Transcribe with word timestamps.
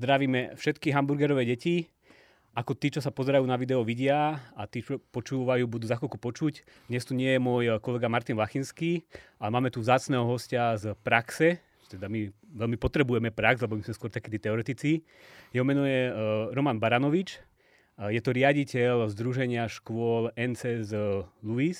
Zdravíme 0.00 0.56
všetky 0.56 0.96
hamburgerové 0.96 1.44
deti. 1.44 1.88
Ako 2.56 2.74
tí, 2.74 2.88
čo 2.88 3.04
sa 3.04 3.12
pozerajú 3.12 3.44
na 3.44 3.54
video, 3.54 3.84
vidia 3.84 4.40
a 4.56 4.64
tí, 4.64 4.82
čo 4.84 4.98
počúvajú, 4.98 5.64
budú 5.70 5.86
za 5.86 6.00
chvíľku 6.00 6.18
počuť. 6.20 6.64
Dnes 6.90 7.04
tu 7.04 7.14
nie 7.14 7.36
je 7.36 7.40
môj 7.40 7.78
kolega 7.78 8.08
Martin 8.08 8.34
Lachinský, 8.34 9.04
ale 9.38 9.50
máme 9.54 9.68
tu 9.68 9.84
vzácného 9.84 10.24
hostia 10.26 10.76
z 10.76 10.96
praxe. 11.00 11.60
Teda 11.86 12.08
my 12.08 12.26
veľmi 12.54 12.78
potrebujeme 12.78 13.30
prax, 13.30 13.60
lebo 13.62 13.76
my 13.78 13.82
sme 13.86 13.94
skôr 13.94 14.10
takí 14.10 14.34
teoretici. 14.40 15.04
Jeho 15.54 15.68
meno 15.68 15.86
je 15.86 16.10
uh, 16.10 16.50
Roman 16.54 16.80
Baranovič. 16.80 17.49
Je 18.08 18.20
to 18.24 18.32
riaditeľ 18.32 19.12
Združenia 19.12 19.68
škôl 19.68 20.32
NC 20.32 20.88
z 20.88 20.92
Louis, 21.44 21.76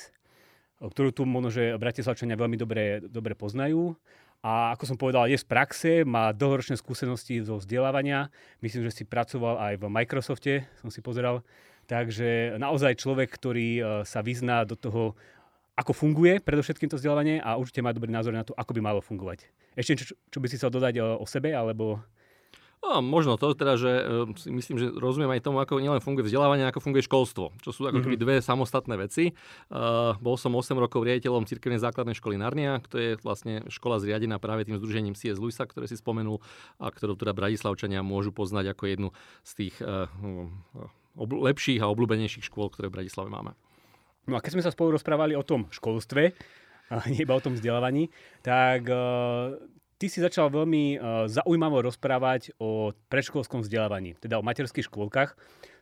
ktorú 0.77 1.17
tu 1.17 1.25
možno, 1.25 1.49
že 1.49 1.81
Bratislavčania 1.81 2.37
veľmi 2.37 2.61
dobre, 2.61 3.01
dobre 3.09 3.33
poznajú 3.33 3.97
a 4.41 4.73
ako 4.73 4.85
som 4.89 4.97
povedal, 4.97 5.29
je 5.29 5.37
z 5.37 5.45
praxe, 5.45 5.93
má 6.09 6.33
dlhoročné 6.33 6.81
skúsenosti 6.81 7.45
zo 7.45 7.61
vzdelávania. 7.61 8.33
Myslím, 8.65 8.89
že 8.89 8.97
si 8.97 9.05
pracoval 9.05 9.61
aj 9.61 9.75
v 9.77 9.85
Microsofte, 9.93 10.65
som 10.81 10.89
si 10.89 11.05
pozeral. 11.05 11.45
Takže 11.85 12.57
naozaj 12.57 12.97
človek, 12.97 13.29
ktorý 13.29 13.69
e, 13.77 13.83
sa 14.09 14.25
vyzná 14.25 14.65
do 14.65 14.81
toho, 14.81 15.13
ako 15.77 15.93
funguje 15.93 16.41
predovšetkým 16.41 16.89
to 16.89 16.97
vzdelávanie 16.97 17.45
a 17.45 17.61
určite 17.61 17.85
má 17.85 17.93
dobrý 17.93 18.09
názor 18.09 18.33
na 18.33 18.41
to, 18.41 18.57
ako 18.57 18.73
by 18.73 18.81
malo 18.81 19.05
fungovať. 19.05 19.45
Ešte 19.77 20.01
čo, 20.01 20.05
čo 20.17 20.39
by 20.41 20.47
si 20.49 20.57
chcel 20.57 20.73
dodať 20.73 21.05
o, 21.05 21.21
o 21.21 21.27
sebe, 21.29 21.53
alebo 21.53 22.01
No, 22.81 23.05
možno 23.05 23.37
to 23.37 23.53
teda, 23.53 23.77
že 23.77 23.93
uh, 23.93 24.25
si 24.41 24.49
myslím, 24.49 24.81
že 24.81 24.89
rozumiem 24.97 25.29
aj 25.37 25.45
tomu, 25.45 25.61
ako 25.61 25.85
nielen 25.85 26.01
funguje 26.01 26.25
vzdelávanie, 26.25 26.65
ako 26.65 26.81
funguje 26.81 27.05
školstvo, 27.05 27.53
čo 27.61 27.77
sú 27.77 27.85
ako 27.85 28.01
keby 28.01 28.17
mhm. 28.17 28.23
dve 28.25 28.35
samostatné 28.41 28.97
veci. 28.97 29.37
Uh, 29.69 30.17
bol 30.17 30.41
som 30.41 30.57
8 30.57 30.73
rokov 30.81 31.05
riaditeľom 31.05 31.45
cirkevnej 31.45 31.77
základnej 31.77 32.17
školy 32.17 32.41
Narnia, 32.41 32.81
to 32.89 32.97
je 32.97 33.21
vlastne 33.21 33.69
škola 33.69 34.01
zriadená 34.01 34.41
práve 34.41 34.65
tým 34.65 34.81
združením 34.81 35.13
CS 35.13 35.37
Luisa, 35.37 35.69
ktoré 35.69 35.93
si 35.93 36.01
spomenul 36.01 36.41
a 36.81 36.89
ktorú 36.89 37.21
teda 37.21 37.37
Bratislavčania 37.37 38.01
môžu 38.01 38.33
poznať 38.33 38.73
ako 38.73 38.85
jednu 38.89 39.09
z 39.45 39.53
tých 39.61 39.75
uh, 39.85 40.09
ob- 41.21 41.37
lepších 41.37 41.85
a 41.85 41.91
obľúbenejších 41.93 42.49
škôl, 42.49 42.73
ktoré 42.73 42.89
v 42.89 43.05
Bratislave 43.05 43.29
máme. 43.29 43.53
No 44.25 44.41
a 44.41 44.43
keď 44.43 44.57
sme 44.57 44.65
sa 44.65 44.73
spolu 44.73 44.97
rozprávali 44.97 45.37
o 45.37 45.45
tom 45.45 45.69
školstve, 45.69 46.33
nie 47.13 47.23
iba 47.29 47.37
o 47.37 47.45
tom 47.45 47.61
vzdelávaní, 47.61 48.09
tak 48.41 48.89
Ty 50.01 50.09
si 50.09 50.25
začal 50.25 50.49
veľmi 50.49 50.97
uh, 50.97 51.29
zaujímavo 51.29 51.85
rozprávať 51.85 52.57
o 52.57 52.97
predškolskom 53.13 53.61
vzdelávaní, 53.61 54.17
teda 54.17 54.41
o 54.41 54.47
materských 54.47 54.89
škôlkach, 54.89 55.37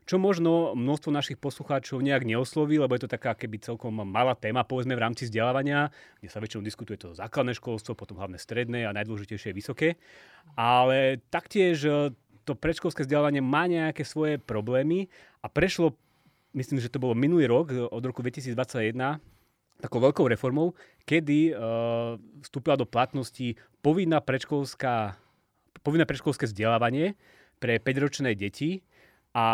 čo 0.08 0.18
možno 0.18 0.72
množstvo 0.74 1.14
našich 1.14 1.38
poslucháčov 1.38 2.02
nejak 2.02 2.26
neosloví, 2.26 2.82
lebo 2.82 2.98
je 2.98 3.06
to 3.06 3.14
taká 3.14 3.38
keby 3.38 3.62
celkom 3.62 3.94
malá 4.02 4.34
téma, 4.34 4.66
povedzme 4.66 4.98
v 4.98 5.04
rámci 5.06 5.30
vzdelávania, 5.30 5.94
kde 6.18 6.32
sa 6.32 6.42
väčšinou 6.42 6.66
diskutuje 6.66 6.96
to 6.96 7.14
základné 7.14 7.54
školstvo, 7.54 7.94
potom 7.94 8.18
hlavne 8.18 8.40
stredné 8.40 8.88
a 8.88 8.96
najdôležitejšie 8.96 9.52
vysoké. 9.52 10.00
Ale 10.56 11.20
taktiež 11.28 11.84
e, 11.84 12.10
to 12.48 12.56
predškolské 12.56 13.04
vzdelávanie 13.04 13.44
má 13.44 13.68
nejaké 13.68 14.00
svoje 14.02 14.40
problémy 14.40 15.12
a 15.44 15.52
prešlo, 15.52 15.92
myslím, 16.56 16.80
že 16.80 16.88
to 16.88 16.98
bolo 16.98 17.12
minulý 17.12 17.44
rok, 17.44 17.70
od 17.70 18.00
roku 18.00 18.24
2021, 18.24 19.20
takou 19.78 20.02
veľkou 20.02 20.26
reformou, 20.26 20.74
kedy 21.06 21.54
uh, 21.54 22.18
vstúpila 22.42 22.74
do 22.74 22.86
platnosti 22.86 23.54
povinná 23.78 24.18
predškolská, 24.18 25.14
povinné 25.86 26.04
predškolské 26.04 26.50
vzdelávanie 26.50 27.14
pre 27.62 27.78
5-ročné 27.78 28.34
deti 28.34 28.82
a 29.32 29.46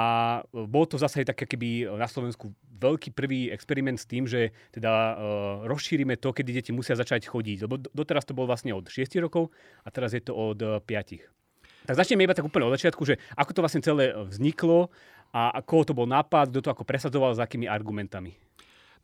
bol 0.49 0.89
to 0.89 0.97
zase 0.97 1.29
také 1.29 1.45
keby 1.45 1.93
na 1.93 2.09
Slovensku 2.09 2.57
veľký 2.81 3.13
prvý 3.13 3.53
experiment 3.53 4.01
s 4.01 4.09
tým, 4.09 4.25
že 4.25 4.57
teda 4.73 4.91
uh, 4.91 5.15
rozšírime 5.69 6.17
to, 6.17 6.33
kedy 6.33 6.57
deti 6.57 6.73
musia 6.73 6.97
začať 6.97 7.29
chodiť. 7.29 7.69
Lebo 7.69 7.77
doteraz 7.93 8.25
to 8.25 8.33
bolo 8.33 8.49
vlastne 8.49 8.73
od 8.73 8.89
6 8.89 9.21
rokov 9.21 9.53
a 9.85 9.89
teraz 9.93 10.17
je 10.17 10.25
to 10.25 10.33
od 10.33 10.59
5. 10.83 10.85
Tak 11.85 12.01
začneme 12.01 12.25
iba 12.25 12.33
tak 12.33 12.49
úplne 12.49 12.65
od 12.65 12.77
začiatku, 12.81 13.05
že 13.05 13.21
ako 13.37 13.51
to 13.53 13.61
vlastne 13.61 13.85
celé 13.85 14.17
vzniklo 14.17 14.89
a 15.37 15.61
koho 15.61 15.85
to 15.85 15.93
bol 15.93 16.09
nápad, 16.09 16.49
kto 16.49 16.65
to 16.65 16.73
ako 16.73 16.87
presadzoval, 16.87 17.35
s 17.37 17.43
akými 17.43 17.69
argumentami. 17.69 18.39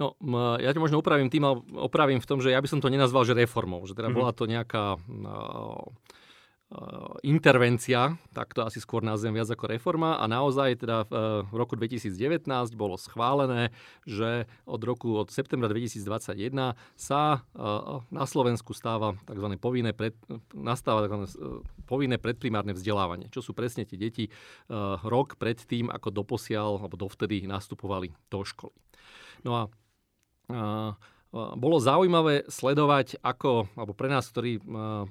No, 0.00 0.16
ja 0.56 0.72
ťa 0.72 0.80
možno 0.80 1.04
opravím 1.04 1.28
tým, 1.28 1.44
ale 1.44 1.60
opravím 1.76 2.24
v 2.24 2.28
tom, 2.28 2.40
že 2.40 2.48
ja 2.48 2.64
by 2.64 2.68
som 2.72 2.80
to 2.80 2.88
nenazval, 2.88 3.28
že 3.28 3.36
reformou, 3.36 3.84
že 3.84 3.92
teda 3.92 4.08
mm-hmm. 4.08 4.16
bola 4.16 4.32
to 4.32 4.48
nejaká 4.48 4.96
uh, 4.96 5.84
intervencia, 7.20 8.16
tak 8.32 8.56
to 8.56 8.64
asi 8.64 8.80
skôr 8.80 9.04
nazvem 9.04 9.36
viac 9.36 9.52
ako 9.52 9.68
reforma 9.68 10.16
a 10.16 10.24
naozaj 10.24 10.80
teda 10.80 11.04
v, 11.04 11.12
v 11.50 11.54
roku 11.58 11.76
2019 11.76 12.48
bolo 12.78 12.96
schválené, 12.96 13.76
že 14.08 14.48
od 14.64 14.80
roku, 14.80 15.20
od 15.20 15.28
septembra 15.28 15.68
2021 15.68 16.78
sa 16.96 17.44
uh, 17.44 18.00
na 18.08 18.24
Slovensku 18.24 18.72
stáva 18.72 19.20
tzv. 19.28 19.52
povinné, 19.60 19.92
pred, 19.92 20.16
nastáva 20.56 21.04
tzv. 21.04 21.28
povinné 21.84 22.16
predprimárne 22.16 22.72
vzdelávanie, 22.72 23.28
čo 23.28 23.44
sú 23.44 23.52
presne 23.52 23.84
tie 23.84 24.00
deti 24.00 24.32
uh, 24.32 24.96
rok 25.04 25.36
pred 25.36 25.60
tým, 25.60 25.92
ako 25.92 26.08
doposiaľ 26.24 26.80
alebo 26.80 26.96
dovtedy 26.96 27.44
nastupovali 27.44 28.14
do 28.32 28.40
školy. 28.46 28.78
No 29.44 29.56
a 29.56 29.62
bolo 31.30 31.76
zaujímavé 31.78 32.50
sledovať, 32.50 33.22
ako, 33.22 33.70
alebo 33.78 33.94
pre 33.94 34.10
nás, 34.10 34.26
ktorí 34.26 34.58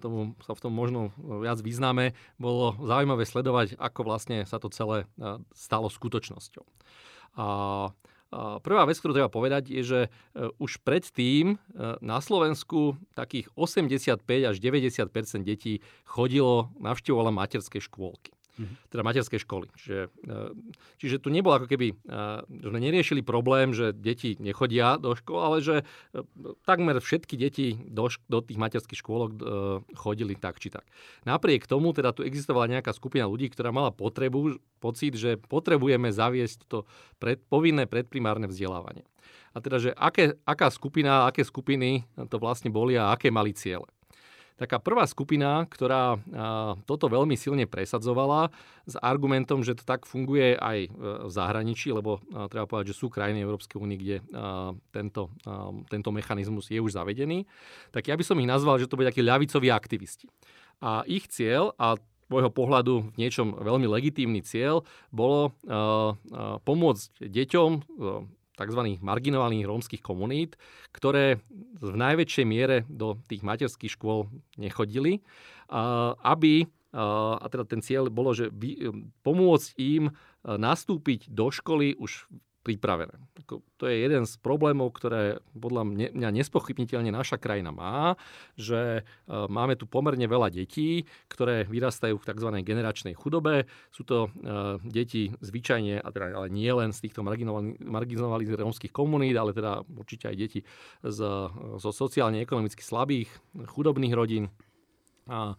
tomu, 0.04 0.36
sa 0.44 0.52
v 0.52 0.62
tom 0.62 0.76
možno 0.76 1.16
viac 1.16 1.64
vyznáme, 1.64 2.12
bolo 2.36 2.76
zaujímavé 2.84 3.24
sledovať, 3.24 3.80
ako 3.80 4.00
vlastne 4.04 4.44
sa 4.44 4.60
to 4.60 4.68
celé 4.68 5.08
stalo 5.56 5.88
skutočnosťou. 5.88 6.66
A 7.40 7.46
Prvá 8.62 8.86
vec, 8.86 9.02
ktorú 9.02 9.18
treba 9.18 9.32
povedať, 9.32 9.74
je, 9.74 9.82
že 9.82 10.02
e, 10.06 10.10
už 10.62 10.86
predtým 10.86 11.58
e, 11.58 11.98
na 11.98 12.22
Slovensku 12.22 12.94
takých 13.18 13.50
85 13.58 14.22
až 14.22 14.56
90% 14.62 15.10
detí 15.42 15.82
chodilo, 16.06 16.70
navštevovalo 16.78 17.34
materské 17.34 17.82
škôlky 17.82 18.30
mm-hmm. 18.59 18.92
teda 18.92 19.02
materskej 19.08 19.40
školy. 19.47 19.72
Čiže, 19.80 20.12
e, 20.28 20.38
čiže 21.00 21.16
tu 21.24 21.31
nebolo 21.31 21.56
ako 21.56 21.68
keby, 21.72 21.88
e, 21.92 21.96
sme 22.44 22.80
neriešili 22.84 23.24
problém, 23.24 23.72
že 23.72 23.96
deti 23.96 24.36
nechodia 24.44 25.00
do 25.00 25.16
škôl, 25.16 25.40
ale 25.40 25.58
že 25.64 25.75
e, 25.81 25.84
takmer 26.68 27.00
všetky 27.00 27.40
deti 27.40 27.80
do, 27.88 28.12
do 28.28 28.40
tých 28.44 28.59
materských 28.59 29.00
škôlok 29.00 29.31
chodili 29.96 30.36
tak 30.36 30.59
či 30.59 30.68
tak. 30.74 30.84
Napriek 31.24 31.64
tomu 31.69 31.96
teda 31.96 32.12
tu 32.12 32.28
existovala 32.28 32.68
nejaká 32.68 32.92
skupina 32.92 33.24
ľudí, 33.30 33.48
ktorá 33.48 33.72
mala 33.72 33.96
potrebu, 33.96 34.59
pocit, 34.84 35.16
že 35.16 35.40
potrebujeme 35.40 36.12
zaviesť 36.12 36.59
to 36.68 36.84
pred, 37.22 37.40
povinné 37.48 37.88
predprimárne 37.88 38.50
vzdelávanie. 38.52 39.08
A 39.53 39.58
teda, 39.64 39.81
že 39.81 39.92
aké, 39.98 40.38
aká 40.46 40.69
skupina, 40.69 41.25
aké 41.25 41.42
skupiny 41.42 42.06
to 42.30 42.38
vlastne 42.38 42.69
boli 42.69 42.96
a 42.96 43.14
aké 43.14 43.34
mali 43.34 43.56
ciele. 43.56 43.88
Taká 44.59 44.75
prvá 44.84 45.08
skupina, 45.08 45.64
ktorá 45.64 46.20
toto 46.84 47.08
veľmi 47.08 47.40
silne 47.40 47.64
presadzovala 47.64 48.52
s 48.84 49.00
argumentom, 49.00 49.64
že 49.64 49.80
to 49.80 49.88
tak 49.88 50.03
funguje 50.03 50.59
aj 50.59 50.80
e, 50.84 50.90
v 51.00 51.31
zahraničí, 51.31 51.96
lebo 51.96 52.20
treba 52.52 52.68
povedať, 52.68 52.92
že 52.92 53.00
sú 53.00 53.08
krajiny 53.08 53.40
Európskej 53.40 53.80
únie, 53.80 53.96
kde 53.96 54.19
tento, 54.92 55.31
tento 55.88 56.09
mechanizmus 56.12 56.68
je 56.68 56.81
už 56.81 56.98
zavedený, 57.00 57.48
tak 57.96 58.12
ja 58.12 58.19
by 58.19 58.24
som 58.25 58.36
ich 58.42 58.50
nazval, 58.50 58.81
že 58.81 58.92
to 58.92 59.00
bude 59.00 59.08
takí 59.08 59.24
ľavicoví 59.24 59.72
aktivisti. 59.72 60.28
A 60.84 61.08
ich 61.08 61.31
cieľ, 61.31 61.72
a 61.80 61.96
môjho 62.30 62.53
pohľadu 62.53 63.09
v 63.14 63.18
niečom 63.18 63.58
veľmi 63.58 63.90
legitímny 63.90 64.46
cieľ 64.46 64.86
bolo 65.09 65.58
pomôcť 66.64 67.25
deťom, 67.25 67.69
tzv. 68.59 69.00
marginálnych 69.00 69.64
rómskych 69.64 70.03
komunít, 70.03 70.59
ktoré 70.92 71.40
v 71.80 71.96
najväčšej 71.96 72.46
miere 72.46 72.84
do 72.92 73.16
tých 73.31 73.40
materských 73.47 73.96
škôl 73.96 74.28
nechodili, 74.59 75.24
aby 76.20 76.68
a 76.92 77.46
teda 77.53 77.69
ten 77.69 77.86
cieľ 77.86 78.09
bolo, 78.09 78.34
že 78.34 78.50
pomôcť 79.22 79.69
im 79.78 80.09
nastúpiť 80.42 81.30
do 81.30 81.53
školy 81.53 81.94
už 82.02 82.25
pripravené. 82.69 83.18
To 83.81 83.89
je 83.89 84.06
jeden 84.06 84.30
z 84.30 84.33
problémov, 84.38 84.94
ktoré 84.94 85.42
podľa 85.57 86.13
mňa 86.13 86.30
nespochybniteľne 86.30 87.10
naša 87.10 87.42
krajina 87.42 87.74
má, 87.74 88.13
že 88.54 89.01
e, 89.01 89.33
máme 89.50 89.74
tu 89.74 89.89
pomerne 89.89 90.30
veľa 90.30 90.54
detí, 90.54 91.10
ktoré 91.25 91.66
vyrastajú 91.66 92.21
v 92.21 92.27
tzv. 92.30 92.50
generačnej 92.62 93.18
chudobe. 93.18 93.66
Sú 93.89 94.06
to 94.06 94.30
e, 94.30 94.77
deti 94.86 95.33
zvyčajne, 95.42 96.06
teda, 96.06 96.38
ale 96.38 96.54
nie 96.54 96.69
len 96.69 96.94
z 96.94 97.10
týchto 97.10 97.25
marginalizovaných 97.25 98.62
rómskych 98.62 98.94
komunít, 98.94 99.33
ale 99.33 99.57
teda 99.57 99.81
určite 99.98 100.30
aj 100.30 100.36
deti 100.38 100.60
zo 101.01 101.50
sociálne 101.89 102.44
ekonomicky 102.44 102.86
slabých, 102.86 103.33
chudobných 103.65 104.13
rodín 104.13 104.54
a 105.30 105.54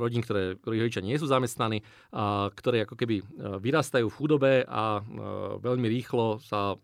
rodín, 0.00 0.24
ktoré, 0.24 0.56
ktorých 0.56 0.82
rodičia 0.88 1.04
nie 1.04 1.20
sú 1.20 1.28
zamestnaní, 1.28 1.84
a 2.12 2.48
ktoré 2.48 2.88
ako 2.88 2.96
keby 2.96 3.20
e, 3.20 3.24
vyrastajú 3.60 4.08
v 4.08 4.16
chudobe 4.16 4.52
a 4.64 4.98
e, 4.98 5.02
veľmi 5.60 5.86
rýchlo 5.92 6.40
sa 6.40 6.72
e, 6.72 6.76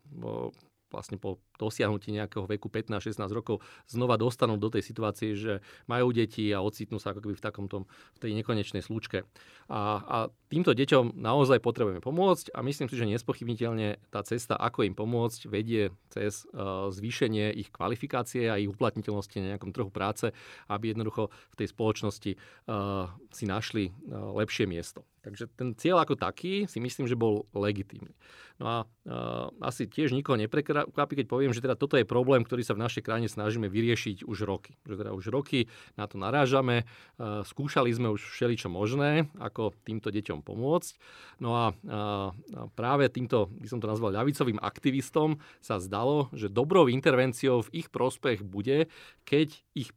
vlastne 0.95 1.19
po 1.19 1.43
dosiahnutí 1.59 2.15
nejakého 2.15 2.47
veku 2.47 2.71
15-16 2.71 3.19
rokov 3.35 3.61
znova 3.91 4.15
dostanú 4.15 4.55
do 4.55 4.71
tej 4.71 4.87
situácie, 4.87 5.35
že 5.35 5.59
majú 5.91 6.15
deti 6.15 6.55
a 6.55 6.63
ocitnú 6.63 7.03
sa 7.03 7.11
ako 7.11 7.27
keby 7.27 7.35
v 7.35 7.43
takomto, 7.43 7.77
v 8.15 8.19
tej 8.23 8.33
nekonečnej 8.39 8.81
slučke. 8.81 9.27
A, 9.67 9.81
a 10.05 10.17
týmto 10.53 10.71
deťom 10.71 11.19
naozaj 11.19 11.59
potrebujeme 11.59 11.99
pomôcť 11.99 12.55
a 12.55 12.63
myslím 12.63 12.87
si, 12.87 12.95
že 12.95 13.11
nespochybniteľne 13.11 13.99
tá 14.15 14.23
cesta, 14.23 14.55
ako 14.55 14.87
im 14.87 14.95
pomôcť, 14.95 15.51
vedie 15.51 15.91
cez 16.13 16.47
uh, 16.53 16.93
zvýšenie 16.93 17.51
ich 17.59 17.75
kvalifikácie 17.75 18.47
a 18.47 18.61
ich 18.61 18.71
uplatniteľnosti 18.71 19.37
na 19.41 19.57
nejakom 19.57 19.75
trhu 19.75 19.91
práce, 19.91 20.31
aby 20.71 20.93
jednoducho 20.93 21.33
v 21.53 21.59
tej 21.59 21.69
spoločnosti 21.73 22.33
uh, 22.37 23.11
si 23.33 23.45
našli 23.49 23.91
uh, 23.91 24.37
lepšie 24.37 24.69
miesto. 24.69 25.03
Takže 25.25 25.49
ten 25.57 25.73
cieľ 25.73 26.05
ako 26.05 26.21
taký 26.21 26.69
si 26.69 26.85
myslím, 26.85 27.09
že 27.09 27.17
bol 27.17 27.49
legitímny. 27.57 28.13
No 28.61 28.67
a 28.69 28.79
uh, 28.85 29.49
asi 29.65 29.89
tiež 29.89 30.13
nikoho 30.13 30.37
neprekvapí, 30.37 31.17
keď 31.17 31.27
poviem, 31.27 31.51
že 31.57 31.65
teda 31.65 31.75
toto 31.75 31.97
je 31.97 32.05
problém, 32.05 32.45
ktorý 32.45 32.61
sa 32.61 32.77
v 32.77 32.85
našej 32.85 33.03
krajine 33.03 33.27
snažíme 33.27 33.67
vyriešiť 33.67 34.29
už 34.29 34.45
roky. 34.45 34.77
Že 34.85 35.01
teda 35.01 35.11
už 35.17 35.33
roky 35.33 35.67
na 35.97 36.05
to 36.05 36.21
narážame, 36.21 36.85
uh, 36.85 37.41
skúšali 37.43 37.89
sme 37.91 38.13
už 38.13 38.21
všeličo 38.21 38.69
možné, 38.69 39.33
ako 39.41 39.73
týmto 39.83 40.13
deťom 40.13 40.45
pomôcť. 40.45 40.93
No 41.41 41.57
a 41.57 41.65
uh, 41.73 42.31
práve 42.77 43.09
týmto, 43.09 43.49
by 43.49 43.67
som 43.67 43.81
to 43.81 43.89
nazval 43.89 44.13
ľavicovým 44.13 44.61
aktivistom, 44.61 45.41
sa 45.65 45.81
zdalo, 45.81 46.29
že 46.37 46.53
dobrou 46.53 46.87
intervenciou 46.93 47.65
v 47.65 47.83
ich 47.83 47.89
prospech 47.89 48.45
bude, 48.45 48.93
keď 49.25 49.57
ich 49.73 49.91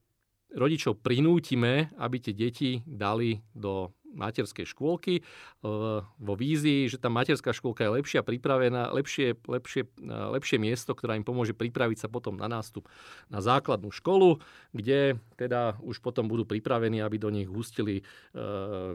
rodičov 0.56 1.04
prinútime, 1.04 1.92
aby 2.00 2.18
tie 2.24 2.32
deti 2.32 2.80
dali 2.88 3.44
do 3.52 3.92
materskej 4.14 4.66
škôlky 4.68 5.20
e, 5.20 5.22
vo 6.04 6.34
vízii, 6.38 6.88
že 6.88 7.02
tá 7.02 7.12
materská 7.12 7.52
škôlka 7.52 7.88
je 7.88 7.96
lepšia 8.00 8.22
pripravená, 8.24 8.92
lepšie, 8.94 9.36
lepšie, 9.48 9.88
e, 9.88 10.16
lepšie 10.38 10.58
miesto, 10.62 10.96
ktorá 10.96 11.18
im 11.18 11.28
pomôže 11.28 11.58
pripraviť 11.58 12.06
sa 12.06 12.08
potom 12.08 12.40
na 12.40 12.48
nástup 12.48 12.88
na 13.28 13.44
základnú 13.44 13.92
školu, 13.92 14.40
kde 14.72 15.20
teda 15.36 15.80
už 15.84 16.00
potom 16.00 16.30
budú 16.32 16.48
pripravení, 16.48 17.02
aby 17.04 17.18
do 17.20 17.30
nich 17.34 17.50
hustili 17.50 18.02
e, 18.02 18.04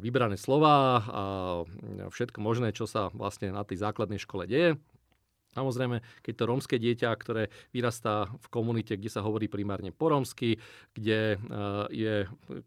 vybrané 0.00 0.38
slova 0.38 1.02
a 1.02 1.22
všetko 2.08 2.38
možné, 2.40 2.72
čo 2.72 2.88
sa 2.88 3.12
vlastne 3.12 3.52
na 3.52 3.66
tej 3.66 3.80
základnej 3.82 4.20
škole 4.20 4.48
deje. 4.48 4.78
Samozrejme, 5.52 6.00
keď 6.24 6.34
to 6.34 6.48
rómske 6.48 6.76
dieťa, 6.80 7.12
ktoré 7.12 7.52
vyrastá 7.76 8.24
v 8.40 8.46
komunite, 8.48 8.96
kde 8.96 9.12
sa 9.12 9.20
hovorí 9.20 9.52
primárne 9.52 9.92
po 9.92 10.08
rómsky, 10.08 10.56
kde, 10.96 11.36
eh, 11.36 11.84
je, 11.92 12.14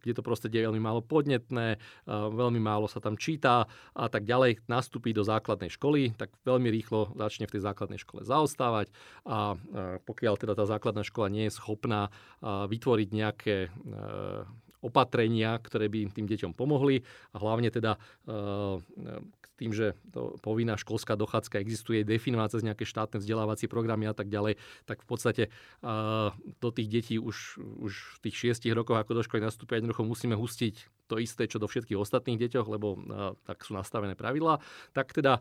kde 0.05 0.13
to 0.13 0.21
proste 0.21 0.53
je 0.53 0.61
veľmi 0.61 0.77
málo 0.77 1.01
podnetné, 1.01 1.67
eh, 1.75 1.79
veľmi 2.13 2.61
málo 2.61 2.85
sa 2.85 3.01
tam 3.01 3.17
číta 3.17 3.65
a 3.97 4.05
tak 4.07 4.29
ďalej, 4.29 4.61
nastúpi 4.69 5.17
do 5.17 5.25
základnej 5.25 5.73
školy, 5.73 6.13
tak 6.13 6.29
veľmi 6.45 6.69
rýchlo 6.69 7.09
začne 7.17 7.49
v 7.49 7.57
tej 7.57 7.65
základnej 7.65 7.97
škole 7.97 8.21
zaostávať 8.21 8.93
a 9.25 9.57
eh, 9.57 9.97
pokiaľ 10.05 10.33
teda 10.37 10.53
tá 10.53 10.69
základná 10.69 11.01
škola 11.01 11.33
nie 11.33 11.49
je 11.49 11.57
schopná 11.57 12.13
vytvoriť 12.45 13.09
nejaké 13.09 13.55
opatrenia, 14.85 15.57
ktoré 15.57 15.89
by 15.89 16.13
tým 16.13 16.29
deťom 16.29 16.53
pomohli 16.53 17.01
a 17.33 17.41
hlavne 17.41 17.73
teda 17.73 17.97
tým, 19.55 19.71
že 19.71 19.95
to 20.11 20.35
povinná 20.43 20.75
školská 20.75 21.15
dochádzka 21.15 21.63
existuje, 21.63 22.03
definovaná 22.03 22.51
cez 22.51 22.61
nejaké 22.61 22.83
štátne 22.83 23.23
vzdelávacie 23.23 23.71
programy 23.71 24.03
a 24.03 24.15
tak 24.15 24.27
ďalej, 24.27 24.59
tak 24.83 24.99
v 25.01 25.07
podstate 25.07 25.43
uh, 25.47 26.35
do 26.59 26.69
tých 26.75 26.91
detí 26.91 27.15
už, 27.15 27.59
už 27.79 28.19
v 28.19 28.27
tých 28.27 28.35
šiestich 28.35 28.75
rokoch, 28.75 28.99
ako 28.99 29.15
do 29.15 29.23
školy 29.23 29.41
nastúpia, 29.41 29.79
jednoducho 29.79 30.03
musíme 30.03 30.35
hustiť 30.35 31.07
to 31.07 31.15
isté, 31.23 31.47
čo 31.47 31.63
do 31.63 31.71
všetkých 31.71 31.95
ostatných 31.95 32.35
deťoch, 32.35 32.67
lebo 32.67 32.99
uh, 32.99 32.99
tak 33.47 33.63
sú 33.63 33.71
nastavené 33.71 34.19
pravidlá. 34.19 34.59
Tak 34.91 35.15
teda 35.15 35.39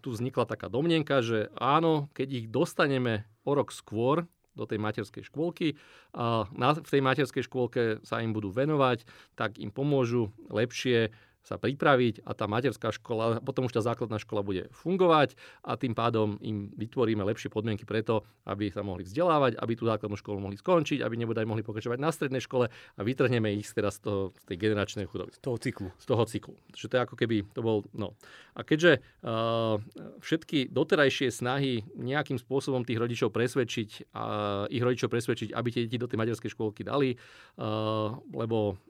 tu 0.00 0.08
vznikla 0.14 0.46
taká 0.46 0.70
domnenka, 0.70 1.20
že 1.20 1.50
áno, 1.58 2.06
keď 2.14 2.28
ich 2.30 2.46
dostaneme 2.48 3.26
o 3.42 3.52
rok 3.52 3.74
skôr, 3.74 4.26
do 4.54 4.64
tej 4.64 4.78
materskej 4.78 5.26
škôlky. 5.26 5.74
A 6.14 6.46
v 6.50 6.90
tej 6.90 7.02
materskej 7.02 7.44
škôlke 7.46 8.02
sa 8.06 8.22
im 8.22 8.30
budú 8.30 8.54
venovať, 8.54 9.06
tak 9.34 9.58
im 9.58 9.74
pomôžu 9.74 10.30
lepšie 10.50 11.10
sa 11.44 11.60
pripraviť 11.60 12.24
a 12.24 12.32
tá 12.32 12.48
materská 12.48 12.88
škola, 12.88 13.44
potom 13.44 13.68
už 13.68 13.76
tá 13.76 13.84
základná 13.84 14.16
škola 14.16 14.40
bude 14.40 14.72
fungovať 14.72 15.36
a 15.60 15.76
tým 15.76 15.92
pádom 15.92 16.40
im 16.40 16.72
vytvoríme 16.72 17.20
lepšie 17.20 17.52
podmienky 17.52 17.84
preto, 17.84 18.24
aby 18.48 18.72
sa 18.72 18.80
mohli 18.80 19.04
vzdelávať, 19.04 19.60
aby 19.60 19.72
tú 19.76 19.84
základnú 19.84 20.16
školu 20.16 20.40
mohli 20.40 20.56
skončiť, 20.56 21.04
aby 21.04 21.14
nebodaj 21.20 21.44
mohli 21.44 21.60
pokračovať 21.60 22.00
na 22.00 22.08
strednej 22.08 22.40
škole 22.40 22.72
a 22.72 23.00
vytrhneme 23.04 23.52
ich 23.60 23.68
teraz 23.76 24.00
z, 24.00 24.08
toho, 24.08 24.20
z 24.40 24.44
tej 24.48 24.56
generačnej 24.56 25.04
chudoby. 25.04 25.36
Z 25.36 25.44
toho 25.44 25.56
cyklu. 25.60 25.88
Z 26.00 26.06
toho 26.08 26.24
cyklu. 26.24 26.54
Že 26.72 26.86
to 26.88 26.94
je 26.96 27.04
ako 27.04 27.14
keby 27.20 27.36
to 27.52 27.60
bol... 27.60 27.84
No. 27.92 28.16
A 28.56 28.64
keďže 28.64 29.04
uh, 29.20 29.76
všetky 30.24 30.72
doterajšie 30.72 31.28
snahy 31.28 31.84
nejakým 32.00 32.40
spôsobom 32.40 32.88
tých 32.88 32.96
rodičov 32.96 33.36
presvedčiť, 33.36 34.16
uh, 34.16 34.64
ich 34.72 34.80
rodičov 34.80 35.12
presvedčiť, 35.12 35.52
aby 35.52 35.68
tie 35.68 35.84
deti 35.84 36.00
do 36.00 36.08
tej 36.08 36.16
materskej 36.24 36.50
škôlky 36.56 36.88
dali, 36.88 37.20
uh, 37.60 38.16
lebo 38.32 38.80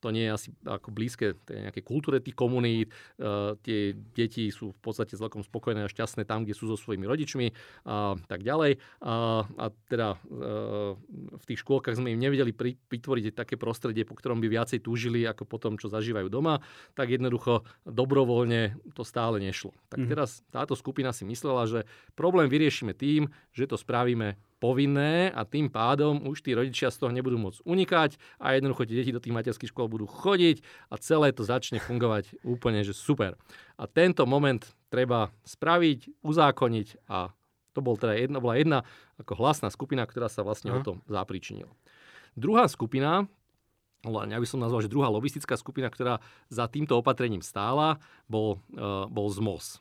to 0.00 0.08
nie 0.08 0.24
je 0.26 0.32
asi 0.32 0.48
ako 0.64 0.88
blízke 0.96 1.36
tej 1.44 1.68
nejakej 1.68 1.84
kultúre 1.84 2.24
tých 2.24 2.34
komunít. 2.34 2.88
Uh, 3.20 3.54
tie 3.60 3.92
deti 3.92 4.48
sú 4.48 4.72
v 4.72 4.80
podstate 4.80 5.14
celkom 5.14 5.44
spokojné 5.44 5.84
a 5.84 5.92
šťastné 5.92 6.24
tam, 6.24 6.48
kde 6.48 6.56
sú 6.56 6.66
so 6.66 6.76
svojimi 6.80 7.04
rodičmi 7.04 7.52
a 7.84 8.16
tak 8.24 8.40
ďalej. 8.40 8.80
A, 9.04 9.44
a 9.44 9.64
teda 9.92 10.16
uh, 10.16 10.96
v 11.36 11.44
tých 11.44 11.60
škôlkach 11.60 11.96
sme 11.96 12.16
im 12.16 12.20
nevedeli 12.20 12.52
vytvoriť 12.88 13.36
také 13.36 13.60
prostredie, 13.60 14.08
po 14.08 14.16
ktorom 14.16 14.40
by 14.40 14.48
viacej 14.48 14.80
túžili 14.80 15.28
ako 15.28 15.44
po 15.44 15.60
tom, 15.60 15.76
čo 15.76 15.92
zažívajú 15.92 16.32
doma, 16.32 16.64
tak 16.96 17.12
jednoducho 17.12 17.68
dobrovoľne 17.84 18.80
to 18.96 19.04
stále 19.04 19.36
nešlo. 19.36 19.76
Tak 19.92 20.00
mm. 20.04 20.08
teraz 20.08 20.40
táto 20.48 20.72
skupina 20.72 21.12
si 21.12 21.28
myslela, 21.28 21.68
že 21.68 21.80
problém 22.16 22.48
vyriešime 22.48 22.96
tým, 22.96 23.28
že 23.52 23.68
to 23.68 23.76
spravíme 23.76 24.40
povinné 24.60 25.32
a 25.32 25.48
tým 25.48 25.72
pádom 25.72 26.20
už 26.28 26.44
tí 26.44 26.52
rodičia 26.52 26.92
z 26.92 27.00
toho 27.00 27.10
nebudú 27.10 27.40
môcť 27.40 27.64
unikať 27.64 28.10
a 28.36 28.54
jednoducho 28.54 28.84
tie 28.84 29.00
deti 29.00 29.16
do 29.16 29.18
tých 29.18 29.32
materských 29.32 29.72
škôl 29.72 29.88
budú 29.88 30.04
chodiť 30.04 30.60
a 30.92 31.00
celé 31.00 31.32
to 31.32 31.42
začne 31.42 31.80
fungovať 31.80 32.44
úplne, 32.44 32.84
že 32.84 32.92
super. 32.92 33.40
A 33.80 33.88
tento 33.88 34.28
moment 34.28 34.60
treba 34.92 35.32
spraviť, 35.48 36.20
uzákoniť 36.20 37.08
a 37.08 37.32
to 37.72 37.80
bol 37.80 37.96
teda 37.96 38.20
jedna, 38.20 38.38
bola 38.38 38.60
jedna 38.60 38.78
ako 39.16 39.40
hlasná 39.40 39.72
skupina, 39.72 40.04
ktorá 40.04 40.28
sa 40.28 40.44
vlastne 40.44 40.76
Aha. 40.76 40.78
o 40.78 40.84
tom 40.84 40.96
zapričinila. 41.08 41.72
Druhá 42.36 42.68
skupina, 42.68 43.26
ja 44.04 44.38
by 44.38 44.46
som 44.48 44.60
nazval, 44.60 44.84
že 44.84 44.92
druhá 44.92 45.08
lobistická 45.08 45.56
skupina, 45.56 45.88
ktorá 45.88 46.20
za 46.52 46.68
týmto 46.68 46.96
opatrením 47.00 47.40
stála, 47.40 47.96
bol, 48.28 48.60
uh, 48.76 49.08
bol 49.08 49.28
ZMOS. 49.32 49.80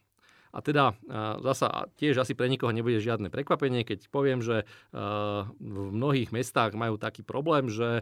A 0.49 0.65
teda 0.65 0.97
zasa 1.45 1.85
tiež 2.01 2.25
asi 2.25 2.33
pre 2.33 2.49
nikoho 2.49 2.73
nebude 2.73 2.97
žiadne 2.97 3.29
prekvapenie, 3.29 3.85
keď 3.85 4.09
poviem, 4.09 4.41
že 4.41 4.65
v 4.89 5.89
mnohých 5.93 6.33
mestách 6.33 6.73
majú 6.73 6.97
taký 6.97 7.21
problém, 7.21 7.69
že 7.69 8.01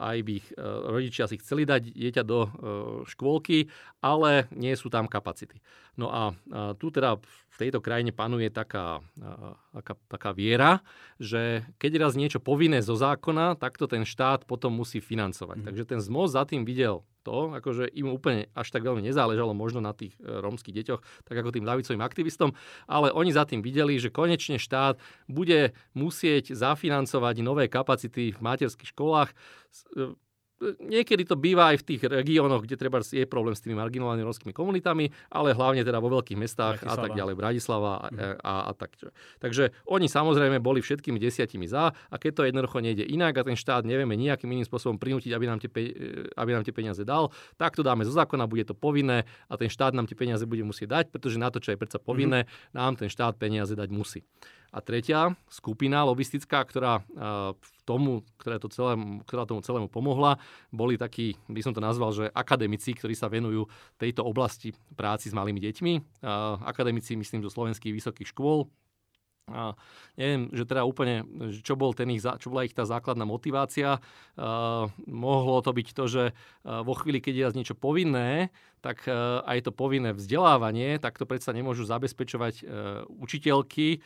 aj 0.00 0.16
by 0.24 0.32
ich 0.40 0.48
rodičia 0.88 1.28
si 1.28 1.36
chceli 1.36 1.68
dať 1.68 1.92
dieťa 1.92 2.22
do 2.24 2.48
škôlky, 3.04 3.68
ale 4.00 4.48
nie 4.56 4.72
sú 4.72 4.88
tam 4.88 5.04
kapacity. 5.04 5.60
No 6.00 6.08
a 6.08 6.32
tu 6.80 6.88
teda 6.88 7.20
v 7.20 7.56
tejto 7.56 7.80
krajine 7.80 8.12
panuje 8.12 8.52
taká, 8.52 9.00
taká, 9.76 9.94
taká 10.08 10.30
viera, 10.32 10.80
že 11.20 11.68
keď 11.76 12.08
raz 12.08 12.16
niečo 12.16 12.40
povinné 12.40 12.80
zo 12.80 12.96
zákona, 12.96 13.60
tak 13.60 13.76
to 13.76 13.84
ten 13.84 14.08
štát 14.08 14.48
potom 14.48 14.72
musí 14.72 15.04
financovať. 15.04 15.60
Mm. 15.60 15.64
Takže 15.68 15.84
ten 15.84 16.00
ZMOZ 16.00 16.32
za 16.32 16.48
tým 16.48 16.64
videl 16.64 17.04
to, 17.26 17.50
akože 17.58 17.90
im 17.90 18.14
úplne 18.14 18.46
až 18.54 18.70
tak 18.70 18.86
veľmi 18.86 19.02
nezáležalo 19.02 19.50
možno 19.50 19.82
na 19.82 19.90
tých 19.90 20.14
e, 20.22 20.30
rómskych 20.38 20.70
deťoch, 20.70 21.02
tak 21.26 21.34
ako 21.34 21.50
tým 21.50 21.66
ľavicovým 21.66 21.98
aktivistom, 21.98 22.54
ale 22.86 23.10
oni 23.10 23.34
za 23.34 23.42
tým 23.42 23.66
videli, 23.66 23.98
že 23.98 24.14
konečne 24.14 24.62
štát 24.62 25.02
bude 25.26 25.74
musieť 25.90 26.54
zafinancovať 26.54 27.42
nové 27.42 27.66
kapacity 27.66 28.30
v 28.30 28.38
materských 28.38 28.94
školách 28.94 29.34
e, 29.34 30.14
Niekedy 30.80 31.28
to 31.28 31.36
býva 31.36 31.76
aj 31.76 31.84
v 31.84 31.86
tých 31.92 32.02
regiónoch, 32.08 32.64
kde 32.64 32.80
treba 32.80 33.04
je 33.04 33.28
problém 33.28 33.52
s 33.52 33.60
tými 33.60 33.76
marginálnymi 33.76 34.24
rómskymi 34.24 34.52
komunitami, 34.56 35.12
ale 35.28 35.52
hlavne 35.52 35.84
teda 35.84 36.00
vo 36.00 36.08
veľkých 36.08 36.40
mestách 36.40 36.80
Bratislava. 36.80 36.96
a 36.96 37.04
tak 37.04 37.12
ďalej, 37.12 37.34
Bratislava 37.36 37.92
a, 38.00 38.06
mhm. 38.08 38.40
a, 38.40 38.54
a 38.64 38.70
tak. 38.72 38.96
Takže 39.36 39.76
oni 39.84 40.08
samozrejme 40.08 40.56
boli 40.64 40.80
všetkými 40.80 41.20
desiatimi 41.20 41.68
za 41.68 41.92
a 41.92 42.14
keď 42.16 42.32
to 42.32 42.42
jednoducho 42.48 42.80
nejde 42.80 43.04
inak 43.04 43.36
a 43.36 43.44
ten 43.44 43.52
štát 43.52 43.84
nevieme 43.84 44.16
nejakým 44.16 44.48
iným 44.48 44.64
spôsobom 44.64 44.96
prinútiť, 44.96 45.36
aby 45.36 45.44
nám, 45.44 45.60
tie, 45.60 45.70
aby 46.32 46.50
nám 46.56 46.64
tie 46.64 46.72
peniaze 46.72 47.04
dal, 47.04 47.28
tak 47.60 47.76
to 47.76 47.84
dáme 47.84 48.08
zo 48.08 48.16
zákona, 48.16 48.48
bude 48.48 48.64
to 48.64 48.72
povinné 48.72 49.28
a 49.52 49.54
ten 49.60 49.68
štát 49.68 49.92
nám 49.92 50.08
tie 50.08 50.16
peniaze 50.16 50.48
bude 50.48 50.64
musieť 50.64 50.88
dať, 50.88 51.04
pretože 51.12 51.36
na 51.36 51.52
to, 51.52 51.60
čo 51.60 51.76
je 51.76 51.80
predsa 51.80 52.00
povinné, 52.00 52.48
mm-hmm. 52.48 52.72
nám 52.72 52.96
ten 52.96 53.12
štát 53.12 53.36
peniaze 53.36 53.76
dať 53.76 53.92
musí. 53.92 54.24
A 54.74 54.78
tretia 54.82 55.34
skupina 55.50 56.02
lobistická, 56.06 56.62
ktorá 56.66 57.02
tomu, 57.86 58.26
ktorá, 58.36 58.58
to 58.58 58.66
celému, 58.66 59.22
ktorá 59.24 59.46
tomu 59.46 59.62
celému 59.62 59.86
pomohla, 59.86 60.42
boli 60.74 60.98
takí, 60.98 61.38
by 61.46 61.62
som 61.62 61.72
to 61.72 61.78
nazval, 61.78 62.10
že 62.10 62.30
akademici, 62.34 62.92
ktorí 62.92 63.14
sa 63.14 63.30
venujú 63.30 63.70
tejto 63.96 64.26
oblasti 64.26 64.74
práci 64.98 65.30
s 65.30 65.36
malými 65.38 65.62
deťmi. 65.62 66.22
Akademici, 66.66 67.14
myslím, 67.14 67.46
zo 67.46 67.54
slovenských 67.54 67.94
vysokých 67.94 68.34
škôl, 68.34 68.66
a 69.46 69.78
neviem, 70.18 70.50
že 70.50 70.66
teda 70.66 70.82
úplne, 70.82 71.22
čo, 71.62 71.78
bol 71.78 71.94
ten 71.94 72.10
ich, 72.10 72.18
čo 72.18 72.50
bola 72.50 72.66
ich 72.66 72.74
tá 72.74 72.82
základná 72.82 73.22
motivácia. 73.22 74.02
Uh, 74.34 74.90
mohlo 75.06 75.62
to 75.62 75.70
byť 75.70 75.88
to, 75.94 76.04
že 76.10 76.24
uh, 76.34 76.82
vo 76.82 76.98
chvíli, 76.98 77.22
keď 77.22 77.54
je 77.54 77.62
niečo 77.62 77.78
povinné, 77.78 78.50
tak 78.86 79.02
aj 79.42 79.58
to 79.66 79.74
povinné 79.74 80.14
vzdelávanie, 80.14 81.02
tak 81.02 81.18
to 81.18 81.26
predsa 81.26 81.50
nemôžu 81.50 81.82
zabezpečovať 81.90 82.62
učiteľky, 83.10 83.98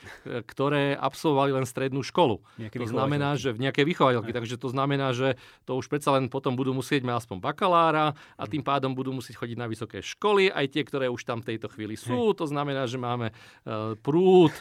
ktoré 0.49 0.97
absolvovali 0.97 1.53
len 1.53 1.69
strednú 1.69 2.01
školu. 2.01 2.41
Nejaké 2.57 2.81
to 2.81 2.89
znamená, 2.89 3.37
že 3.37 3.53
v 3.53 3.69
nejaké 3.69 3.85
vychovateľky. 3.85 4.33
Takže 4.33 4.57
to 4.57 4.73
znamená, 4.73 5.13
že 5.13 5.37
to 5.69 5.77
už 5.77 5.93
predsa 5.93 6.17
len 6.17 6.33
potom 6.33 6.57
budú 6.57 6.73
musieť 6.73 7.05
mať 7.05 7.27
aspoň 7.27 7.37
bakalára 7.45 8.17
a 8.41 8.45
tým 8.49 8.65
pádom 8.65 8.97
budú 8.97 9.13
musieť 9.13 9.37
chodiť 9.37 9.57
na 9.61 9.69
vysoké 9.69 10.01
školy, 10.01 10.49
aj 10.49 10.73
tie, 10.73 10.83
ktoré 10.87 11.13
už 11.13 11.29
tam 11.29 11.45
v 11.45 11.53
tejto 11.53 11.69
chvíli 11.69 11.99
sú. 11.99 12.33
To 12.39 12.47
znamená, 12.47 12.87
že 12.87 12.97
máme 12.97 13.35
prúd 14.01 14.55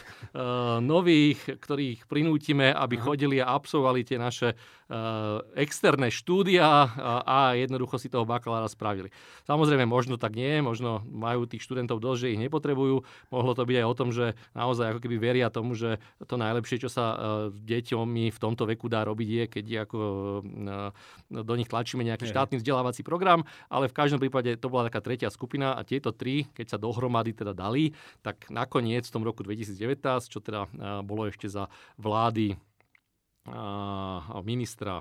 nových, 0.84 1.40
ktorých 1.46 2.04
prinútime, 2.10 2.74
aby 2.74 3.00
chodili 3.00 3.40
a 3.40 3.54
absolvovali 3.54 4.04
tie 4.04 4.18
naše 4.20 4.52
externé 5.54 6.10
štúdia 6.10 6.66
a 7.22 7.54
jednoducho 7.54 7.94
si 7.94 8.10
toho 8.10 8.26
bakalára 8.26 8.66
spravili. 8.66 9.14
Samozrejme, 9.46 9.86
možno 9.86 10.09
tak 10.16 10.34
nie, 10.38 10.62
možno 10.64 11.04
majú 11.06 11.46
tých 11.46 11.62
študentov 11.62 12.00
dosť, 12.00 12.18
že 12.24 12.30
ich 12.34 12.42
nepotrebujú. 12.42 13.04
Mohlo 13.28 13.52
to 13.54 13.62
byť 13.66 13.76
aj 13.82 13.86
o 13.86 13.94
tom, 13.98 14.08
že 14.10 14.38
naozaj 14.56 14.96
ako 14.96 15.00
keby 15.04 15.16
veria 15.20 15.52
tomu, 15.52 15.76
že 15.76 16.00
to 16.24 16.40
najlepšie, 16.40 16.80
čo 16.82 16.90
sa 16.90 17.04
e, 17.12 17.16
deťom 17.52 18.06
mi 18.06 18.32
v 18.32 18.38
tomto 18.38 18.64
veku 18.64 18.88
dá 18.88 19.04
robiť, 19.04 19.28
je, 19.28 19.44
keď 19.46 19.64
ako 19.84 19.98
e, 20.00 20.40
do 21.30 21.54
nich 21.54 21.68
tlačíme 21.68 22.02
nejaký 22.06 22.30
štátny 22.30 22.62
vzdelávací 22.62 23.04
program, 23.04 23.44
ale 23.68 23.92
v 23.92 23.96
každom 23.96 24.22
prípade 24.22 24.56
to 24.56 24.72
bola 24.72 24.88
taká 24.88 25.04
tretia 25.04 25.28
skupina 25.28 25.76
a 25.76 25.84
tieto 25.84 26.14
tri, 26.14 26.48
keď 26.56 26.74
sa 26.74 26.78
dohromady 26.80 27.36
teda 27.36 27.52
dali, 27.52 27.92
tak 28.24 28.48
nakoniec 28.48 29.04
v 29.04 29.14
tom 29.14 29.22
roku 29.22 29.44
2019, 29.44 30.00
čo 30.30 30.40
teda 30.40 30.66
e, 30.66 30.68
bolo 31.04 31.28
ešte 31.28 31.50
za 31.50 31.68
vlády 32.00 32.56
ministra 34.44 35.00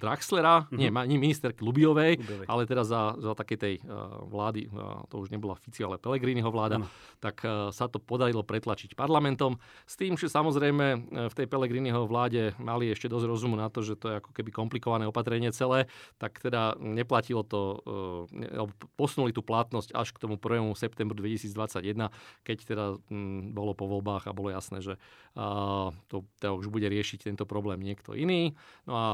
Draxlera, 0.00 0.72
mm-hmm. 0.72 1.04
nie, 1.04 1.18
minister 1.20 1.52
Lubiovej, 1.52 2.16
Lubiovej, 2.16 2.48
ale 2.48 2.64
teda 2.64 2.80
za, 2.80 3.12
za 3.20 3.36
takej 3.36 3.58
tej 3.60 3.74
uh, 3.84 4.24
vlády, 4.24 4.72
uh, 4.72 5.04
to 5.12 5.20
už 5.20 5.28
nebola 5.28 5.52
Fici, 5.52 5.84
ale 5.84 6.00
Pelegriniho 6.00 6.48
vláda, 6.48 6.80
ano. 6.80 6.88
tak 7.20 7.44
uh, 7.44 7.68
sa 7.68 7.84
to 7.84 8.00
podarilo 8.00 8.40
pretlačiť 8.40 8.96
parlamentom. 8.96 9.60
S 9.84 10.00
tým, 10.00 10.16
že 10.16 10.32
samozrejme 10.32 11.12
v 11.28 11.34
tej 11.36 11.44
Pelegriniho 11.44 12.08
vláde 12.08 12.56
mali 12.56 12.88
ešte 12.88 13.12
dosť 13.12 13.26
rozumu 13.28 13.52
na 13.60 13.68
to, 13.68 13.84
že 13.84 14.00
to 14.00 14.08
je 14.08 14.14
ako 14.24 14.32
keby 14.32 14.48
komplikované 14.48 15.04
opatrenie 15.04 15.52
celé, 15.52 15.92
tak 16.16 16.40
teda 16.40 16.80
neplatilo 16.80 17.44
to, 17.44 17.84
uh, 18.56 18.64
posunuli 18.96 19.36
tú 19.36 19.44
platnosť 19.44 19.92
až 19.92 20.16
k 20.16 20.24
tomu 20.24 20.40
1. 20.40 20.72
septembru 20.72 21.20
2021, 21.20 22.08
keď 22.48 22.58
teda 22.64 22.84
um, 23.12 23.52
bolo 23.52 23.76
po 23.76 23.84
voľbách 23.84 24.24
a 24.24 24.32
bolo 24.32 24.48
jasné, 24.48 24.80
že 24.80 24.96
to 26.10 26.26
teda 26.42 26.50
už 26.58 26.66
bude 26.74 26.90
riešiť 26.90 27.30
tento 27.30 27.44
problém 27.46 27.78
niekto 27.80 28.18
iný. 28.18 28.58
No 28.82 28.94
a 28.98 29.06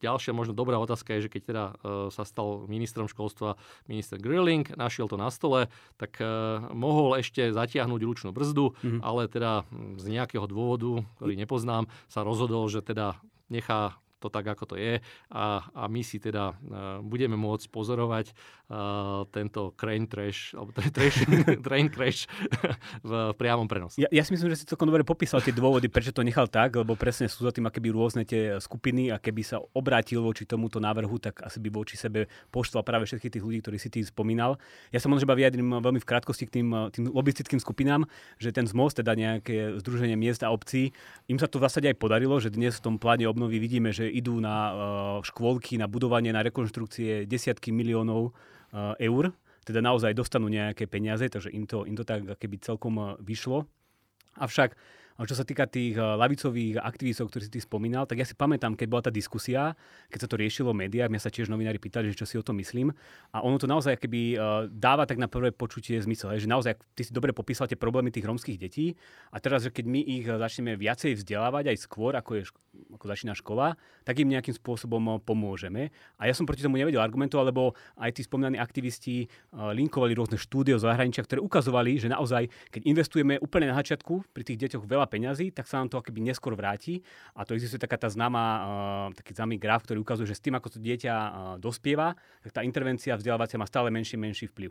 Ďalšia 0.00 0.32
možno 0.32 0.56
dobrá 0.56 0.80
otázka 0.80 1.16
je, 1.16 1.28
že 1.28 1.32
keď 1.32 1.42
teda 1.44 1.64
uh, 1.64 1.74
sa 2.08 2.24
stal 2.24 2.64
ministrom 2.66 3.04
školstva 3.04 3.60
minister 3.84 4.16
Grilling, 4.16 4.64
našiel 4.74 5.12
to 5.12 5.20
na 5.20 5.28
stole, 5.28 5.68
tak 6.00 6.16
uh, 6.24 6.72
mohol 6.72 7.20
ešte 7.20 7.52
zatiahnuť 7.52 8.00
ručnú 8.00 8.30
brzdu, 8.32 8.72
mm-hmm. 8.72 9.00
ale 9.04 9.28
teda 9.28 9.68
z 10.00 10.04
nejakého 10.08 10.48
dôvodu, 10.48 11.04
ktorý 11.20 11.36
nepoznám, 11.36 11.84
sa 12.08 12.24
rozhodol, 12.24 12.64
že 12.72 12.80
teda 12.80 13.20
nechá 13.52 14.00
to 14.20 14.28
tak, 14.28 14.44
ako 14.44 14.76
to 14.76 14.76
je 14.76 15.00
a, 15.32 15.44
a 15.72 15.84
my 15.88 16.04
si 16.04 16.20
teda 16.20 16.52
uh, 16.52 17.00
budeme 17.00 17.40
môcť 17.40 17.72
pozorovať 17.72 18.36
uh, 18.70 19.26
tento 19.34 19.74
crane 19.74 20.06
trash, 20.06 20.54
alebo 20.54 20.70
trash, 20.72 21.26
train 21.66 21.90
crash 21.90 22.30
v 23.08 23.34
priamom 23.34 23.66
prenose. 23.66 23.98
Ja, 23.98 24.08
ja 24.08 24.22
si 24.22 24.32
myslím, 24.32 24.54
že 24.54 24.62
si 24.62 24.64
celkom 24.70 24.86
dobre 24.86 25.02
popísal 25.02 25.42
tie 25.42 25.50
dôvody, 25.50 25.90
prečo 25.90 26.14
to 26.14 26.22
nechal 26.22 26.46
tak, 26.46 26.78
lebo 26.78 26.94
presne 26.94 27.26
sú 27.26 27.42
za 27.44 27.52
tým 27.52 27.66
akéby 27.66 27.90
rôzne 27.90 28.22
tie 28.22 28.56
skupiny 28.62 29.10
a 29.10 29.18
keby 29.18 29.42
sa 29.42 29.58
obrátil 29.74 30.22
voči 30.22 30.46
tomuto 30.46 30.78
návrhu, 30.78 31.18
tak 31.18 31.42
asi 31.42 31.58
by 31.58 31.68
voči 31.68 31.98
sebe 31.98 32.30
poštval 32.54 32.86
práve 32.86 33.04
všetkých 33.10 33.38
tých 33.38 33.44
ľudí, 33.44 33.58
ktorí 33.60 33.76
si 33.76 33.90
ty 33.90 34.00
spomínal. 34.06 34.56
Ja 34.94 35.02
sa 35.02 35.10
možno 35.10 35.26
vyjadrím 35.26 35.82
veľmi 35.82 35.98
v 35.98 36.08
krátkosti 36.08 36.46
k 36.46 36.62
tým, 36.62 36.68
tým 36.94 37.10
lobistickým 37.10 37.58
skupinám, 37.58 38.06
že 38.38 38.54
ten 38.54 38.66
ZMOS, 38.66 39.02
teda 39.02 39.18
nejaké 39.18 39.82
združenie 39.82 40.14
miest 40.14 40.46
a 40.46 40.54
obcí, 40.54 40.94
im 41.26 41.38
sa 41.38 41.50
to 41.50 41.58
v 41.58 41.66
zásade 41.66 41.86
aj 41.90 41.96
podarilo, 41.98 42.38
že 42.38 42.54
dnes 42.54 42.78
v 42.78 42.84
tom 42.84 42.94
pláne 42.98 43.26
obnovy 43.26 43.58
vidíme, 43.58 43.90
že 43.90 44.06
idú 44.06 44.38
na 44.38 44.56
uh, 44.70 44.74
škôlky, 45.24 45.80
na 45.80 45.90
budovanie, 45.90 46.30
na 46.30 46.44
rekonštrukcie 46.44 47.24
desiatky 47.26 47.72
miliónov 47.72 48.34
eur. 48.98 49.34
Teda 49.60 49.84
naozaj 49.84 50.16
dostanú 50.16 50.48
nejaké 50.48 50.88
peniaze, 50.88 51.28
takže 51.28 51.52
im 51.52 51.68
to, 51.68 51.84
im 51.84 51.94
to 51.94 52.04
tak 52.06 52.24
keby 52.40 52.56
celkom 52.58 52.96
uh, 52.96 53.06
vyšlo. 53.20 53.68
Avšak 54.40 54.74
čo 55.26 55.36
sa 55.36 55.44
týka 55.44 55.68
tých 55.68 55.96
lavicových 55.96 56.80
aktivistov, 56.80 57.28
ktorí 57.28 57.48
si 57.48 57.52
ty 57.56 57.60
spomínal, 57.60 58.08
tak 58.08 58.20
ja 58.20 58.26
si 58.28 58.32
pamätám, 58.32 58.72
keď 58.72 58.86
bola 58.88 59.02
tá 59.04 59.12
diskusia, 59.12 59.76
keď 60.08 60.18
sa 60.24 60.28
to 60.30 60.40
riešilo 60.40 60.72
v 60.72 60.86
médiách, 60.86 61.12
mňa 61.12 61.20
sa 61.20 61.28
tiež 61.28 61.52
novinári 61.52 61.76
pýtali, 61.76 62.08
že 62.12 62.24
čo 62.24 62.26
si 62.28 62.40
o 62.40 62.44
tom 62.46 62.56
myslím. 62.56 62.94
A 63.34 63.44
ono 63.44 63.60
to 63.60 63.68
naozaj 63.68 64.00
keby 64.00 64.40
dáva 64.72 65.04
tak 65.04 65.20
na 65.20 65.28
prvé 65.28 65.52
počutie 65.52 66.00
zmysel. 66.00 66.32
Že 66.40 66.48
naozaj, 66.48 66.72
ty 66.96 67.02
si 67.04 67.12
dobre 67.12 67.36
popísal 67.36 67.68
tie 67.68 67.76
problémy 67.76 68.08
tých 68.08 68.24
rómskych 68.24 68.56
detí 68.56 68.96
a 69.34 69.42
teraz, 69.42 69.66
že 69.66 69.74
keď 69.74 69.84
my 69.88 70.00
ich 70.00 70.24
začneme 70.24 70.78
viacej 70.80 71.20
vzdelávať 71.20 71.74
aj 71.74 71.76
skôr, 71.84 72.16
ako 72.16 72.40
je 72.40 72.42
ako 72.70 73.04
začína 73.10 73.34
škola, 73.34 73.74
tak 74.06 74.22
im 74.22 74.30
nejakým 74.30 74.54
spôsobom 74.54 75.18
pomôžeme. 75.26 75.90
A 76.22 76.30
ja 76.30 76.34
som 76.38 76.46
proti 76.46 76.62
tomu 76.62 76.78
nevedel 76.78 77.02
argumentu, 77.02 77.34
lebo 77.42 77.74
aj 77.98 78.14
tí 78.14 78.22
spomínaní 78.22 78.62
aktivisti 78.62 79.26
linkovali 79.50 80.14
rôzne 80.14 80.38
štúdie 80.38 80.78
z 80.78 80.86
zahraničia, 80.86 81.26
ktoré 81.26 81.42
ukazovali, 81.42 81.98
že 81.98 82.06
naozaj, 82.06 82.46
keď 82.70 82.82
investujeme 82.86 83.42
úplne 83.42 83.74
na 83.74 83.76
začiatku 83.82 84.22
pri 84.30 84.42
tých 84.46 84.70
deťoch 84.70 84.86
veľa 84.86 85.09
peňazí, 85.10 85.50
tak 85.50 85.66
sa 85.66 85.82
nám 85.82 85.90
to 85.90 85.98
akoby 85.98 86.22
neskôr 86.22 86.54
vráti. 86.54 87.02
A 87.34 87.42
to 87.42 87.58
existuje 87.58 87.82
taká 87.82 87.98
tá 87.98 88.06
známa, 88.06 89.10
taký 89.18 89.34
známy 89.34 89.58
graf, 89.58 89.82
ktorý 89.82 90.06
ukazuje, 90.06 90.30
že 90.30 90.38
s 90.38 90.44
tým, 90.46 90.54
ako 90.54 90.70
to 90.70 90.78
dieťa 90.78 91.14
dospieva, 91.58 92.14
tak 92.46 92.54
tá 92.54 92.60
intervencia 92.62 93.18
vzdelávacia 93.18 93.58
má 93.58 93.66
stále 93.66 93.90
menší 93.90 94.14
menší 94.14 94.46
vplyv. 94.46 94.70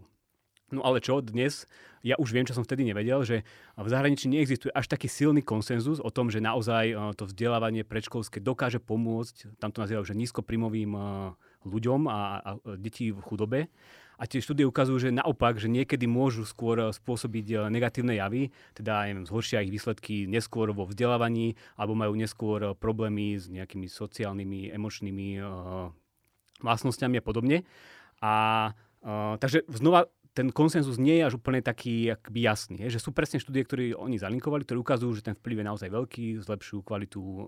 No 0.69 0.85
ale 0.85 1.01
čo 1.01 1.17
dnes, 1.17 1.65
ja 2.05 2.13
už 2.21 2.29
viem, 2.29 2.45
čo 2.45 2.53
som 2.53 2.61
vtedy 2.61 2.85
nevedel, 2.85 3.25
že 3.25 3.41
v 3.73 3.89
zahraničí 3.89 4.29
neexistuje 4.29 4.69
až 4.69 4.85
taký 4.85 5.09
silný 5.09 5.41
konsenzus 5.41 5.97
o 5.97 6.13
tom, 6.13 6.29
že 6.29 6.37
naozaj 6.45 7.17
to 7.17 7.25
vzdelávanie 7.25 7.81
predškolské 7.81 8.37
dokáže 8.37 8.77
pomôcť, 8.77 9.57
tam 9.57 9.73
to 9.73 9.81
nazývajú, 9.81 10.13
že 10.13 10.19
nízkoprimovým 10.21 10.93
ľuďom 11.65 12.05
a, 12.05 12.19
a 12.37 12.49
detí 12.77 13.09
v 13.09 13.17
chudobe. 13.17 13.73
A 14.19 14.27
tie 14.27 14.43
štúdie 14.43 14.67
ukazujú, 14.67 14.99
že 14.99 15.15
naopak, 15.15 15.55
že 15.55 15.71
niekedy 15.71 16.03
môžu 16.03 16.43
skôr 16.43 16.91
spôsobiť 16.91 17.71
negatívne 17.71 18.19
javy, 18.19 18.51
teda 18.75 19.07
neviem, 19.07 19.23
zhoršia 19.23 19.63
ich 19.63 19.71
výsledky 19.71 20.27
neskôr 20.27 20.75
vo 20.75 20.83
vzdelávaní, 20.83 21.55
alebo 21.79 21.95
majú 21.95 22.19
neskôr 22.19 22.75
problémy 22.75 23.39
s 23.39 23.47
nejakými 23.47 23.87
sociálnymi, 23.87 24.75
emočnými 24.75 25.39
uh, 25.39 25.95
vlastnosťami 26.59 27.15
a 27.15 27.23
podobne. 27.23 27.57
A 28.19 28.33
uh, 29.07 29.39
takže 29.39 29.63
znova 29.71 30.11
ten 30.39 30.55
konsenzus 30.55 30.95
nie 30.95 31.19
je 31.19 31.27
až 31.27 31.35
úplne 31.35 31.59
taký 31.59 32.15
akby 32.15 32.47
jasný. 32.47 32.79
Je, 32.87 32.95
že 32.95 33.03
sú 33.03 33.11
presne 33.11 33.43
štúdie, 33.43 33.67
ktoré 33.67 33.91
oni 33.91 34.15
zalinkovali, 34.15 34.63
ktoré 34.63 34.79
ukazujú, 34.79 35.19
že 35.19 35.27
ten 35.27 35.35
vplyv 35.35 35.59
je 35.59 35.65
naozaj 35.67 35.89
veľký, 35.91 36.25
zlepšujú 36.39 36.79
kvalitu 36.79 37.19
uh, 37.19 37.43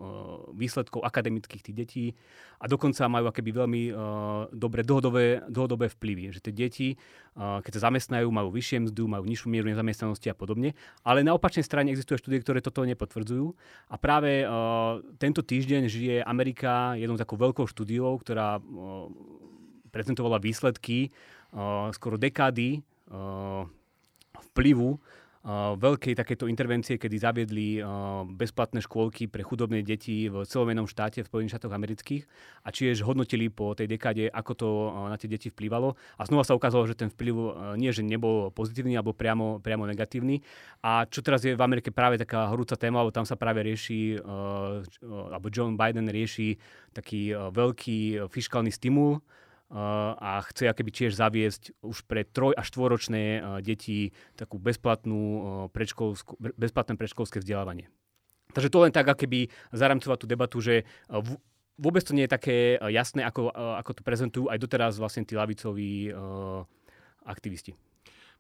výsledkov 0.51 0.99
akademických 0.99 1.63
tých 1.63 1.75
detí 1.79 2.05
a 2.59 2.67
dokonca 2.67 3.07
majú 3.07 3.31
akéby 3.31 3.51
veľmi 3.55 3.81
uh, 3.95 3.95
dobré 4.51 4.83
dlhodobé, 4.83 5.47
dlhodobé 5.47 5.87
vplyvy. 5.87 6.35
Že 6.35 6.39
tie 6.43 6.53
deti, 6.67 6.87
uh, 7.39 7.63
keď 7.63 7.79
sa 7.79 7.87
zamestnajú, 7.87 8.27
majú 8.27 8.51
vyššie 8.51 8.91
mzdu, 8.91 9.07
majú 9.07 9.23
nižšiu 9.23 9.47
mieru 9.47 9.71
nezamestnanosti 9.71 10.27
a 10.27 10.35
podobne. 10.35 10.75
Ale 11.07 11.23
na 11.23 11.31
opačnej 11.31 11.63
strane 11.63 11.95
existujú 11.95 12.19
štúdie, 12.19 12.43
ktoré 12.43 12.59
toto 12.59 12.83
nepotvrdzujú. 12.83 13.55
A 13.87 13.95
práve 13.95 14.43
uh, 14.43 14.99
tento 15.15 15.39
týždeň 15.47 15.87
žije 15.87 16.15
Amerika 16.27 16.99
jednou 16.99 17.15
takou 17.15 17.39
veľkou 17.39 17.63
štúdiou, 17.71 18.19
ktorá 18.19 18.59
uh, 18.59 19.07
prezentovala 19.95 20.43
výsledky 20.43 21.11
skoro 21.91 22.15
dekády 22.15 22.79
vplyvu 24.51 24.89
veľkej 25.81 26.13
takéto 26.13 26.45
intervencie, 26.45 27.01
kedy 27.01 27.17
zaviedli 27.17 27.81
bezplatné 28.37 28.77
škôlky 28.85 29.25
pre 29.25 29.41
chudobné 29.41 29.81
deti 29.81 30.29
v 30.29 30.45
celomenom 30.45 30.85
štáte 30.85 31.25
v 31.25 31.29
Spojených 31.33 31.57
štátoch 31.57 31.73
amerických 31.73 32.29
a 32.61 32.69
tiež 32.69 33.01
hodnotili 33.01 33.49
po 33.49 33.73
tej 33.73 33.89
dekáde, 33.89 34.29
ako 34.29 34.51
to 34.53 34.69
na 35.09 35.17
tie 35.17 35.25
deti 35.25 35.49
vplyvalo. 35.49 35.97
A 36.21 36.29
znova 36.29 36.45
sa 36.45 36.53
ukázalo, 36.53 36.85
že 36.85 36.93
ten 36.93 37.09
vplyv 37.09 37.35
nie, 37.73 37.89
že 37.89 38.05
nebol 38.05 38.53
pozitívny 38.53 38.93
alebo 38.93 39.17
priamo, 39.17 39.57
priamo 39.57 39.89
negatívny. 39.89 40.45
A 40.85 41.09
čo 41.09 41.25
teraz 41.25 41.41
je 41.41 41.57
v 41.57 41.65
Amerike 41.65 41.89
práve 41.89 42.21
taká 42.21 42.45
horúca 42.53 42.77
téma, 42.77 43.01
lebo 43.01 43.09
tam 43.09 43.25
sa 43.25 43.33
práve 43.33 43.65
rieši, 43.65 44.21
alebo 45.01 45.49
John 45.49 45.73
Biden 45.73 46.05
rieši 46.05 46.53
taký 46.93 47.33
veľký 47.33 48.29
fiskálny 48.29 48.69
stimul, 48.69 49.17
a 49.71 50.43
chce 50.51 50.67
akéby 50.67 50.91
tiež 50.91 51.15
zaviesť 51.15 51.79
už 51.79 52.03
pre 52.03 52.27
troj 52.27 52.51
až 52.59 52.67
štvoročné 52.75 53.39
deti 53.63 54.11
takú 54.35 54.59
bezplatnú 54.59 55.23
predškolskú, 55.71 56.35
bezplatné 56.59 56.99
predškolské 56.99 57.39
vzdelávanie. 57.39 57.87
Takže 58.51 58.67
to 58.67 58.83
len 58.83 58.91
tak 58.91 59.07
akéby 59.07 59.47
zaramcovať 59.71 60.17
tú 60.19 60.27
debatu, 60.27 60.59
že 60.59 60.83
vôbec 61.79 62.03
to 62.03 62.11
nie 62.11 62.27
je 62.27 62.35
také 62.35 62.75
jasné, 62.91 63.23
ako, 63.23 63.47
ako 63.55 63.91
to 63.95 64.01
prezentujú 64.03 64.45
aj 64.51 64.59
doteraz 64.59 64.99
vlastne 64.99 65.23
tí 65.23 65.39
lavicoví 65.39 66.11
aktivisti. 67.23 67.71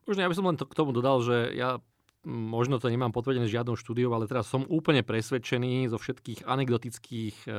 Možno 0.03 0.27
ja 0.27 0.29
by 0.29 0.35
som 0.35 0.47
len 0.51 0.59
to, 0.59 0.67
k 0.67 0.75
tomu 0.75 0.91
dodal, 0.91 1.23
že 1.23 1.55
ja 1.55 1.79
možno 2.27 2.77
to 2.77 2.91
nemám 2.91 3.09
potvrdené 3.09 3.49
žiadnou 3.49 3.73
štúdiou, 3.79 4.13
ale 4.13 4.29
teraz 4.29 4.45
som 4.45 4.67
úplne 4.69 5.01
presvedčený 5.01 5.89
zo 5.89 5.97
všetkých 5.97 6.45
anekdotických 6.45 7.49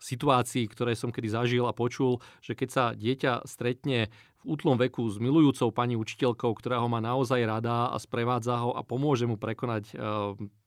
situácií, 0.00 0.66
ktoré 0.66 0.96
som 0.96 1.12
kedy 1.12 1.28
zažil 1.28 1.64
a 1.68 1.76
počul, 1.76 2.18
že 2.40 2.56
keď 2.56 2.68
sa 2.68 2.84
dieťa 2.96 3.44
stretne 3.44 4.08
v 4.40 4.56
útlom 4.56 4.80
veku 4.80 5.04
s 5.04 5.20
milujúcou 5.20 5.68
pani 5.68 6.00
učiteľkou, 6.00 6.56
ktorá 6.56 6.80
ho 6.80 6.88
má 6.88 7.04
naozaj 7.04 7.44
rada 7.44 7.92
a 7.92 7.96
sprevádza 8.00 8.56
ho 8.56 8.72
a 8.72 8.80
pomôže 8.80 9.28
mu 9.28 9.36
prekonať 9.36 9.92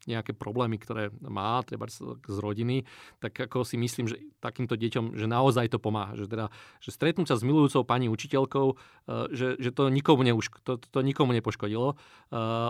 nejaké 0.05 0.35
problémy, 0.35 0.79
ktoré 0.79 1.09
má, 1.23 1.63
treba 1.63 1.87
z 1.87 2.37
rodiny, 2.37 2.83
tak 3.23 3.35
ako 3.47 3.63
si 3.63 3.79
myslím, 3.79 4.11
že 4.11 4.19
takýmto 4.43 4.75
deťom, 4.75 5.15
že 5.15 5.27
naozaj 5.27 5.71
to 5.71 5.79
pomáha. 5.79 6.15
Že, 6.19 6.25
teda, 6.27 6.45
že 6.83 6.89
stretnúť 6.91 7.31
sa 7.31 7.39
s 7.39 7.47
milujúcou 7.47 7.87
pani 7.87 8.11
učiteľkou, 8.11 8.67
e, 8.67 8.75
že, 9.31 9.55
že 9.59 9.69
to, 9.71 9.87
nikomu 9.87 10.27
neuš- 10.27 10.59
to, 10.67 10.75
to 10.79 10.99
nikomu 10.99 11.31
nepoškodilo. 11.31 11.95
E, 11.95 11.95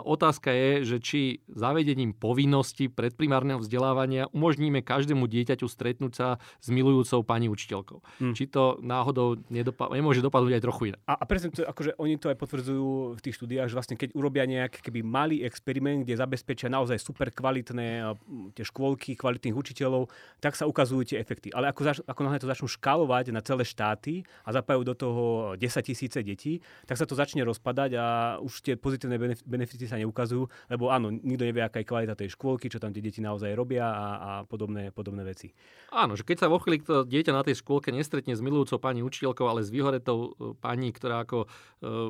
otázka 0.05 0.53
je, 0.53 0.71
že 0.85 0.97
či 1.01 1.21
zavedením 1.49 2.13
povinnosti 2.13 2.89
predprimárneho 2.93 3.57
vzdelávania 3.57 4.29
umožníme 4.29 4.85
každému 4.85 5.25
dieťaťu 5.25 5.65
stretnúť 5.65 6.13
sa 6.13 6.27
s 6.59 6.67
milujúcou 6.69 7.23
pani 7.23 7.47
učiteľkou. 7.49 7.99
Hmm. 8.21 8.33
Či 8.35 8.49
to 8.49 8.77
náhodou 8.83 9.39
nedopa- 9.49 9.89
nemôže 9.93 10.19
dopadnúť 10.19 10.59
aj 10.59 10.63
trochu 10.63 10.83
inak. 10.93 11.01
A, 11.07 11.13
a 11.17 11.23
presne 11.25 11.49
to, 11.53 11.63
akože 11.63 11.97
oni 11.97 12.19
to 12.19 12.29
aj 12.29 12.37
potvrdzujú 12.37 13.17
v 13.17 13.21
tých 13.23 13.35
štúdiách, 13.39 13.67
že 13.71 13.77
vlastne 13.77 13.95
keď 13.97 14.13
urobia 14.13 14.43
nejaký 14.45 14.83
keby 14.83 14.99
malý 15.01 15.41
experiment, 15.47 16.03
kde 16.03 16.19
zabezpečia 16.19 16.69
naozaj 16.69 16.99
super 16.99 17.31
kvalitné 17.33 18.15
tie 18.53 18.65
škôlky, 18.65 19.17
kvalitných 19.17 19.55
učiteľov, 19.55 20.09
tak 20.39 20.53
sa 20.53 20.67
ukazujú 20.69 21.13
tie 21.13 21.17
efekty. 21.21 21.49
Ale 21.53 21.69
ako, 21.71 21.81
zač- 21.83 22.05
ako 22.05 22.21
náhle 22.25 22.41
to 22.41 22.49
začnú 22.49 22.67
škálovať 22.67 23.31
na 23.31 23.41
celé 23.41 23.63
štáty 23.63 24.25
a 24.43 24.49
zapájajú 24.51 24.83
do 24.83 24.95
toho 24.95 25.23
10 25.55 25.63
tisíce 25.85 26.19
detí, 26.23 26.59
tak 26.85 26.99
sa 26.99 27.05
to 27.07 27.15
začne 27.15 27.43
rozpadať 27.45 27.91
a 27.97 28.05
už 28.41 28.63
tie 28.65 28.73
pozitívne 28.75 29.17
benefity 29.45 29.85
sa 29.85 29.99
neukazujú, 29.99 30.47
lebo 30.71 30.89
áno, 30.89 31.11
nikto 31.11 31.43
nevie, 31.45 31.63
aká 31.63 31.81
je 31.81 31.87
kvalita 31.87 32.15
tej 32.17 32.33
škôlky, 32.33 32.67
čo 32.67 32.81
tam 32.81 32.91
tie 32.91 33.03
deti 33.03 33.19
naozaj 33.19 33.53
robia 33.53 33.85
a, 33.87 34.05
a 34.13 34.31
podobné, 34.47 34.89
podobné 34.91 35.21
veci. 35.23 35.51
Áno, 35.93 36.17
že 36.17 36.25
keď 36.25 36.42
sa 36.42 36.42
vo 36.47 36.59
chvíli 36.59 36.83
to 36.83 37.03
dieťa 37.03 37.31
na 37.35 37.43
tej 37.43 37.59
škôlke 37.59 37.91
nestretne 37.91 38.33
s 38.33 38.41
milujúcou 38.43 38.79
pani 38.79 39.03
učiteľkou, 39.03 39.45
ale 39.47 39.61
s 39.65 39.69
vyhoretou 39.69 40.17
e, 40.19 40.29
pani, 40.57 40.89
ktorá 40.95 41.23
ako 41.23 41.45
e, 41.45 41.47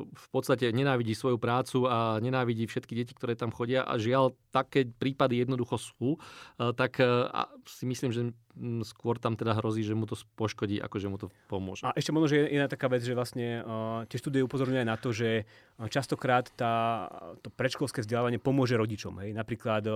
v 0.08 0.26
podstate 0.30 0.70
nenávidí 0.70 1.12
svoju 1.12 1.36
prácu 1.36 1.86
a 1.90 2.22
nenávidí 2.22 2.66
všetky 2.70 2.92
deti, 2.94 3.12
ktoré 3.12 3.34
tam 3.34 3.50
chodia. 3.50 3.82
A 3.84 3.98
žiaľ 3.98 4.34
také 4.54 4.86
prípady 4.86 5.42
jednoducho 5.42 5.76
sú, 5.76 6.10
eh, 6.14 6.70
tak 6.74 7.02
si 7.66 7.84
myslím, 7.90 8.10
že 8.14 8.30
skôr 8.86 9.18
tam 9.18 9.34
teda 9.34 9.58
hrozí, 9.58 9.82
že 9.82 9.98
mu 9.98 10.06
to 10.06 10.14
poškodí, 10.38 10.78
ako 10.78 10.96
že 11.02 11.08
mu 11.10 11.18
to 11.18 11.26
pomôže. 11.50 11.82
A 11.82 11.94
ešte 11.94 12.14
možno, 12.14 12.30
že 12.30 12.46
jedna 12.46 12.70
taká 12.70 12.86
vec, 12.86 13.02
že 13.02 13.14
vlastne 13.14 13.60
uh, 13.60 14.06
tie 14.06 14.18
štúdie 14.18 14.46
upozorňujú 14.46 14.80
aj 14.80 14.88
na 14.88 14.96
to, 14.96 15.10
že 15.10 15.46
častokrát 15.90 16.46
tá, 16.54 17.06
to 17.42 17.50
predškolské 17.50 18.06
vzdelávanie 18.06 18.38
pomôže 18.38 18.78
rodičom. 18.78 19.18
Hej? 19.26 19.34
Napríklad 19.34 19.82
uh, 19.90 19.94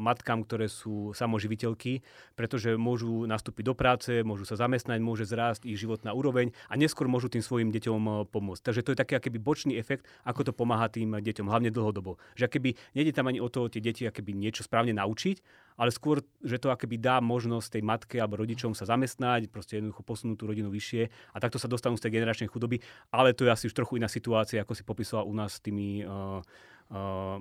matkám, 0.00 0.48
ktoré 0.48 0.72
sú 0.72 1.12
samoživiteľky, 1.12 2.00
pretože 2.34 2.80
môžu 2.80 3.28
nastúpiť 3.28 3.64
do 3.68 3.74
práce, 3.76 4.24
môžu 4.24 4.48
sa 4.48 4.56
zamestnať, 4.56 4.98
môže 5.04 5.28
zrásť 5.28 5.68
ich 5.68 5.76
životná 5.76 6.16
úroveň 6.16 6.56
a 6.72 6.80
neskôr 6.80 7.04
môžu 7.04 7.28
tým 7.28 7.44
svojim 7.44 7.68
deťom 7.68 8.32
pomôcť. 8.32 8.64
Takže 8.64 8.80
to 8.80 8.92
je 8.96 9.00
taký 9.00 9.20
akéby 9.20 9.36
bočný 9.36 9.76
efekt, 9.76 10.08
ako 10.24 10.48
to 10.48 10.52
pomáha 10.56 10.88
tým 10.88 11.20
deťom, 11.20 11.46
hlavne 11.52 11.68
dlhodobo. 11.68 12.16
Že 12.34 12.48
akéby 12.48 12.70
nejde 12.96 13.12
tam 13.12 13.28
ani 13.28 13.44
o 13.44 13.48
to 13.52 13.68
tie 13.68 13.84
deti 13.84 14.08
akéby 14.08 14.32
niečo 14.32 14.64
správne 14.64 14.96
naučiť, 14.96 15.44
ale 15.80 15.88
skôr, 15.88 16.20
že 16.44 16.60
to 16.60 16.68
akéby 16.68 17.00
dá 17.00 17.24
možnosť 17.24 17.80
tej 17.80 17.82
matke 17.88 18.16
alebo 18.20 18.44
rodičom 18.44 18.76
sa 18.76 18.84
zamestnať, 18.84 19.48
proste 19.48 19.80
jednoducho 19.80 20.04
posunúť 20.04 20.36
tú 20.36 20.44
rodinu 20.44 20.68
vyššie 20.68 21.08
a 21.32 21.36
takto 21.40 21.56
sa 21.56 21.72
dostanú 21.72 21.96
z 21.96 22.04
tej 22.04 22.20
generačnej 22.20 22.52
chudoby, 22.52 22.84
ale 23.08 23.32
to 23.32 23.48
je 23.48 23.50
asi 23.50 23.64
už 23.72 23.72
trochu 23.72 23.96
iná 23.96 24.12
situácia, 24.12 24.60
ako 24.60 24.76
si 24.76 24.84
popisoval 24.84 25.24
u 25.24 25.32
nás 25.32 25.56
s 25.56 25.64
tými 25.64 26.04
uh, 26.04 26.44
uh, 26.92 27.40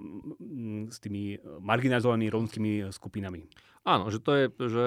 s 0.87 0.97
tými 1.03 1.35
marginalizovanými 1.59 2.31
rómskymi 2.31 2.71
skupinami. 2.95 3.43
Áno, 3.83 4.07
že 4.07 4.23
to 4.23 4.31
je, 4.39 4.45
že 4.71 4.85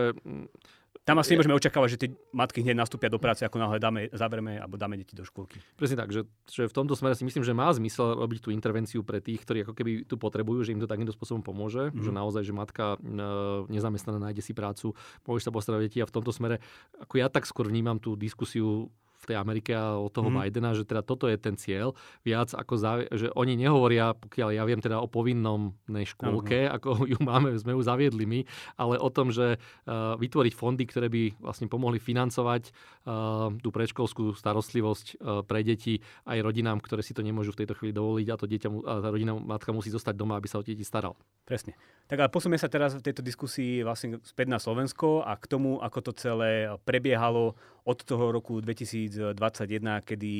tam 1.02 1.18
asi 1.18 1.34
nemôžeme 1.34 1.58
očakávať, 1.58 1.88
že 1.90 2.00
tie 2.06 2.10
matky 2.30 2.62
hneď 2.62 2.78
nastúpia 2.78 3.10
do 3.10 3.18
práce, 3.18 3.42
ako 3.42 3.58
náhle 3.58 3.82
dáme, 3.82 4.06
zavrieme 4.14 4.54
alebo 4.62 4.78
dáme 4.78 4.94
deti 4.94 5.18
do 5.18 5.26
škôlky. 5.26 5.58
Presne 5.74 5.98
tak, 5.98 6.14
že, 6.14 6.22
že 6.46 6.70
v 6.70 6.74
tomto 6.74 6.94
smere 6.94 7.18
si 7.18 7.26
myslím, 7.26 7.42
že 7.42 7.50
má 7.50 7.66
zmysel 7.74 8.14
robiť 8.22 8.38
tú 8.38 8.54
intervenciu 8.54 9.02
pre 9.02 9.18
tých, 9.18 9.42
ktorí 9.42 9.66
ako 9.66 9.74
keby 9.74 10.06
tu 10.06 10.14
potrebujú, 10.14 10.62
že 10.62 10.70
im 10.70 10.78
to 10.78 10.86
takýmto 10.86 11.10
spôsobom 11.10 11.42
pomôže, 11.42 11.90
mm. 11.90 12.06
že 12.06 12.10
naozaj, 12.14 12.42
že 12.46 12.54
matka 12.54 12.94
e, 13.02 13.18
nezamestnaná 13.66 14.30
nájde 14.30 14.46
si 14.46 14.54
prácu, 14.54 14.94
môže 15.26 15.42
sa 15.42 15.50
postarať 15.50 15.90
deti 15.90 15.98
a 15.98 16.06
v 16.06 16.14
tomto 16.14 16.30
smere, 16.30 16.62
ako 17.02 17.18
ja 17.18 17.26
tak 17.26 17.50
skôr 17.50 17.66
vnímam 17.66 17.98
tú 17.98 18.14
diskusiu 18.14 18.86
v 19.22 19.30
tej 19.30 19.36
Amerike 19.38 19.70
a 19.70 19.94
od 19.94 20.10
toho 20.10 20.26
mm. 20.26 20.42
Bidena, 20.42 20.74
že 20.74 20.82
teda 20.82 21.06
toto 21.06 21.30
je 21.30 21.38
ten 21.38 21.54
cieľ. 21.54 21.94
Viac 22.26 22.58
ako 22.58 22.74
závi- 22.74 23.08
že 23.14 23.30
oni 23.38 23.54
nehovoria, 23.54 24.18
pokiaľ 24.18 24.48
ja 24.50 24.66
viem 24.66 24.82
teda 24.82 24.98
o 24.98 25.06
povinnom 25.06 25.78
škôlke, 25.86 26.66
uh-huh. 26.66 26.76
ako 26.76 26.88
ju 27.06 27.18
máme, 27.22 27.54
sme 27.54 27.78
ju 27.78 27.80
zaviedli 27.86 28.26
my, 28.26 28.40
ale 28.74 28.98
o 28.98 29.06
tom, 29.14 29.30
že 29.30 29.62
uh, 29.62 30.18
vytvoriť 30.18 30.52
fondy, 30.58 30.84
ktoré 30.90 31.06
by 31.06 31.38
vlastne 31.38 31.70
pomohli 31.70 32.02
financovať 32.02 32.74
uh, 33.06 33.54
tú 33.62 33.70
predškolskú 33.70 34.34
starostlivosť 34.34 35.06
uh, 35.16 35.46
pre 35.46 35.62
deti 35.62 36.02
aj 36.26 36.42
rodinám, 36.42 36.82
ktoré 36.82 37.06
si 37.06 37.14
to 37.14 37.22
nemôžu 37.22 37.54
v 37.54 37.62
tejto 37.62 37.78
chvíli 37.78 37.94
dovoliť 37.94 38.26
a 38.26 38.36
to 38.36 38.46
dieťa, 38.50 38.68
a 38.82 38.92
tá 38.98 39.08
rodina, 39.14 39.38
matka 39.38 39.70
musí 39.70 39.94
zostať 39.94 40.18
doma, 40.18 40.34
aby 40.34 40.50
sa 40.50 40.58
o 40.58 40.66
deti 40.66 40.82
staral. 40.82 41.14
Presne. 41.46 41.78
Tak 42.10 42.18
ale 42.18 42.30
posunieme 42.32 42.58
sa 42.58 42.66
teraz 42.66 42.98
v 42.98 43.04
tejto 43.04 43.22
diskusii 43.22 43.86
vlastne 43.86 44.18
späť 44.26 44.50
na 44.50 44.58
Slovensko 44.58 45.22
a 45.22 45.38
k 45.38 45.46
tomu, 45.46 45.78
ako 45.78 45.98
to 46.10 46.12
celé 46.18 46.68
prebiehalo 46.82 47.54
od 47.82 47.98
toho 48.02 48.30
roku 48.30 48.62
2021, 49.12 50.08
kedy 50.08 50.32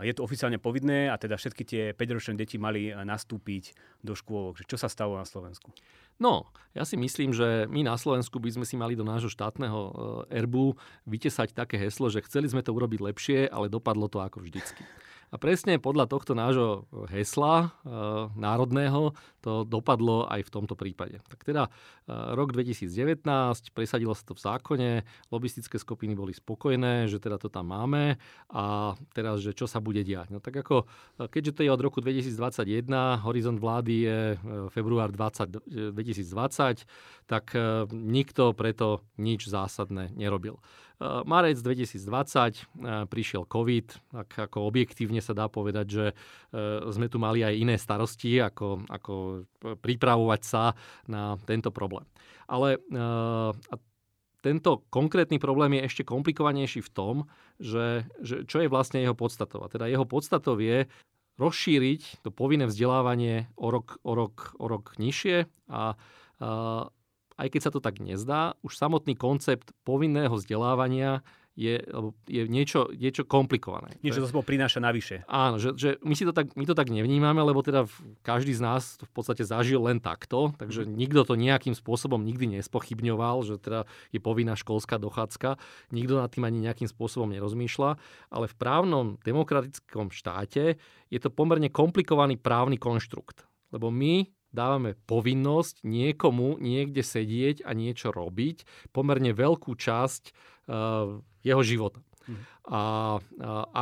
je 0.00 0.12
to 0.16 0.24
oficiálne 0.24 0.56
povinné 0.56 1.12
a 1.12 1.20
teda 1.20 1.36
všetky 1.36 1.62
tie 1.64 1.82
5-ročné 1.92 2.40
deti 2.40 2.56
mali 2.56 2.88
nastúpiť 2.88 3.76
do 4.00 4.16
škôl. 4.16 4.56
Čo 4.64 4.80
sa 4.80 4.88
stalo 4.88 5.16
na 5.20 5.28
Slovensku? 5.28 5.72
No, 6.20 6.48
ja 6.76 6.84
si 6.84 7.00
myslím, 7.00 7.32
že 7.32 7.68
my 7.68 7.84
na 7.84 7.96
Slovensku 7.96 8.36
by 8.40 8.60
sme 8.60 8.66
si 8.68 8.76
mali 8.76 8.92
do 8.96 9.04
nášho 9.04 9.32
štátneho 9.32 9.80
eh, 9.80 10.40
erbu 10.44 10.76
vytesať 11.08 11.52
také 11.56 11.80
heslo, 11.80 12.12
že 12.12 12.24
chceli 12.24 12.48
sme 12.48 12.64
to 12.64 12.72
urobiť 12.72 13.00
lepšie, 13.00 13.38
ale 13.48 13.72
dopadlo 13.72 14.08
to 14.08 14.20
ako 14.20 14.44
vždycky. 14.44 14.84
A 15.30 15.38
presne 15.38 15.78
podľa 15.78 16.10
tohto 16.10 16.34
nášho 16.34 16.90
hesla 17.06 17.54
e, 17.62 17.68
národného 18.34 19.14
to 19.40 19.64
dopadlo 19.64 20.28
aj 20.28 20.46
v 20.46 20.50
tomto 20.52 20.76
prípade. 20.76 21.18
Tak 21.26 21.42
teda 21.42 21.66
e, 21.66 21.70
rok 22.36 22.52
2019, 22.52 23.24
presadilo 23.72 24.12
sa 24.12 24.24
to 24.24 24.36
v 24.36 24.40
zákone, 24.40 24.90
lobistické 25.32 25.80
skupiny 25.80 26.12
boli 26.12 26.36
spokojné, 26.36 27.08
že 27.08 27.18
teda 27.18 27.40
to 27.40 27.48
tam 27.48 27.72
máme 27.72 28.20
a 28.52 28.94
teraz, 29.16 29.40
že 29.40 29.56
čo 29.56 29.64
sa 29.64 29.80
bude 29.80 30.04
diať. 30.04 30.30
No 30.30 30.38
tak 30.38 30.60
ako, 30.60 30.84
e, 31.18 31.26
keďže 31.26 31.60
to 31.60 31.64
je 31.64 31.70
od 31.72 31.80
roku 31.80 31.98
2021, 32.04 33.24
horizont 33.24 33.58
vlády 33.58 33.94
je 34.04 34.18
e, 34.32 34.36
február 34.68 35.10
20, 35.10 35.92
2020, 35.96 36.84
tak 37.30 37.54
nikto 37.94 38.50
preto 38.58 39.06
nič 39.14 39.46
zásadné 39.46 40.10
nerobil. 40.18 40.58
Eh, 41.00 41.24
marec 41.24 41.56
2020 41.56 41.96
eh, 41.96 43.08
prišiel 43.08 43.48
COVID, 43.48 44.12
tak 44.12 44.52
ako 44.52 44.68
objektívne 44.68 45.24
sa 45.24 45.32
dá 45.32 45.48
povedať, 45.48 45.86
že 45.88 46.06
eh, 46.12 46.92
sme 46.92 47.08
tu 47.08 47.16
mali 47.16 47.40
aj 47.40 47.56
iné 47.56 47.80
starosti, 47.80 48.36
ako, 48.36 48.84
ako 48.84 49.12
pripravovať 49.60 50.40
sa 50.44 50.78
na 51.06 51.36
tento 51.44 51.70
problém. 51.74 52.06
Ale 52.50 52.80
tento 54.40 54.82
konkrétny 54.88 55.36
problém 55.36 55.78
je 55.78 55.86
ešte 55.86 56.02
komplikovanejší 56.08 56.80
v 56.80 56.90
tom, 56.90 57.14
že, 57.60 58.08
že 58.24 58.48
čo 58.48 58.64
je 58.64 58.72
vlastne 58.72 59.04
jeho 59.04 59.14
podstatou. 59.14 59.60
A 59.60 59.68
teda 59.68 59.86
jeho 59.86 60.08
podstatou 60.08 60.56
je 60.56 60.88
rozšíriť 61.40 62.24
to 62.24 62.32
povinné 62.32 62.68
vzdelávanie 62.68 63.48
o 63.56 63.72
rok, 63.72 63.96
o 64.04 64.12
rok, 64.12 64.56
o 64.60 64.68
rok 64.68 64.96
nižšie 65.00 65.48
a, 65.72 65.96
a 66.40 66.48
aj 67.40 67.48
keď 67.48 67.60
sa 67.64 67.72
to 67.72 67.80
tak 67.80 68.04
nezdá, 68.04 68.52
už 68.60 68.76
samotný 68.76 69.16
koncept 69.16 69.72
povinného 69.88 70.36
vzdelávania 70.36 71.24
je, 71.60 71.76
je 72.24 72.42
niečo, 72.48 72.88
niečo 72.96 73.28
komplikované. 73.28 74.00
Niečo 74.00 74.24
to 74.24 74.32
sebou 74.32 74.40
prináša 74.40 74.80
navyše. 74.80 75.28
Áno, 75.28 75.60
že, 75.60 75.76
že 75.76 76.00
my, 76.00 76.16
si 76.16 76.24
to 76.24 76.32
tak, 76.32 76.56
my 76.56 76.64
to 76.64 76.72
tak 76.72 76.88
nevnímame, 76.88 77.36
lebo 77.44 77.60
teda 77.60 77.84
každý 78.24 78.56
z 78.56 78.64
nás 78.64 78.96
to 78.96 79.04
v 79.04 79.12
podstate 79.12 79.44
zažil 79.44 79.84
len 79.84 80.00
takto, 80.00 80.56
takže 80.56 80.88
mm. 80.88 80.96
nikto 80.96 81.20
to 81.28 81.36
nejakým 81.36 81.76
spôsobom 81.76 82.24
nikdy 82.24 82.48
nespochybňoval, 82.56 83.44
že 83.44 83.60
teda 83.60 83.84
je 84.08 84.24
povinná 84.24 84.56
školská 84.56 84.96
dochádzka. 84.96 85.60
Nikto 85.92 86.16
nad 86.16 86.32
tým 86.32 86.48
ani 86.48 86.64
nejakým 86.64 86.88
spôsobom 86.88 87.28
nerozmýšľa, 87.28 88.00
ale 88.32 88.46
v 88.48 88.56
právnom 88.56 89.20
demokratickom 89.20 90.08
štáte 90.08 90.80
je 91.12 91.18
to 91.20 91.28
pomerne 91.28 91.68
komplikovaný 91.68 92.40
právny 92.40 92.80
konštrukt. 92.80 93.44
Lebo 93.68 93.92
my 93.92 94.24
dávame 94.50 94.98
povinnosť 95.06 95.86
niekomu 95.86 96.58
niekde 96.58 97.06
sedieť 97.06 97.62
a 97.62 97.70
niečo 97.74 98.10
robiť 98.10 98.90
pomerne 98.90 99.30
veľkú 99.30 99.72
časť 99.78 100.34
jeho 101.40 101.62
života. 101.64 102.00
A, 102.30 102.30
a 102.70 102.82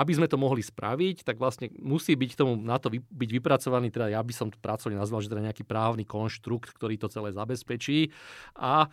aby 0.01 0.17
sme 0.17 0.31
to 0.31 0.41
mohli 0.41 0.65
spraviť, 0.65 1.21
tak 1.27 1.37
vlastne 1.37 1.69
musí 1.77 2.17
byť 2.17 2.31
tomu 2.39 2.57
na 2.57 2.81
to 2.81 2.89
byť 2.89 3.31
vypracovaný, 3.37 3.93
teda 3.93 4.09
ja 4.09 4.23
by 4.25 4.33
som 4.33 4.49
pracovne 4.49 4.97
nazval, 4.97 5.21
že 5.21 5.29
teda 5.29 5.45
nejaký 5.45 5.69
právny 5.69 6.09
konštrukt, 6.09 6.73
ktorý 6.73 6.97
to 6.97 7.13
celé 7.13 7.35
zabezpečí. 7.35 8.09
A 8.57 8.69
a 8.69 8.87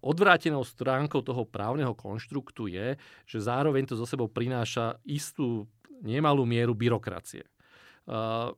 odvrátenou 0.00 0.62
stránkou 0.62 1.20
toho 1.26 1.42
právneho 1.42 1.90
konštruktu 1.92 2.70
je, 2.70 2.94
že 3.26 3.38
zároveň 3.42 3.84
to 3.84 3.98
zo 3.98 4.06
sebou 4.06 4.30
prináša 4.30 4.96
istú 5.02 5.66
nemalú 6.00 6.46
mieru 6.46 6.72
byrokracie. 6.72 7.42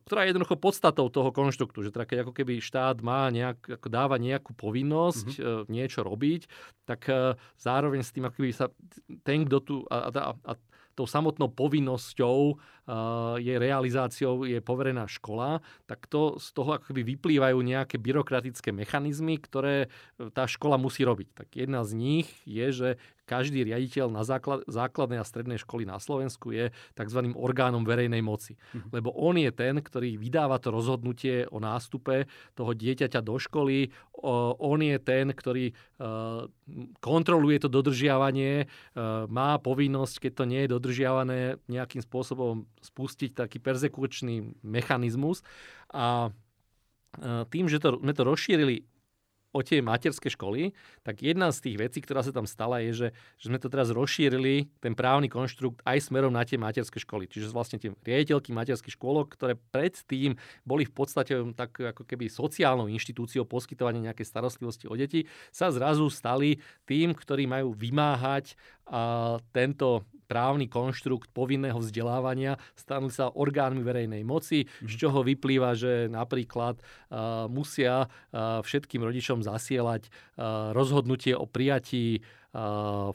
Ktorá 0.07 0.23
je 0.23 0.31
jednoducho 0.31 0.55
podstatou 0.55 1.11
toho 1.11 1.35
konštruktu, 1.35 1.83
že 1.83 1.91
teda 1.91 2.07
keď 2.07 2.17
ako 2.23 2.31
keby 2.31 2.63
štát 2.63 3.03
má 3.03 3.27
nejak, 3.27 3.75
ako 3.75 3.87
dáva 3.91 4.15
nejakú 4.15 4.55
povinnosť 4.55 5.27
mm-hmm. 5.35 5.67
niečo 5.67 6.07
robiť, 6.07 6.47
tak 6.87 7.11
zároveň 7.59 7.99
s 7.99 8.15
tým 8.15 8.31
ako 8.31 8.35
keby 8.39 8.51
sa 8.55 8.71
ten, 9.27 9.43
kto 9.43 9.57
tu 9.59 9.75
a, 9.91 10.07
a, 10.07 10.31
a 10.39 10.53
tou 10.91 11.07
samotnou 11.07 11.47
povinnosťou 11.51 12.59
je 13.39 13.55
realizáciou 13.55 14.43
je 14.43 14.59
poverená 14.59 15.07
škola, 15.07 15.63
tak 15.87 16.03
to 16.11 16.35
z 16.35 16.51
toho 16.51 16.75
ako 16.75 16.91
keby 16.91 17.15
vyplývajú 17.15 17.57
nejaké 17.63 17.95
byrokratické 17.95 18.75
mechanizmy, 18.75 19.39
ktoré 19.39 19.87
tá 20.35 20.43
škola 20.47 20.75
musí 20.75 21.07
robiť. 21.07 21.27
Tak 21.31 21.47
jedna 21.55 21.87
z 21.87 21.91
nich 21.95 22.27
je, 22.43 22.67
že 22.75 22.89
každý 23.31 23.63
riaditeľ 23.63 24.11
na 24.11 24.27
základ, 24.27 24.67
základnej 24.67 25.23
a 25.23 25.25
strednej 25.25 25.55
školy 25.55 25.87
na 25.87 26.03
Slovensku 26.03 26.51
je 26.51 26.75
tzv. 26.91 27.19
orgánom 27.31 27.87
verejnej 27.87 28.19
moci. 28.19 28.59
Mhm. 28.75 28.91
Lebo 28.91 29.15
on 29.15 29.39
je 29.39 29.47
ten, 29.55 29.79
ktorý 29.79 30.19
vydáva 30.19 30.59
to 30.59 30.75
rozhodnutie 30.75 31.47
o 31.47 31.63
nástupe 31.63 32.27
toho 32.59 32.71
dieťaťa 32.75 33.23
do 33.23 33.39
školy. 33.39 33.95
On 34.59 34.79
je 34.83 34.99
ten, 34.99 35.31
ktorý 35.31 35.71
e, 35.71 35.73
kontroluje 36.99 37.57
to 37.63 37.71
dodržiavanie, 37.71 38.53
e, 38.63 38.65
má 39.31 39.55
povinnosť, 39.63 40.27
keď 40.27 40.31
to 40.35 40.43
nie 40.43 40.61
je 40.67 40.73
dodržiavané, 40.75 41.39
nejakým 41.71 42.03
spôsobom 42.03 42.67
spustiť 42.83 43.39
taký 43.39 43.63
persekučný 43.63 44.59
mechanizmus. 44.59 45.47
A 45.95 46.27
e, 46.27 47.47
tým, 47.47 47.71
že 47.71 47.79
to, 47.79 47.95
sme 48.03 48.11
to 48.11 48.27
rozšírili 48.27 48.91
o 49.51 49.59
tie 49.59 49.83
materské 49.83 50.31
školy, 50.31 50.71
tak 51.03 51.19
jedna 51.19 51.51
z 51.51 51.69
tých 51.69 51.77
vecí, 51.77 51.99
ktorá 51.99 52.23
sa 52.23 52.31
tam 52.31 52.47
stala, 52.47 52.79
je, 52.79 52.91
že, 52.91 53.07
že 53.35 53.45
sme 53.51 53.59
to 53.59 53.67
teraz 53.67 53.91
rozšírili, 53.91 54.71
ten 54.79 54.95
právny 54.95 55.27
konštrukt, 55.27 55.83
aj 55.83 56.07
smerom 56.07 56.31
na 56.31 56.47
tie 56.47 56.55
materské 56.55 57.03
školy. 57.03 57.27
Čiže 57.27 57.51
vlastne 57.51 57.77
tie 57.77 57.91
riaditeľky 58.03 58.55
materských 58.55 58.95
škôlok, 58.95 59.35
ktoré 59.35 59.59
predtým 59.59 60.39
boli 60.63 60.87
v 60.87 60.93
podstate 60.95 61.35
tak 61.53 61.75
ako 61.75 62.07
keby 62.07 62.31
sociálnou 62.31 62.87
inštitúciou 62.87 63.43
poskytovania 63.43 64.11
nejakej 64.11 64.27
starostlivosti 64.27 64.87
o 64.87 64.95
deti, 64.95 65.27
sa 65.51 65.67
zrazu 65.69 66.07
stali 66.07 66.63
tým, 66.87 67.11
ktorí 67.11 67.43
majú 67.45 67.75
vymáhať 67.75 68.55
a, 68.87 69.39
tento 69.51 70.07
právny 70.31 70.71
konštrukt 70.71 71.27
povinného 71.35 71.75
vzdelávania, 71.83 72.55
stanú 72.79 73.11
sa 73.11 73.27
orgánmi 73.27 73.83
verejnej 73.83 74.23
moci, 74.23 74.63
z 74.79 74.93
čoho 74.95 75.27
vyplýva, 75.27 75.75
že 75.75 76.07
napríklad 76.07 76.79
uh, 76.79 77.51
musia 77.51 78.07
uh, 78.07 78.63
všetkým 78.63 79.03
rodičom 79.03 79.43
zasielať 79.43 80.07
uh, 80.07 80.71
rozhodnutie 80.71 81.35
o 81.35 81.43
prijatí 81.43 82.23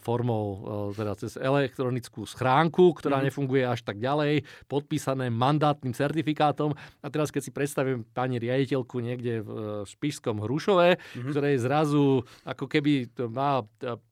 formou 0.01 0.65
teda 0.97 1.13
cez 1.21 1.37
elektronickú 1.37 2.25
schránku, 2.25 2.97
ktorá 2.97 3.21
mm. 3.21 3.25
nefunguje 3.29 3.69
až 3.69 3.85
tak 3.85 4.01
ďalej, 4.01 4.49
podpísané 4.65 5.29
mandátnym 5.29 5.93
certifikátom. 5.93 6.73
A 7.05 7.07
teraz 7.13 7.29
keď 7.29 7.43
si 7.45 7.53
predstavím 7.53 8.09
pani 8.17 8.41
riaditeľku 8.41 8.97
niekde 9.05 9.45
v 9.45 9.51
e, 9.53 9.61
Špišskom 9.85 10.41
Hrušove, 10.41 10.97
mm. 10.97 11.31
ktoré 11.37 11.53
je 11.53 11.61
zrazu 11.61 12.25
ako 12.49 12.65
keby 12.65 13.13
má 13.29 13.61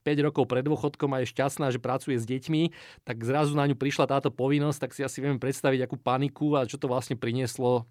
5 0.04 0.26
rokov 0.28 0.44
pred 0.44 0.60
dôchodkom 0.60 1.16
a 1.16 1.24
je 1.24 1.32
šťastná, 1.32 1.72
že 1.72 1.80
pracuje 1.80 2.20
s 2.20 2.28
deťmi, 2.28 2.62
tak 3.08 3.24
zrazu 3.24 3.56
na 3.56 3.64
ňu 3.64 3.80
prišla 3.80 4.04
táto 4.04 4.28
povinnosť, 4.28 4.78
tak 4.84 4.90
si 4.92 5.00
asi 5.00 5.24
viem 5.24 5.40
predstaviť 5.40 5.88
akú 5.88 5.96
paniku 5.96 6.60
a 6.60 6.68
čo 6.68 6.76
to 6.76 6.84
vlastne 6.84 7.16
prinieslo 7.16 7.88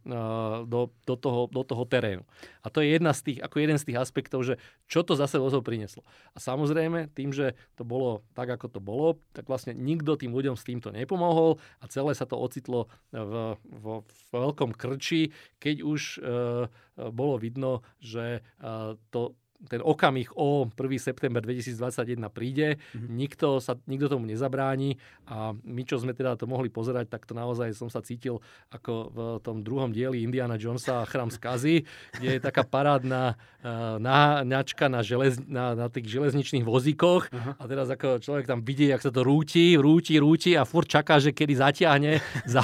do, 0.70 0.94
do, 0.94 1.16
toho, 1.18 1.50
do 1.50 1.62
toho 1.66 1.84
terénu. 1.90 2.22
A 2.62 2.70
to 2.70 2.86
je 2.86 2.94
jedna 2.94 3.12
z 3.12 3.22
tých, 3.26 3.40
ako 3.42 3.56
jeden 3.58 3.78
z 3.82 3.90
tých 3.90 3.98
aspektov, 3.98 4.46
že 4.46 4.62
čo 4.86 5.02
to 5.02 5.18
zase 5.18 5.42
vozov 5.42 5.66
prinieslo. 5.66 6.06
A 6.36 6.38
samozrejme, 6.38 7.10
tým, 7.24 7.32
že 7.32 7.56
to 7.80 7.88
bolo 7.88 8.28
tak, 8.36 8.52
ako 8.52 8.68
to 8.68 8.84
bolo, 8.84 9.16
tak 9.32 9.48
vlastne 9.48 9.72
nikto 9.72 10.20
tým 10.20 10.36
ľuďom 10.36 10.60
s 10.60 10.68
týmto 10.68 10.92
nepomohol 10.92 11.56
a 11.80 11.88
celé 11.88 12.12
sa 12.12 12.28
to 12.28 12.36
ocitlo 12.36 12.92
v, 13.16 13.56
v, 13.56 13.86
v 14.04 14.14
veľkom 14.36 14.76
krči, 14.76 15.32
keď 15.64 15.88
už 15.88 16.20
e, 16.20 16.68
bolo 17.16 17.40
vidno, 17.40 17.80
že 18.04 18.44
e, 18.44 18.70
to 19.16 19.40
ten 19.70 19.80
okamih 19.80 20.36
o 20.36 20.68
1. 20.68 20.76
september 21.00 21.40
2021 21.40 22.20
príde, 22.30 22.76
mm-hmm. 22.76 23.08
nikto, 23.14 23.64
sa, 23.64 23.80
nikto 23.88 24.12
tomu 24.12 24.28
nezabráni 24.28 25.00
a 25.28 25.56
my, 25.56 25.84
čo 25.88 26.00
sme 26.00 26.12
teda 26.12 26.36
to 26.36 26.50
mohli 26.50 26.68
pozerať, 26.68 27.08
tak 27.08 27.24
to 27.24 27.32
naozaj 27.36 27.72
som 27.72 27.88
sa 27.88 28.04
cítil 28.04 28.44
ako 28.72 28.94
v 29.12 29.20
tom 29.40 29.64
druhom 29.64 29.92
dieli 29.96 30.24
Indiana 30.24 30.60
Jonesa 30.60 31.04
a 31.04 31.08
Chrám 31.08 31.32
skazy, 31.32 31.88
kde 32.20 32.30
je 32.38 32.40
taká 32.44 32.68
parádna 32.68 33.40
uh, 33.64 34.00
náňačka 34.00 34.92
na, 34.92 35.00
želez, 35.00 35.40
na, 35.48 35.76
na 35.78 35.88
tých 35.88 36.12
železničných 36.12 36.66
vozíkoch 36.68 37.32
uh-huh. 37.32 37.54
a 37.56 37.64
teraz 37.70 37.88
ako 37.88 38.20
človek 38.20 38.50
tam 38.50 38.60
vidí, 38.66 38.92
jak 38.92 39.00
sa 39.00 39.12
to 39.12 39.24
rúti, 39.24 39.80
rúti, 39.80 40.20
rúti 40.20 40.52
a 40.60 40.68
furt 40.68 40.92
čaká, 40.92 41.24
že 41.24 41.32
kedy 41.32 41.54
zatiahne 41.56 42.20
za, 42.44 42.64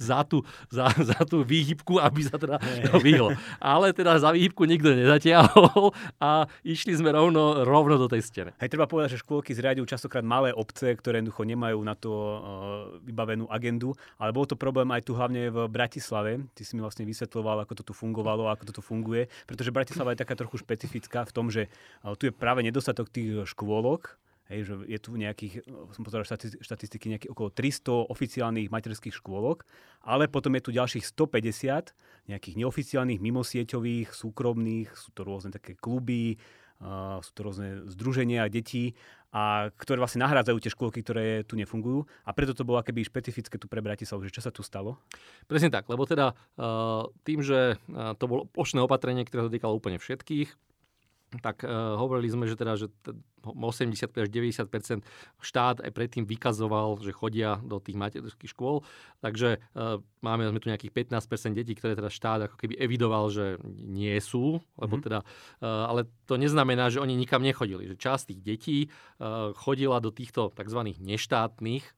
za, 0.00 0.24
tú, 0.24 0.40
za, 0.72 0.88
za 0.96 1.20
tú 1.28 1.44
výhybku, 1.44 2.00
aby 2.00 2.20
sa 2.24 2.40
teda 2.40 2.56
to 2.88 2.96
vyhlo. 3.02 3.34
Ale 3.60 3.92
teda 3.92 4.16
za 4.16 4.32
výhybku 4.32 4.64
nikto 4.64 4.94
nezatiahol 4.94 5.92
a 6.20 6.37
išli 6.62 6.92
sme 6.94 7.10
rovno, 7.10 7.64
rovno 7.64 7.96
do 7.96 8.06
tej 8.06 8.22
stene. 8.22 8.52
Hej, 8.60 8.70
treba 8.70 8.86
povedať, 8.86 9.16
že 9.16 9.22
škôlky 9.24 9.56
zriadujú 9.56 9.88
častokrát 9.88 10.22
malé 10.22 10.52
obce, 10.52 10.92
ktoré 10.94 11.18
jednoducho 11.18 11.42
nemajú 11.48 11.78
na 11.80 11.96
to 11.96 12.12
uh, 12.12 12.38
vybavenú 13.02 13.48
agendu, 13.48 13.96
ale 14.20 14.30
bol 14.30 14.44
to 14.44 14.54
problém 14.54 14.92
aj 14.92 15.08
tu 15.08 15.16
hlavne 15.16 15.48
v 15.48 15.58
Bratislave. 15.66 16.44
Ty 16.52 16.62
si 16.62 16.76
mi 16.76 16.84
vlastne 16.84 17.08
vysvetloval, 17.08 17.64
ako 17.64 17.80
to 17.80 17.82
tu 17.88 17.92
fungovalo, 17.96 18.52
ako 18.52 18.68
to 18.68 18.72
tu 18.78 18.82
funguje, 18.84 19.26
pretože 19.48 19.72
Bratislava 19.72 20.12
je 20.12 20.22
taká 20.22 20.36
trochu 20.36 20.60
špecifická 20.60 21.24
v 21.24 21.34
tom, 21.34 21.48
že 21.48 21.66
uh, 22.04 22.12
tu 22.14 22.28
je 22.28 22.32
práve 22.34 22.60
nedostatok 22.60 23.08
tých 23.08 23.48
škôlok, 23.48 24.20
Hej, 24.48 24.64
že 24.64 24.74
je 24.88 24.96
tu 24.96 25.12
nejakých, 25.12 25.68
som 25.92 26.00
pozeral 26.08 26.24
štatistiky, 26.24 27.12
nejakých 27.12 27.32
okolo 27.36 27.52
300 27.52 28.08
oficiálnych 28.08 28.72
materských 28.72 29.12
škôlok, 29.12 29.68
ale 30.00 30.24
potom 30.24 30.56
je 30.56 30.64
tu 30.64 30.70
ďalších 30.72 31.04
150 31.04 31.92
nejakých 32.32 32.54
neoficiálnych, 32.56 33.20
mimosieťových, 33.20 34.08
súkromných, 34.08 34.88
sú 34.96 35.12
to 35.12 35.28
rôzne 35.28 35.52
také 35.52 35.76
kluby, 35.76 36.40
uh, 36.80 37.20
sú 37.20 37.32
to 37.36 37.40
rôzne 37.44 37.68
združenia 37.92 38.48
detí, 38.48 38.96
a 39.28 39.68
ktoré 39.76 40.00
vlastne 40.00 40.24
nahrádzajú 40.24 40.56
tie 40.64 40.72
škôlky, 40.72 41.04
ktoré 41.04 41.44
tu 41.44 41.52
nefungujú. 41.60 42.08
A 42.24 42.32
preto 42.32 42.56
to 42.56 42.64
bolo 42.64 42.80
akéby 42.80 43.04
špecifické 43.04 43.60
tu 43.60 43.68
pre 43.68 43.84
Bratislavu, 43.84 44.24
že 44.24 44.32
čo 44.32 44.40
sa 44.40 44.48
tu 44.48 44.64
stalo? 44.64 44.96
Presne 45.44 45.68
tak, 45.68 45.84
lebo 45.92 46.08
teda 46.08 46.32
uh, 46.32 47.04
tým, 47.28 47.44
že 47.44 47.76
to 48.16 48.24
bolo 48.24 48.48
plošné 48.48 48.80
opatrenie, 48.80 49.28
ktoré 49.28 49.44
sa 49.44 49.52
týkalo 49.52 49.76
úplne 49.76 50.00
všetkých, 50.00 50.67
tak 51.44 51.60
uh, 51.60 52.00
hovorili 52.00 52.32
sme, 52.32 52.48
že 52.48 52.56
teda, 52.56 52.80
že 52.80 52.88
80 53.44 53.92
až 54.08 54.28
90% 54.28 55.04
štát 55.40 55.84
aj 55.84 55.90
predtým 55.92 56.24
vykazoval, 56.24 57.00
že 57.04 57.12
chodia 57.12 57.60
do 57.60 57.78
tých 57.78 57.96
materských 58.00 58.50
škôl. 58.50 58.80
Takže 59.20 59.60
uh, 59.60 60.00
máme 60.24 60.48
sme 60.48 60.60
tu 60.60 60.72
nejakých 60.72 61.12
15% 61.12 61.52
detí, 61.52 61.76
ktoré 61.76 61.92
teda 61.92 62.08
štát 62.08 62.48
ako 62.48 62.56
keby 62.56 62.80
evidoval, 62.80 63.28
že 63.28 63.60
nie 63.68 64.16
sú, 64.24 64.64
lebo 64.80 64.98
mm-hmm. 64.98 65.04
teda, 65.04 65.20
uh, 65.20 65.84
ale 65.92 66.08
to 66.24 66.40
neznamená, 66.40 66.88
že 66.88 67.04
oni 67.04 67.12
nikam 67.12 67.44
nechodili. 67.44 67.88
Že 67.92 67.96
časť 68.00 68.22
tých 68.32 68.40
detí 68.40 68.78
uh, 69.20 69.52
chodila 69.52 70.00
do 70.00 70.08
týchto 70.08 70.50
tzv. 70.56 70.80
neštátnych 70.96 71.97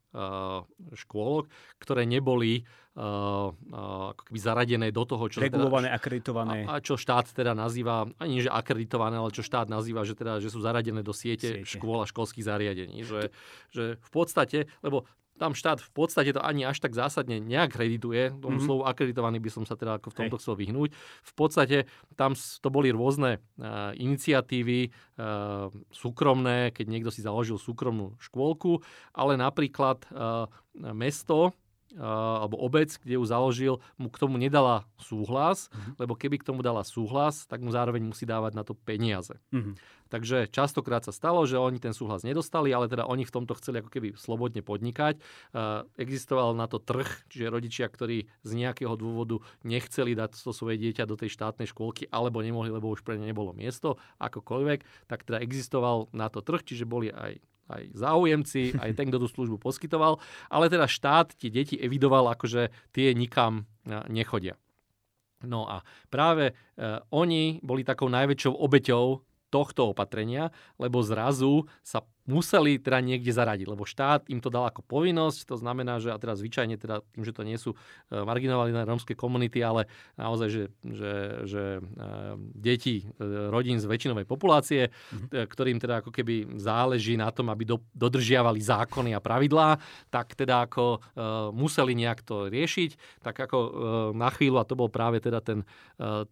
škôlok, 0.98 1.46
ktoré 1.78 2.02
neboli 2.02 2.66
uh, 2.98 3.54
uh, 3.54 4.10
ako 4.10 4.22
keby 4.26 4.38
zaradené 4.42 4.88
do 4.90 5.06
toho, 5.06 5.30
čo... 5.30 5.38
Regulované, 5.38 5.86
teda, 5.86 5.98
akreditované. 6.02 6.58
A, 6.66 6.78
a 6.78 6.82
čo 6.82 6.98
štát 6.98 7.30
teda 7.30 7.54
nazýva, 7.54 8.10
ani 8.18 8.42
že 8.42 8.50
akreditované, 8.50 9.22
ale 9.22 9.30
čo 9.30 9.46
štát 9.46 9.70
nazýva, 9.70 10.02
že, 10.02 10.18
teda, 10.18 10.42
že 10.42 10.50
sú 10.50 10.58
zaradené 10.58 11.06
do 11.06 11.14
siete, 11.14 11.62
siete. 11.62 11.78
škôl 11.78 12.02
a 12.02 12.10
školských 12.10 12.42
zariadení. 12.42 13.06
Že, 13.06 13.30
že 13.70 13.84
v 14.02 14.10
podstate, 14.10 14.66
lebo 14.82 15.06
tam 15.40 15.56
štát 15.56 15.80
v 15.80 15.90
podstate 15.96 16.36
to 16.36 16.44
ani 16.44 16.68
až 16.68 16.84
tak 16.84 16.92
zásadne 16.92 17.40
neakredituje. 17.40 18.36
Tomu 18.36 18.60
mm-hmm. 18.60 18.66
slovu 18.68 18.82
akreditovaný 18.84 19.40
by 19.40 19.48
som 19.48 19.64
sa 19.64 19.72
teda 19.72 19.96
ako 19.96 20.12
v 20.12 20.18
tomto 20.20 20.36
Hej. 20.36 20.42
chcel 20.44 20.54
vyhnúť. 20.60 20.90
V 21.24 21.32
podstate 21.32 21.88
tam 22.20 22.36
to 22.36 22.68
boli 22.68 22.92
rôzne 22.92 23.40
uh, 23.40 23.96
iniciatívy 23.96 24.92
uh, 24.92 25.72
súkromné, 25.88 26.76
keď 26.76 26.86
niekto 26.92 27.08
si 27.08 27.24
založil 27.24 27.56
súkromnú 27.56 28.20
škôlku, 28.20 28.84
ale 29.16 29.40
napríklad 29.40 30.04
uh, 30.12 30.44
mesto 30.92 31.56
alebo 31.98 32.60
obec, 32.60 32.94
kde 33.00 33.18
ju 33.18 33.24
založil, 33.24 33.74
mu 33.98 34.12
k 34.12 34.20
tomu 34.20 34.36
nedala 34.36 34.86
súhlas, 35.00 35.72
mm-hmm. 35.72 35.94
lebo 35.98 36.12
keby 36.14 36.36
k 36.38 36.46
tomu 36.52 36.60
dala 36.60 36.86
súhlas, 36.86 37.48
tak 37.48 37.64
mu 37.64 37.72
zároveň 37.72 38.04
musí 38.04 38.28
dávať 38.28 38.52
na 38.54 38.62
to 38.62 38.76
peniaze. 38.76 39.34
Mm-hmm. 39.50 39.74
Takže 40.10 40.50
častokrát 40.50 41.06
sa 41.06 41.14
stalo, 41.14 41.46
že 41.46 41.54
oni 41.54 41.78
ten 41.78 41.94
súhlas 41.94 42.26
nedostali, 42.26 42.74
ale 42.74 42.90
teda 42.90 43.06
oni 43.06 43.22
v 43.22 43.30
tomto 43.30 43.54
chceli 43.54 43.78
ako 43.78 43.94
keby 43.94 44.18
slobodne 44.18 44.58
podnikať. 44.58 45.22
Uh, 45.54 45.86
existoval 45.94 46.58
na 46.58 46.66
to 46.66 46.82
trh, 46.82 47.06
čiže 47.30 47.46
rodičia, 47.46 47.86
ktorí 47.86 48.26
z 48.42 48.50
nejakého 48.58 48.98
dôvodu 48.98 49.38
nechceli 49.62 50.18
dať 50.18 50.34
to 50.34 50.50
svoje 50.50 50.82
dieťa 50.82 51.06
do 51.06 51.14
tej 51.14 51.30
štátnej 51.30 51.70
škôlky, 51.70 52.10
alebo 52.10 52.42
nemohli, 52.42 52.74
lebo 52.74 52.90
už 52.90 53.06
pre 53.06 53.22
ne 53.22 53.30
nebolo 53.30 53.54
miesto, 53.54 54.02
akokoľvek, 54.18 55.06
tak 55.06 55.22
teda 55.22 55.38
existoval 55.38 56.10
na 56.10 56.26
to 56.26 56.42
trh, 56.42 56.66
čiže 56.66 56.90
boli 56.90 57.14
aj 57.14 57.38
aj 57.70 57.94
záujemci, 57.94 58.74
aj 58.76 58.90
ten, 58.98 59.08
kto 59.08 59.22
tú 59.22 59.28
službu 59.30 59.62
poskytoval, 59.62 60.18
ale 60.50 60.66
teda 60.66 60.90
štát 60.90 61.38
tie 61.38 61.50
deti 61.54 61.78
evidoval, 61.78 62.26
akože 62.34 62.74
tie 62.90 63.14
nikam 63.14 63.70
nechodia. 64.10 64.58
No 65.40 65.64
a 65.64 65.80
práve 66.12 66.52
e, 66.52 66.54
oni 67.16 67.64
boli 67.64 67.80
takou 67.80 68.12
najväčšou 68.12 68.60
obeťou 68.60 69.24
tohto 69.48 69.90
opatrenia, 69.90 70.52
lebo 70.76 71.00
zrazu 71.00 71.64
sa 71.80 72.04
museli 72.28 72.76
teda 72.76 73.00
niekde 73.00 73.32
zaradiť, 73.32 73.66
lebo 73.66 73.88
štát 73.88 74.28
im 74.28 74.38
to 74.38 74.52
dal 74.52 74.68
ako 74.68 74.84
povinnosť, 74.84 75.48
to 75.48 75.56
znamená, 75.56 75.98
že 75.98 76.12
a 76.12 76.18
teraz 76.20 76.40
zvyčajne 76.40 76.76
teda 76.76 77.00
tým, 77.16 77.24
že 77.24 77.32
to 77.32 77.42
nie 77.42 77.56
sú 77.56 77.72
e, 77.72 77.76
marginálne 78.20 78.76
rómske 78.84 79.16
komunity, 79.16 79.64
ale 79.64 79.88
naozaj, 80.20 80.48
že, 80.48 80.64
že, 80.84 81.12
že 81.48 81.62
e, 81.78 81.80
deti 82.54 83.02
e, 83.02 83.04
rodín 83.48 83.80
z 83.80 83.88
väčšinovej 83.88 84.26
populácie, 84.28 84.88
mm-hmm. 84.90 85.48
ktorým 85.48 85.78
teda 85.80 86.04
ako 86.04 86.10
keby 86.12 86.60
záleží 86.60 87.16
na 87.16 87.32
tom, 87.32 87.48
aby 87.48 87.64
do, 87.64 87.80
dodržiavali 87.96 88.60
zákony 88.60 89.16
a 89.16 89.20
pravidlá, 89.20 89.80
tak 90.12 90.36
teda 90.36 90.68
ako 90.68 91.02
museli 91.52 91.96
nejak 91.96 92.22
to 92.24 92.48
riešiť, 92.48 93.22
tak 93.24 93.36
ako 93.36 93.58
na 94.14 94.28
chvíľu, 94.32 94.60
a 94.60 94.68
to 94.68 94.78
bol 94.78 94.88
práve 94.88 95.22
teda 95.22 95.42
ten 95.42 95.66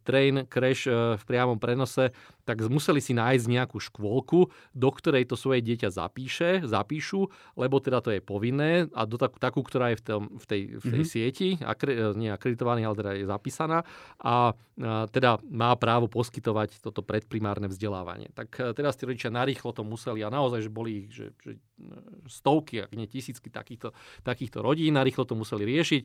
train 0.04 0.46
crash 0.46 0.86
v 0.88 1.22
priamom 1.24 1.60
prenose, 1.60 2.10
tak 2.48 2.64
museli 2.72 3.04
si 3.04 3.12
nájsť 3.12 3.44
nejakú 3.44 3.76
škôlku, 3.76 4.48
do 4.72 4.88
ktorej 4.88 5.28
to 5.28 5.36
svoje 5.36 5.60
dieťa 5.78 5.94
zapíše, 5.94 6.66
zapíšu, 6.66 7.30
lebo 7.54 7.78
teda 7.78 8.02
to 8.02 8.10
je 8.10 8.18
povinné 8.18 8.90
a 8.90 9.06
do 9.06 9.14
takú, 9.14 9.38
takú 9.38 9.62
ktorá 9.62 9.94
je 9.94 10.02
v, 10.02 10.04
tom, 10.04 10.22
v 10.34 10.44
tej, 10.50 10.62
v 10.82 10.84
tej 10.90 11.02
mm-hmm. 11.06 11.14
sieti, 11.14 11.48
akre, 11.62 12.18
nie 12.18 12.34
akreditovaný, 12.34 12.82
ale 12.82 12.98
teda 12.98 13.10
je 13.14 13.30
zapísaná 13.30 13.78
a, 14.18 14.50
a 14.82 15.06
teda 15.14 15.38
má 15.46 15.70
právo 15.78 16.10
poskytovať 16.10 16.82
toto 16.82 17.06
predprimárne 17.06 17.70
vzdelávanie. 17.70 18.34
Tak 18.34 18.48
e, 18.58 18.74
teraz 18.74 18.98
tí 18.98 19.06
rodičia 19.06 19.30
narýchlo 19.30 19.70
to 19.70 19.86
museli 19.86 20.26
a 20.26 20.34
naozaj, 20.34 20.66
že 20.66 20.70
boli 20.74 21.06
ich 21.06 21.14
že, 21.14 21.30
že 21.38 21.54
stovky, 22.26 22.84
ak 22.84 22.92
nie 22.92 23.06
tisícky 23.06 23.48
takýchto, 23.48 23.94
takýchto 24.26 24.60
rodín, 24.60 24.98
narýchlo 24.98 25.24
to 25.24 25.38
museli 25.38 25.64
riešiť. 25.64 26.02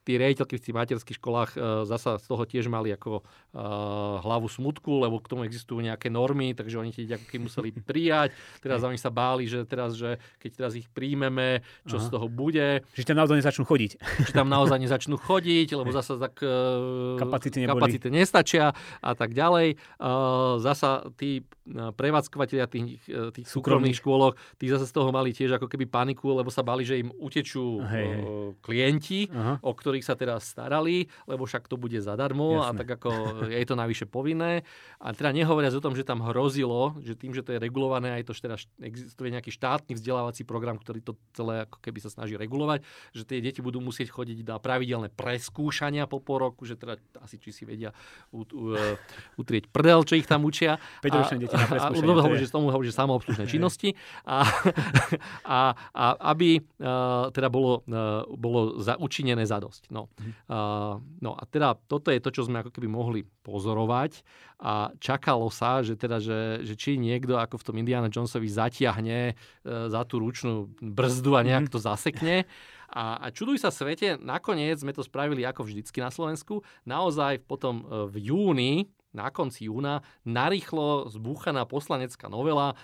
Tí 0.00 0.12
riaditeľky 0.16 0.56
v 0.56 0.64
tých 0.64 0.76
materských 0.76 1.18
školách 1.20 1.50
uh, 1.54 1.60
zasa 1.84 2.16
z 2.16 2.26
toho 2.26 2.42
tiež 2.48 2.72
mali 2.72 2.90
ako 2.90 3.20
uh, 3.20 4.24
hlavu 4.24 4.48
smutku, 4.48 5.04
lebo 5.04 5.20
k 5.20 5.28
tomu 5.28 5.44
existujú 5.44 5.84
nejaké 5.84 6.08
normy, 6.08 6.56
takže 6.56 6.80
oni 6.80 6.90
tie 6.90 7.04
deti 7.04 7.36
museli 7.36 7.70
prijať. 7.90 8.32
Teraz 8.64 8.80
oni 8.80 8.96
sa 8.96 9.12
báli, 9.12 9.44
že 9.44 9.68
teraz, 9.68 9.94
že 9.94 10.16
keď 10.40 10.50
teraz 10.56 10.72
ich 10.74 10.88
príjmeme, 10.88 11.60
čo 11.84 12.00
Aha. 12.00 12.04
z 12.04 12.06
toho 12.08 12.26
bude. 12.32 12.82
Že 12.96 13.12
tam 13.12 13.20
naozaj 13.20 13.44
nezačnú 13.44 13.64
chodiť. 13.68 13.92
Že 14.30 14.32
tam 14.36 14.48
naozaj 14.48 14.78
nezačnú 14.80 15.16
chodiť, 15.20 15.68
lebo 15.76 15.90
zasa 15.92 16.16
tak 16.16 16.40
uh, 16.40 17.20
kapacity, 17.20 17.68
kapacity 17.68 18.08
nestačia 18.08 18.72
a 19.04 19.12
tak 19.12 19.36
ďalej. 19.36 19.76
Uh, 20.00 20.56
zasa 20.64 21.06
tí 21.20 21.44
prevádzkovateľia 21.70 22.66
tých, 22.66 22.98
tých 23.06 23.46
súkromných 23.46 23.94
škôlok, 23.94 24.34
tí 24.58 24.66
zase 24.66 24.90
z 24.90 24.94
toho 24.94 25.09
mali 25.14 25.30
tiež 25.30 25.62
ako 25.62 25.70
keby 25.70 25.86
paniku, 25.86 26.34
lebo 26.34 26.50
sa 26.50 26.66
bali, 26.66 26.82
že 26.82 26.98
im 26.98 27.14
utečú 27.14 27.78
hej, 27.86 28.06
hej. 28.10 28.22
klienti, 28.58 29.20
Aha. 29.30 29.62
o 29.62 29.70
ktorých 29.70 30.02
sa 30.02 30.18
teraz 30.18 30.50
starali, 30.50 31.06
lebo 31.30 31.46
však 31.46 31.70
to 31.70 31.78
bude 31.78 31.98
zadarmo 32.02 32.58
Jasne. 32.58 32.66
a 32.66 32.70
tak 32.74 32.88
ako 32.98 33.10
je 33.46 33.66
to 33.66 33.76
navyše 33.78 34.10
povinné. 34.10 34.66
A 34.98 35.14
teda 35.14 35.30
nehovoria 35.30 35.60
hovoriac 35.60 35.76
o 35.76 35.84
tom, 35.84 35.92
že 35.92 36.08
tam 36.08 36.24
hrozilo, 36.24 36.96
že 37.04 37.12
tým, 37.12 37.36
že 37.36 37.44
to 37.44 37.52
je 37.52 37.60
regulované, 37.60 38.16
aj 38.16 38.24
to 38.24 38.32
teda 38.32 38.56
existuje 38.80 39.28
nejaký 39.28 39.52
štátny 39.52 39.92
vzdelávací 39.92 40.48
program, 40.48 40.80
ktorý 40.80 41.04
to 41.04 41.20
celé 41.36 41.68
ako 41.68 41.78
keby 41.84 42.00
sa 42.00 42.08
snaží 42.08 42.40
regulovať, 42.40 42.80
že 43.12 43.28
tie 43.28 43.44
deti 43.44 43.60
budú 43.60 43.84
musieť 43.84 44.08
chodiť 44.08 44.40
na 44.48 44.56
pravidelné 44.56 45.12
preskúšania 45.12 46.08
po 46.08 46.24
poroku, 46.24 46.64
že 46.64 46.80
teda 46.80 46.96
asi 47.20 47.36
či 47.36 47.52
si 47.52 47.68
vedia 47.68 47.92
u, 48.32 48.48
u, 48.48 48.72
e, 48.72 48.96
utrieť 49.36 49.68
prdel, 49.68 50.00
čo 50.08 50.16
ich 50.16 50.24
tam 50.24 50.48
učia. 50.48 50.80
5 51.04 51.36
deti 51.36 51.52
na 51.52 51.66
preskúšanie. 51.68 52.08
A, 52.08 52.24
hovorí, 52.24 52.40
že 52.40 52.48
tomu 52.48 52.72
hovorí, 52.72 52.88
že 52.88 52.96
samoobslužné 52.96 53.44
činnosti. 53.44 53.92
A, 54.24 54.48
a, 55.46 55.74
a 55.74 56.04
aby 56.32 56.60
uh, 56.60 57.28
teda 57.32 57.48
bolo, 57.48 57.82
uh, 57.86 58.24
bolo 58.34 58.80
za, 58.80 58.96
učinené 59.00 59.44
zadosť. 59.44 59.90
No. 59.90 60.12
Uh, 60.46 61.00
no 61.20 61.34
a 61.34 61.42
teda 61.48 61.76
toto 61.88 62.12
je 62.12 62.20
to, 62.22 62.30
čo 62.30 62.46
sme 62.46 62.60
ako 62.60 62.70
keby 62.70 62.88
mohli 62.88 63.20
pozorovať 63.40 64.22
a 64.60 64.92
čakalo 65.00 65.48
sa, 65.48 65.80
že, 65.80 65.96
teda, 65.96 66.20
že, 66.20 66.60
že 66.62 66.76
či 66.76 67.00
niekto 67.00 67.40
ako 67.40 67.56
v 67.56 67.66
tom 67.66 67.76
Indiana 67.80 68.12
Jonesovi 68.12 68.44
zatiahne 68.44 69.32
e, 69.32 69.34
za 69.64 70.04
tú 70.04 70.20
ručnú 70.20 70.68
brzdu 70.84 71.32
a 71.32 71.40
nejak 71.40 71.66
mhm. 71.68 71.72
to 71.72 71.78
zasekne. 71.80 72.44
A, 72.90 73.22
a 73.24 73.26
čuduj 73.32 73.62
sa 73.62 73.72
svete, 73.72 74.20
nakoniec 74.20 74.76
sme 74.82 74.92
to 74.92 75.00
spravili 75.00 75.46
ako 75.48 75.64
vždycky 75.64 76.04
na 76.04 76.12
Slovensku. 76.12 76.60
Naozaj 76.84 77.46
potom 77.48 77.86
v 78.12 78.28
júni, 78.28 78.90
na 79.10 79.28
konci 79.30 79.66
júna, 79.66 80.06
narýchlo 80.22 81.10
zbúchaná 81.10 81.66
poslanecká 81.66 82.30
novela 82.30 82.78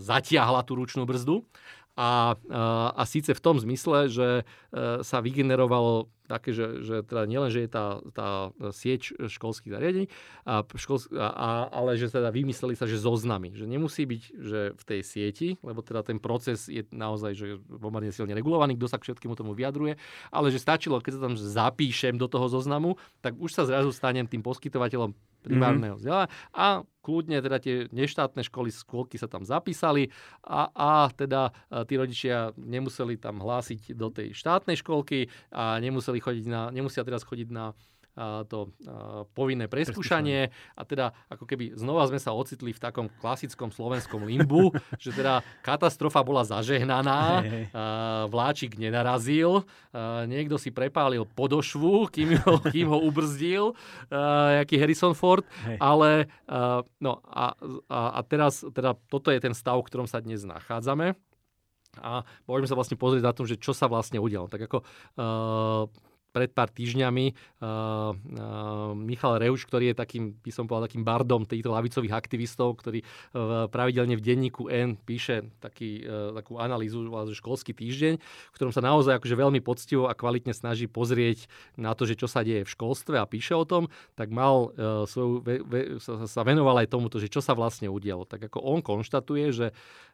zatiahla 0.00 0.64
tú 0.64 0.80
ručnú 0.80 1.04
brzdu. 1.04 1.44
A, 1.96 2.36
a, 2.36 2.92
a 2.92 3.02
síce 3.08 3.32
v 3.32 3.40
tom 3.40 3.56
zmysle, 3.56 4.12
že 4.12 4.28
e, 4.28 5.00
sa 5.00 5.24
vygenerovalo 5.24 6.12
také, 6.26 6.50
že, 6.52 6.82
že 6.82 7.06
teda 7.06 7.24
nielen, 7.24 7.48
že 7.48 7.64
je 7.64 7.70
tá, 7.70 8.02
tá 8.12 8.50
sieť 8.74 9.14
školských 9.30 9.72
zariadení, 9.72 10.06
a 10.44 10.66
škol, 10.76 10.98
a, 11.16 11.70
ale 11.70 11.96
že 11.96 12.10
teda 12.10 12.34
vymysleli 12.34 12.74
sa, 12.74 12.84
že 12.84 13.00
zoznamy. 13.00 13.54
Že 13.54 13.66
nemusí 13.66 14.02
byť 14.04 14.22
že 14.36 14.60
v 14.74 14.82
tej 14.82 15.00
sieti, 15.06 15.48
lebo 15.62 15.80
teda 15.80 16.02
ten 16.02 16.18
proces 16.18 16.66
je 16.66 16.82
naozaj 16.90 17.32
že 17.32 17.46
pomerne 17.62 18.10
silne 18.10 18.34
regulovaný, 18.34 18.76
kto 18.76 18.90
sa 18.90 18.98
k 18.98 19.10
všetkému 19.10 19.34
tomu 19.38 19.54
vyjadruje, 19.54 19.96
ale 20.30 20.46
že 20.50 20.62
stačilo, 20.62 20.98
keď 21.00 21.12
sa 21.18 21.24
tam 21.30 21.34
zapíšem 21.38 22.18
do 22.18 22.26
toho 22.26 22.50
zoznamu, 22.50 22.98
tak 23.22 23.38
už 23.38 23.54
sa 23.54 23.62
zrazu 23.64 23.94
stanem 23.94 24.26
tým 24.26 24.42
poskytovateľom 24.42 25.14
primárneho 25.46 25.94
mm-hmm. 25.94 26.02
vzdelania 26.02 26.28
a 26.50 26.82
kľudne 27.06 27.38
teda 27.38 27.62
tie 27.62 27.86
neštátne 27.94 28.42
školy, 28.42 28.74
školky 28.74 29.14
sa 29.14 29.30
tam 29.30 29.46
zapísali 29.46 30.10
a, 30.42 30.66
a 30.74 30.90
teda 31.14 31.54
tí 31.86 31.94
rodičia 31.94 32.50
nemuseli 32.58 33.14
tam 33.14 33.38
hlásiť 33.38 33.94
do 33.94 34.10
tej 34.10 34.34
štátnej 34.34 34.74
školky 34.82 35.30
a 35.54 35.78
nemuseli 35.78 36.15
chodiť 36.20 36.44
na, 36.48 36.68
nemusia 36.72 37.06
teraz 37.06 37.24
chodiť 37.24 37.48
na 37.52 37.76
to 38.48 38.72
povinné 39.36 39.68
preskúšanie 39.68 40.48
a 40.72 40.82
teda 40.88 41.12
ako 41.28 41.44
keby 41.44 41.76
znova 41.76 42.08
sme 42.08 42.16
sa 42.16 42.32
ocitli 42.32 42.72
v 42.72 42.80
takom 42.80 43.12
klasickom 43.20 43.68
slovenskom 43.68 44.24
limbu, 44.24 44.72
že 45.02 45.12
teda 45.12 45.44
katastrofa 45.60 46.24
bola 46.24 46.42
zažehnaná, 46.48 47.44
vláčik 48.32 48.80
nenarazil, 48.80 49.68
niekto 50.24 50.56
si 50.56 50.72
prepálil 50.72 51.28
podošvu, 51.28 52.08
kým 52.08 52.40
ho, 52.40 52.56
kým 52.74 52.88
ho 52.88 52.98
ubrzdil, 53.04 53.76
jaký 54.64 54.80
Harrison 54.80 55.12
Ford, 55.12 55.44
ale 55.76 56.32
no 57.04 57.20
a, 57.28 57.52
a, 57.92 58.00
a 58.16 58.20
teraz 58.24 58.64
teda 58.64 58.96
toto 59.12 59.28
je 59.28 59.40
ten 59.44 59.52
stav, 59.52 59.76
v 59.84 59.88
ktorom 59.92 60.08
sa 60.08 60.24
dnes 60.24 60.40
nachádzame. 60.48 61.12
A 61.96 62.28
môžeme 62.44 62.68
sa 62.68 62.76
vlastne 62.76 63.00
pozrieť 63.00 63.24
na 63.24 63.32
to, 63.32 63.48
že 63.48 63.56
čo 63.56 63.72
sa 63.72 63.88
vlastne 63.88 64.20
udialo. 64.20 64.52
Tak 64.52 64.68
ako 64.68 64.84
uh, 64.84 65.88
pred 66.36 66.52
pár 66.52 66.68
týždňami 66.68 67.32
uh, 67.32 67.64
uh, 67.64 68.92
Michal 68.92 69.40
Reuš, 69.40 69.64
ktorý 69.64 69.96
je 69.96 69.96
takým, 69.96 70.36
by 70.36 70.52
som 70.52 70.68
povedal, 70.68 70.92
takým 70.92 71.00
bardom 71.00 71.48
týchto 71.48 71.72
lavicových 71.72 72.12
aktivistov, 72.12 72.76
ktorý 72.76 73.00
uh, 73.00 73.72
pravidelne 73.72 74.20
v 74.20 74.20
denníku 74.20 74.68
N 74.68 75.00
píše 75.00 75.48
taký, 75.64 76.04
uh, 76.04 76.36
takú 76.36 76.60
analýzu, 76.60 77.08
školský 77.32 77.72
týždeň, 77.72 78.20
v 78.20 78.54
ktorom 78.60 78.68
sa 78.68 78.84
naozaj 78.84 79.16
akože 79.16 79.32
veľmi 79.32 79.64
poctivo 79.64 80.12
a 80.12 80.12
kvalitne 80.12 80.52
snaží 80.52 80.84
pozrieť 80.84 81.48
na 81.80 81.96
to, 81.96 82.04
že 82.04 82.20
čo 82.20 82.28
sa 82.28 82.44
deje 82.44 82.68
v 82.68 82.72
školstve 82.76 83.16
a 83.16 83.24
píše 83.24 83.56
o 83.56 83.64
tom, 83.64 83.88
tak 84.12 84.28
mal 84.28 84.68
uh, 84.76 85.08
svoju, 85.08 85.40
ve, 85.40 85.64
ve, 85.64 85.80
sa, 86.04 86.28
sa 86.28 86.44
venoval 86.44 86.84
aj 86.84 86.92
tomuto, 86.92 87.16
že 87.16 87.32
čo 87.32 87.40
sa 87.40 87.56
vlastne 87.56 87.88
udialo. 87.88 88.28
Tak 88.28 88.52
ako 88.52 88.60
on 88.60 88.84
konštatuje, 88.84 89.56
že 89.56 89.66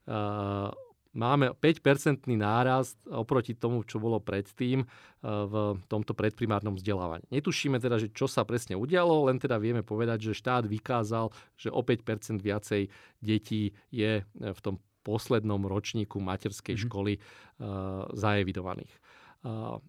uh, 0.07 0.71
máme 1.13 1.53
5-percentný 1.57 2.41
nárast 2.41 2.97
oproti 3.09 3.53
tomu, 3.53 3.85
čo 3.85 4.01
bolo 4.01 4.19
predtým 4.19 4.83
eh, 4.83 4.87
v 5.25 5.77
tomto 5.87 6.17
predprimárnom 6.17 6.77
vzdelávaní. 6.77 7.29
Netušíme 7.29 7.79
teda, 7.79 8.01
že 8.01 8.13
čo 8.13 8.27
sa 8.29 8.43
presne 8.49 8.77
udialo, 8.77 9.29
len 9.29 9.37
teda 9.37 9.61
vieme 9.61 9.85
povedať, 9.85 10.33
že 10.33 10.39
štát 10.39 10.65
vykázal, 10.65 11.31
že 11.57 11.69
o 11.69 11.81
5% 11.85 12.41
viacej 12.41 12.89
detí 13.21 13.73
je 13.93 14.21
eh, 14.21 14.25
v 14.35 14.61
tom 14.61 14.81
poslednom 15.03 15.67
ročníku 15.67 16.23
materskej 16.23 16.79
mm-hmm. 16.79 16.87
školy 16.87 17.13
uh, 17.19 18.07
zaevidovaných. 18.15 18.95
Uh, 19.43 19.83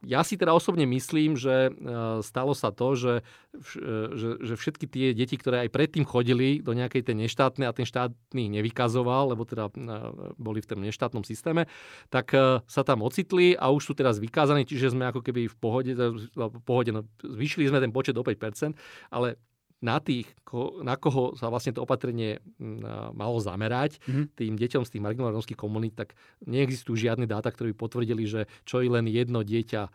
ja 0.00 0.24
si 0.24 0.40
teda 0.40 0.56
osobne 0.56 0.88
myslím, 0.88 1.36
že 1.36 1.68
e, 1.68 1.70
stalo 2.24 2.56
sa 2.56 2.72
to, 2.72 2.96
že, 2.96 3.14
e, 3.76 3.92
že, 4.16 4.28
že 4.40 4.54
všetky 4.56 4.88
tie 4.88 5.12
deti, 5.12 5.36
ktoré 5.36 5.68
aj 5.68 5.74
predtým 5.76 6.08
chodili 6.08 6.64
do 6.64 6.72
nejakej 6.72 7.04
tej 7.04 7.16
neštátnej 7.28 7.68
a 7.68 7.76
ten 7.76 7.84
štátny 7.84 8.48
nevykazoval, 8.48 9.36
lebo 9.36 9.44
teda 9.44 9.68
e, 9.68 9.72
boli 10.40 10.64
v 10.64 10.68
tom 10.72 10.80
neštátnom 10.80 11.24
systéme, 11.24 11.68
tak 12.08 12.32
sa 12.64 12.82
tam 12.86 13.04
ocitli 13.04 13.52
a 13.52 13.68
už 13.68 13.82
sú 13.82 13.92
teraz 13.92 14.16
vykázaní, 14.16 14.64
čiže 14.64 14.96
sme 14.96 15.12
ako 15.12 15.20
keby 15.20 15.52
v 15.52 15.56
pohode, 15.60 15.92
v 15.92 16.62
pohode 16.64 16.90
no, 16.96 17.04
zvýšili 17.20 17.68
sme 17.68 17.84
ten 17.84 17.92
počet 17.92 18.16
o 18.16 18.24
5%, 18.24 18.72
ale 19.12 19.36
na 19.80 19.96
tých, 19.96 20.28
na 20.84 20.94
koho 21.00 21.32
sa 21.40 21.48
vlastne 21.48 21.72
to 21.72 21.80
opatrenie 21.80 22.36
mm, 22.60 23.16
malo 23.16 23.40
zamerať, 23.40 23.96
mm-hmm. 24.04 24.24
tým 24.36 24.54
deťom 24.60 24.82
z 24.84 24.90
tých 24.92 25.04
marginálnych 25.04 25.56
komunít, 25.56 25.96
tak 25.96 26.12
neexistujú 26.44 27.08
žiadne 27.08 27.24
dáta, 27.24 27.48
ktoré 27.48 27.72
by 27.72 27.76
potvrdili, 27.80 28.28
že 28.28 28.40
čo 28.68 28.84
je 28.84 28.92
len 28.92 29.08
jedno 29.08 29.40
dieťa, 29.40 29.88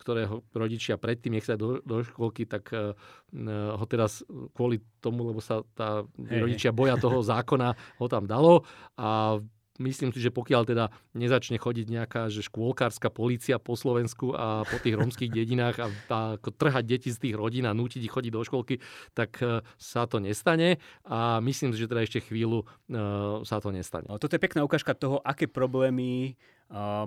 ktorého 0.00 0.40
rodičia 0.56 0.96
predtým 0.96 1.36
nech 1.36 1.44
sa 1.44 1.60
do, 1.60 1.84
do 1.84 2.00
školky, 2.00 2.48
tak 2.48 2.72
ho 2.72 3.84
teraz 3.84 4.24
kvôli 4.56 4.80
tomu, 5.04 5.28
lebo 5.28 5.44
sa 5.44 5.60
tá 5.76 6.08
hey. 6.16 6.40
rodičia 6.40 6.72
boja 6.72 6.96
toho 6.96 7.20
zákona, 7.20 7.76
ho 8.00 8.06
tam 8.08 8.24
dalo 8.24 8.64
a 8.96 9.36
myslím 9.78 10.10
si, 10.10 10.18
že 10.18 10.34
pokiaľ 10.34 10.62
teda 10.68 10.84
nezačne 11.14 11.56
chodiť 11.56 11.86
nejaká 11.88 12.22
že 12.28 12.44
škôlkárska 12.44 13.08
polícia 13.08 13.56
po 13.62 13.78
Slovensku 13.78 14.34
a 14.34 14.66
po 14.66 14.76
tých 14.82 14.98
rómskych 14.98 15.30
dedinách 15.38 15.76
a, 15.80 15.86
a 16.10 16.18
ako 16.36 16.50
trhať 16.54 16.84
deti 16.84 17.10
z 17.10 17.18
tých 17.18 17.34
rodín 17.34 17.64
a 17.66 17.74
nútiť 17.74 18.02
ich 18.04 18.12
chodiť 18.12 18.32
do 18.34 18.42
školky, 18.42 18.82
tak 19.14 19.38
uh, 19.40 19.62
sa 19.78 20.04
to 20.04 20.18
nestane 20.18 20.82
a 21.06 21.38
myslím 21.40 21.72
si, 21.72 21.80
že 21.82 21.90
teda 21.90 22.04
ešte 22.04 22.20
chvíľu 22.22 22.66
uh, 22.66 23.40
sa 23.46 23.62
to 23.62 23.70
nestane. 23.70 24.06
Toto 24.18 24.34
je 24.34 24.42
pekná 24.42 24.66
ukážka 24.66 24.92
toho, 24.94 25.22
aké 25.22 25.46
problémy 25.46 26.34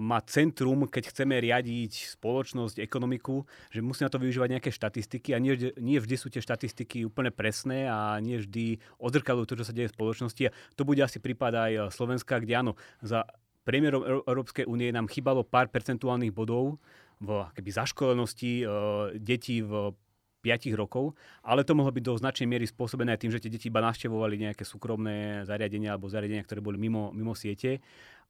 má 0.02 0.18
centrum, 0.26 0.90
keď 0.90 1.14
chceme 1.14 1.38
riadiť 1.38 2.18
spoločnosť, 2.18 2.82
ekonomiku, 2.82 3.46
že 3.70 3.86
musí 3.86 4.02
na 4.02 4.10
to 4.10 4.18
využívať 4.18 4.58
nejaké 4.58 4.72
štatistiky 4.74 5.38
a 5.38 5.42
nie, 5.42 5.54
nie 5.78 6.02
vždy 6.02 6.16
sú 6.18 6.34
tie 6.34 6.42
štatistiky 6.42 7.06
úplne 7.06 7.30
presné 7.30 7.86
a 7.86 8.18
nie 8.18 8.42
vždy 8.42 8.82
odzrkadujú 8.98 9.46
to, 9.46 9.58
čo 9.62 9.66
sa 9.70 9.76
deje 9.78 9.94
v 9.94 9.96
spoločnosti. 9.98 10.44
A 10.50 10.56
to 10.74 10.82
bude 10.82 10.98
asi 11.06 11.22
prípad 11.22 11.54
aj 11.54 11.72
Slovenska, 11.94 12.42
kde 12.42 12.58
áno, 12.58 12.74
za 13.06 13.22
premiérom 13.62 14.26
Európskej 14.26 14.66
únie 14.66 14.90
nám 14.90 15.06
chýbalo 15.06 15.46
pár 15.46 15.70
percentuálnych 15.70 16.34
bodov 16.34 16.82
v 17.22 17.46
keby 17.54 17.70
zaškolenosti 17.70 18.66
e, 18.66 18.74
detí 19.22 19.62
v 19.62 19.94
5 20.42 20.74
rokov, 20.74 21.14
ale 21.46 21.62
to 21.62 21.78
mohlo 21.78 21.94
byť 21.94 22.02
do 22.02 22.18
značnej 22.18 22.50
miery 22.50 22.66
spôsobené 22.66 23.14
tým, 23.22 23.30
že 23.30 23.38
tie 23.38 23.54
deti 23.54 23.70
iba 23.70 23.78
navštevovali 23.86 24.42
nejaké 24.42 24.66
súkromné 24.66 25.46
zariadenia 25.46 25.94
alebo 25.94 26.10
zariadenia, 26.10 26.42
ktoré 26.42 26.66
boli 26.66 26.82
mimo, 26.82 27.14
mimo 27.14 27.38
siete 27.38 27.78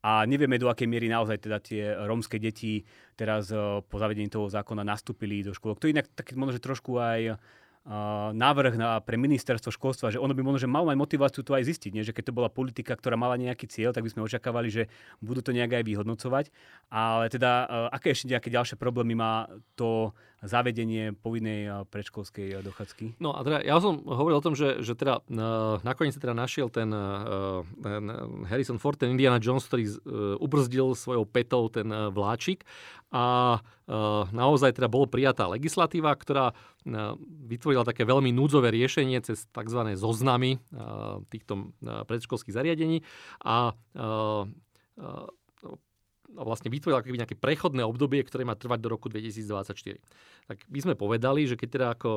a 0.02 0.26
nevieme, 0.26 0.58
do 0.58 0.66
akej 0.66 0.90
miery 0.90 1.06
naozaj 1.06 1.38
teda 1.38 1.62
tie 1.62 1.94
rómske 2.10 2.42
deti 2.42 2.82
teraz 3.14 3.54
eh, 3.54 3.58
po 3.86 3.96
zavedení 4.02 4.28
toho 4.34 4.50
zákona 4.50 4.82
nastúpili 4.82 5.46
do 5.46 5.54
škôl. 5.54 5.78
To 5.78 5.86
je 5.86 5.94
inak 5.94 6.10
taký 6.18 6.34
možno, 6.34 6.58
že 6.58 6.66
trošku 6.66 6.98
aj 6.98 7.38
návrh 8.38 8.78
na, 8.78 9.02
pre 9.02 9.18
ministerstvo 9.18 9.74
školstva, 9.74 10.14
že 10.14 10.22
ono 10.22 10.38
by 10.38 10.46
možno 10.46 10.62
že 10.62 10.70
malo 10.70 10.94
mať 10.94 10.98
motiváciu 11.02 11.42
to 11.42 11.58
aj 11.58 11.66
zistiť, 11.66 11.92
nie? 11.98 12.06
že 12.06 12.14
keď 12.14 12.30
to 12.30 12.38
bola 12.38 12.50
politika, 12.54 12.94
ktorá 12.94 13.18
mala 13.18 13.42
nejaký 13.42 13.66
cieľ, 13.66 13.90
tak 13.90 14.06
by 14.06 14.14
sme 14.14 14.22
očakávali, 14.22 14.70
že 14.70 14.84
budú 15.18 15.42
to 15.42 15.50
nejak 15.50 15.82
aj 15.82 15.84
vyhodnocovať. 15.90 16.54
Ale 16.94 17.34
teda, 17.34 17.52
e, 17.66 17.66
aké 17.90 18.14
ešte 18.14 18.30
nejaké 18.30 18.54
ďalšie 18.54 18.78
problémy 18.78 19.18
má 19.18 19.50
to 19.74 20.14
zavedenie 20.46 21.18
povinnej 21.18 21.62
e, 21.66 21.70
predškolskej 21.90 22.48
e, 22.54 22.56
dochádzky? 22.62 23.18
No 23.18 23.34
a 23.34 23.42
teda 23.42 23.66
ja 23.66 23.82
som 23.82 23.98
hovoril 24.06 24.38
o 24.38 24.46
tom, 24.46 24.54
že, 24.54 24.86
že 24.86 24.94
teda 24.94 25.26
nakoniec 25.82 26.14
teda 26.14 26.38
našiel 26.38 26.70
ten, 26.70 26.94
ten 27.82 28.04
Harrison 28.46 28.78
Ford, 28.78 28.94
ten 28.94 29.10
Indiana 29.10 29.42
Jones, 29.42 29.66
ktorý 29.66 29.90
ubrzdil 30.38 30.94
svojou 30.94 31.26
petou 31.26 31.66
ten 31.74 31.90
vláčik 31.90 32.62
a 33.10 33.58
naozaj 34.32 34.80
teda 34.80 34.88
bolo 34.88 35.12
prijatá 35.12 35.52
legislatíva, 35.52 36.16
ktorá 36.16 36.56
vytvorila 37.28 37.84
také 37.84 38.08
veľmi 38.08 38.32
núdzové 38.32 38.72
riešenie 38.72 39.20
cez 39.20 39.52
tzv. 39.52 39.82
zoznamy 40.00 40.64
týchto 41.28 41.76
predškolských 41.84 42.56
zariadení 42.56 43.04
a 43.44 43.76
vlastne 46.32 46.72
vytvorila 46.72 47.04
nejaké 47.04 47.36
prechodné 47.36 47.84
obdobie, 47.84 48.24
ktoré 48.24 48.48
má 48.48 48.56
trvať 48.56 48.80
do 48.80 48.96
roku 48.96 49.12
2024. 49.12 50.00
Tak 50.48 50.64
my 50.72 50.80
sme 50.80 50.94
povedali, 50.96 51.44
že 51.44 51.60
keď 51.60 51.70
teda 51.70 51.88
ako 52.00 52.10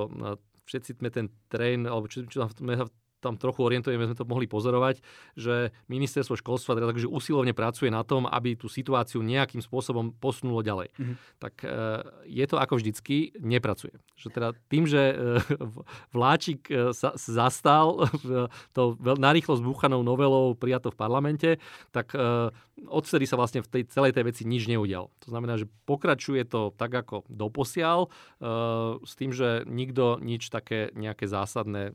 všetci 0.71 1.03
sme 1.03 1.11
ten 1.11 1.27
trén, 1.51 1.83
alebo 1.91 2.07
čo, 2.07 2.23
čo 2.31 2.47
sme 2.55 2.79
tam 3.25 3.41
trochu 3.41 3.65
orientujeme, 3.65 4.05
sme 4.05 4.21
to 4.21 4.29
mohli 4.29 4.45
pozorovať, 4.45 5.01
že 5.33 5.73
ministerstvo 5.89 6.37
školstva 6.37 6.77
teda 6.77 6.93
takže 6.93 7.09
usilovne 7.09 7.57
pracuje 7.57 7.89
na 7.89 8.05
tom, 8.05 8.29
aby 8.29 8.53
tú 8.53 8.69
situáciu 8.69 9.25
nejakým 9.25 9.65
spôsobom 9.65 10.13
posunulo 10.13 10.61
ďalej. 10.61 10.93
Mm-hmm. 10.93 11.17
Tak 11.41 11.55
e, 11.65 11.69
je 12.29 12.45
to 12.45 12.57
ako 12.61 12.77
vždycky, 12.77 13.33
nepracuje. 13.41 13.97
Že 14.21 14.29
teda 14.29 14.49
tým, 14.69 14.85
že 14.85 15.01
e, 15.01 15.15
vláčik 16.13 16.69
e, 16.69 16.93
sa 16.93 17.17
zastal 17.17 18.05
to 18.77 18.99
narýchlo 19.01 19.57
zbúchanou 19.57 20.05
novelou 20.05 20.53
prijatou 20.53 20.93
v 20.93 20.99
parlamente, 20.99 21.51
tak 21.95 22.13
odvtedy 22.91 23.25
sa 23.25 23.39
vlastne 23.39 23.63
v 23.63 23.71
tej 23.71 23.83
celej 23.87 24.19
tej 24.19 24.27
veci 24.27 24.43
nič 24.43 24.67
neudial. 24.67 25.15
To 25.23 25.29
znamená, 25.31 25.55
že 25.55 25.71
pokračuje 25.87 26.43
to 26.43 26.75
tak 26.75 26.91
ako 26.91 27.23
doposiaľ, 27.31 28.11
s 28.99 29.13
tým, 29.15 29.31
že 29.31 29.63
nikto 29.69 30.19
nič 30.19 30.51
také 30.51 30.91
nejaké 30.99 31.31
zásadné 31.31 31.95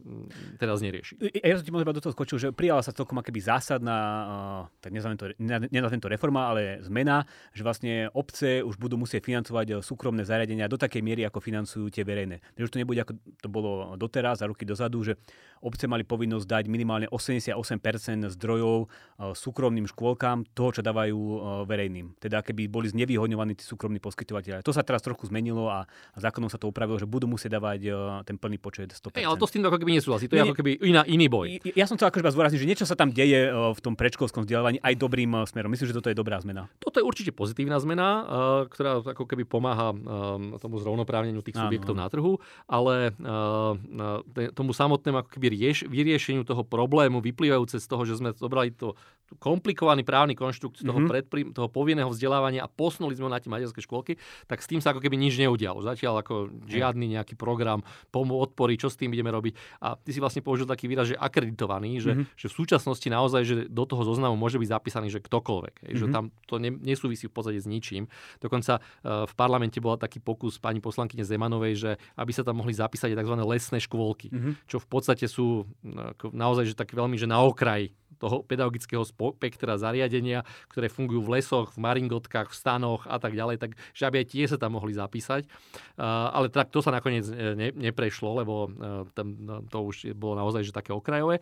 teraz 0.57 0.79
nerieši. 0.79 1.18
Ja 1.19 1.59
som 1.59 1.65
ti 1.67 1.75
možno 1.75 1.91
do 1.91 1.99
toho 1.99 2.15
skočil, 2.15 2.39
že 2.39 2.47
prijala 2.55 2.79
sa 2.79 2.95
celkom 2.95 3.19
akéby 3.19 3.43
zásadná, 3.43 3.97
uh, 3.99 4.61
tak 4.79 4.95
nezviem 4.95 5.19
to, 5.19 5.35
nenazvem 5.67 5.99
to 5.99 6.07
reforma, 6.07 6.47
ale 6.47 6.79
zmena, 6.79 7.27
že 7.51 7.67
vlastne 7.67 8.07
obce 8.15 8.63
už 8.63 8.79
budú 8.79 8.95
musieť 8.95 9.27
financovať 9.27 9.67
e, 9.67 9.73
súkromné 9.83 10.23
zariadenia 10.23 10.71
do 10.71 10.79
takej 10.79 11.03
miery, 11.03 11.27
ako 11.27 11.43
financujú 11.43 11.91
tie 11.91 12.07
verejné. 12.07 12.39
Takže 12.55 12.63
už 12.63 12.71
to 12.71 12.79
nebude 12.79 12.99
ako 13.03 13.13
to 13.19 13.47
bolo 13.51 13.99
doteraz, 13.99 14.39
za 14.39 14.47
roky 14.47 14.63
dozadu, 14.63 15.03
že 15.03 15.19
obce 15.59 15.91
mali 15.91 16.07
povinnosť 16.07 16.47
dať 16.47 16.63
minimálne 16.71 17.11
88% 17.11 17.55
zdrojov 18.39 18.87
uh, 18.87 19.35
súkromným 19.35 19.91
škôlkám 19.91 20.47
toho, 20.55 20.69
čo 20.71 20.81
dávajú 20.85 21.19
verejným. 21.67 22.15
Teda 22.21 22.39
keby 22.39 22.71
boli 22.71 22.87
znevýhodňovaní 22.87 23.59
tí 23.59 23.63
súkromní 23.67 23.99
poskytovateľe. 23.99 24.63
To 24.63 24.71
sa 24.71 24.85
teraz 24.87 25.03
trochu 25.03 25.27
zmenilo 25.27 25.67
a, 25.67 25.83
a 25.85 26.17
zákonom 26.17 26.47
sa 26.47 26.55
to 26.55 26.71
upravilo, 26.71 26.95
že 26.95 27.09
budú 27.09 27.27
musieť 27.27 27.59
dávať 27.59 27.91
ten 28.23 28.39
plný 28.39 28.57
počet 28.61 28.91
100%. 28.95 29.19
Hey, 29.19 29.27
ale 29.27 29.35
to 29.35 29.49
s 29.49 29.53
tým 29.55 29.65
ako 29.65 29.77
keby 29.81 29.91
nesúhlasí. 29.99 30.25
To 30.29 30.35
je 30.39 30.43
ako 30.45 30.57
keby 30.57 30.71
iná, 30.85 30.98
iný 31.05 31.27
boj. 31.29 31.61
Ja 31.75 31.85
som 31.85 31.95
chcel 31.95 32.09
akože 32.09 32.33
zdôrazniť, 32.33 32.59
že 32.59 32.69
niečo 32.69 32.85
sa 32.87 32.95
tam 32.97 33.13
deje 33.13 33.47
e, 33.47 33.51
v 33.51 33.79
tom 33.83 33.93
predškolskom 33.93 34.43
vzdelávaní 34.47 34.81
aj 34.81 34.95
dobrým 34.97 35.31
e, 35.35 35.45
smerom. 35.45 35.69
Myslím, 35.71 35.91
že 35.91 35.97
toto 35.97 36.09
je 36.09 36.17
dobrá 36.17 36.39
zmena. 36.41 36.71
Toto 36.81 36.99
je 36.99 37.05
určite 37.05 37.31
pozitívna 37.35 37.77
zmena, 37.77 38.07
e, 38.07 38.21
ktorá 38.71 39.03
ako 39.03 39.23
keby 39.29 39.43
pomáha 39.45 39.91
tomu 40.61 40.81
zrovnoprávneniu 40.81 41.41
tých 41.41 41.57
subjektov 41.57 41.97
na 41.97 42.05
trhu, 42.11 42.37
ale 42.69 43.11
tomu 44.53 44.71
samotnému 44.71 45.25
ako 45.25 45.29
keby 45.33 45.47
rieš, 45.53 45.85
vyriešeniu 45.89 46.45
toho 46.45 46.61
problému 46.61 47.23
vyplývajúce 47.23 47.81
z 47.81 47.87
toho, 47.87 48.03
že 48.05 48.19
sme 48.19 48.35
zobrali 48.35 48.73
to 48.73 48.93
komplikovaný 49.37 50.01
právny 50.01 50.33
konštrukt 50.33 50.81
toho, 50.81 50.89
mm-hmm. 50.89 51.11
predprí, 51.11 51.41
toho 51.53 51.69
povinného 51.69 52.09
vzdelávania 52.09 52.65
a 52.65 52.71
posunuli 52.71 53.13
sme 53.13 53.29
na 53.29 53.37
tie 53.37 53.51
materské 53.53 53.85
škôlky, 53.85 54.17
tak 54.49 54.65
s 54.65 54.69
tým 54.69 54.81
sa 54.81 54.89
ako 54.89 55.05
keby 55.05 55.21
nič 55.21 55.37
neudialo. 55.37 55.85
Zatiaľ 55.85 56.25
ako 56.25 56.49
žiadny 56.65 57.13
nejaký 57.13 57.37
program 57.37 57.85
pomu 58.09 58.41
odpory, 58.41 58.73
čo 58.81 58.89
s 58.89 58.97
tým 58.97 59.13
ideme 59.13 59.29
robiť. 59.29 59.53
A 59.85 59.93
ty 59.93 60.09
si 60.09 60.17
vlastne 60.17 60.41
použil 60.41 60.65
taký 60.65 60.88
výraz, 60.89 61.13
že 61.13 61.15
akreditovaný, 61.15 62.01
že, 62.01 62.11
mm-hmm. 62.17 62.33
že 62.33 62.47
v 62.49 62.53
súčasnosti 62.57 63.07
naozaj, 63.07 63.41
že 63.45 63.55
do 63.69 63.85
toho 63.85 64.01
zoznamu 64.01 64.33
môže 64.33 64.57
byť 64.57 64.69
zapísaný, 64.73 65.13
že 65.13 65.21
ktokoľvek. 65.21 65.75
Mm-hmm. 65.85 65.99
Že 66.01 66.05
mhm. 66.09 66.13
tam 66.13 66.23
to 66.49 66.55
ne, 66.57 66.73
nesúvisí 66.81 67.29
v 67.29 67.33
podstate 67.33 67.61
s 67.61 67.69
ničím. 67.69 68.09
Dokonca 68.41 68.81
uh, 68.81 69.29
v 69.29 69.33
parlamente 69.37 69.77
bola 69.77 70.01
taký 70.01 70.17
pokus 70.17 70.57
pani 70.57 70.81
poslankyne 70.81 71.21
Zemanovej, 71.21 71.73
že 71.77 71.91
aby 72.17 72.31
sa 72.33 72.41
tam 72.41 72.57
mohli 72.59 72.73
zapísať 72.73 73.13
tzv. 73.13 73.35
lesné 73.45 73.77
škôlky, 73.77 74.33
mm-hmm. 74.33 74.53
čo 74.65 74.81
v 74.81 74.87
podstate 74.89 75.29
sú 75.29 75.63
uh, 75.63 76.11
naozaj 76.33 76.73
že 76.73 76.75
tak 76.75 76.91
veľmi 76.91 77.15
že 77.15 77.29
na 77.29 77.39
okraji 77.45 77.93
toho 78.19 78.43
pedagogického 78.43 79.01
spektra 79.07 79.79
zariadenia, 79.79 80.43
ktoré 80.67 80.91
fungujú 80.91 81.23
v 81.23 81.39
lesoch, 81.39 81.71
v 81.73 81.79
maringotkách, 81.81 82.51
v 82.51 82.55
stanoch 82.55 83.07
a 83.07 83.17
tak 83.17 83.33
ďalej, 83.33 83.57
tak 83.57 83.71
že 83.95 84.03
aby 84.05 84.21
aj 84.21 84.27
tie 84.35 84.45
sa 84.45 84.59
tam 84.59 84.75
mohli 84.75 84.91
zapísať. 84.93 85.47
Ale 86.35 86.51
tak 86.51 86.69
to 86.69 86.83
sa 86.83 86.91
nakoniec 86.91 87.25
e, 87.31 87.55
ne, 87.55 87.69
neprešlo, 87.71 88.43
lebo 88.43 88.67
uh, 88.67 89.07
tam, 89.15 89.39
no, 89.39 89.63
to 89.67 89.79
už 89.87 90.11
bolo 90.19 90.35
naozaj 90.35 90.67
že 90.67 90.75
také 90.75 90.91
okrajové. 90.91 91.39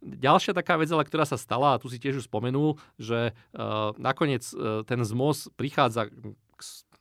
Ďalšia 0.00 0.56
taká 0.56 0.80
vec, 0.80 0.88
ale 0.88 1.04
ktorá 1.04 1.28
sa 1.28 1.36
stala, 1.36 1.76
a 1.76 1.80
tu 1.80 1.92
si 1.92 2.00
tiež 2.00 2.24
už 2.24 2.28
spomenul, 2.32 2.80
že 2.96 3.30
uh, 3.30 3.92
nakoniec 4.00 4.42
ten 4.88 5.00
zmoz 5.04 5.52
prichádza 5.54 6.08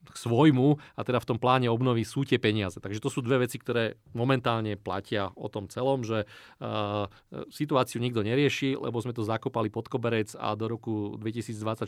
k 0.03 0.15
svojmu 0.15 0.77
a 0.97 1.01
teda 1.01 1.19
v 1.23 1.27
tom 1.33 1.37
pláne 1.39 1.67
obnovy 1.71 2.03
sú 2.03 2.27
tie 2.27 2.37
peniaze. 2.37 2.77
Takže 2.79 2.99
to 2.99 3.09
sú 3.09 3.23
dve 3.23 3.47
veci, 3.47 3.57
ktoré 3.57 3.99
momentálne 4.11 4.75
platia 4.75 5.31
o 5.33 5.47
tom 5.47 5.71
celom, 5.71 6.03
že 6.03 6.27
uh, 6.59 7.07
situáciu 7.49 8.03
nikto 8.03 8.21
nerieši, 8.21 8.75
lebo 8.75 8.99
sme 8.99 9.15
to 9.15 9.23
zakopali 9.23 9.71
pod 9.71 9.87
koberec 9.87 10.35
a 10.35 10.53
do 10.59 10.67
roku 10.67 11.15
2024 11.19 11.87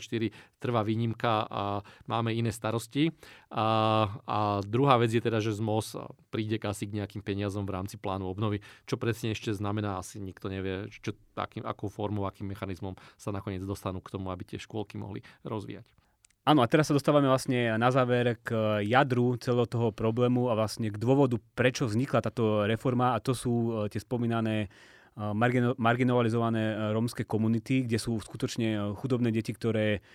trvá 0.60 0.80
výnimka 0.82 1.46
a 1.46 1.62
máme 2.08 2.32
iné 2.32 2.50
starosti. 2.50 3.12
A, 3.52 3.66
a 4.24 4.38
druhá 4.64 4.96
vec 4.96 5.12
je 5.12 5.22
teda, 5.22 5.38
že 5.38 5.54
z 5.54 5.60
MOS 5.60 5.96
príde 6.32 6.58
asi 6.66 6.88
k 6.88 6.96
nejakým 6.98 7.22
peniazom 7.22 7.68
v 7.68 7.74
rámci 7.76 7.96
plánu 8.00 8.26
obnovy, 8.26 8.64
čo 8.88 8.98
presne 8.98 9.32
ešte 9.32 9.54
znamená, 9.54 10.00
asi 10.00 10.18
nikto 10.18 10.50
nevie, 10.50 10.90
čo, 10.90 11.14
akým, 11.38 11.62
akou 11.62 11.86
formou, 11.86 12.26
akým 12.26 12.48
mechanizmom 12.50 12.98
sa 13.14 13.30
nakoniec 13.30 13.62
dostanú 13.62 14.02
k 14.02 14.12
tomu, 14.12 14.32
aby 14.34 14.42
tie 14.42 14.58
škôlky 14.58 14.98
mohli 14.98 15.22
rozvíjať. 15.46 16.05
Áno, 16.46 16.62
a 16.62 16.70
teraz 16.70 16.86
sa 16.86 16.94
dostávame 16.94 17.26
vlastne 17.26 17.74
na 17.74 17.90
záver 17.90 18.38
k 18.46 18.78
jadru 18.86 19.34
celého 19.34 19.66
toho 19.66 19.90
problému 19.90 20.46
a 20.46 20.54
vlastne 20.54 20.94
k 20.94 20.94
dôvodu, 20.94 21.42
prečo 21.58 21.90
vznikla 21.90 22.22
táto 22.22 22.62
reforma 22.70 23.18
a 23.18 23.20
to 23.20 23.34
sú 23.34 23.50
e, 23.50 23.90
tie 23.90 23.98
spomínané 23.98 24.56
e, 24.62 24.68
marginalizované 25.74 26.94
rómske 26.94 27.26
komunity, 27.26 27.90
kde 27.90 27.98
sú 27.98 28.14
skutočne 28.22 28.94
chudobné 28.94 29.34
deti, 29.34 29.50
ktoré 29.50 30.06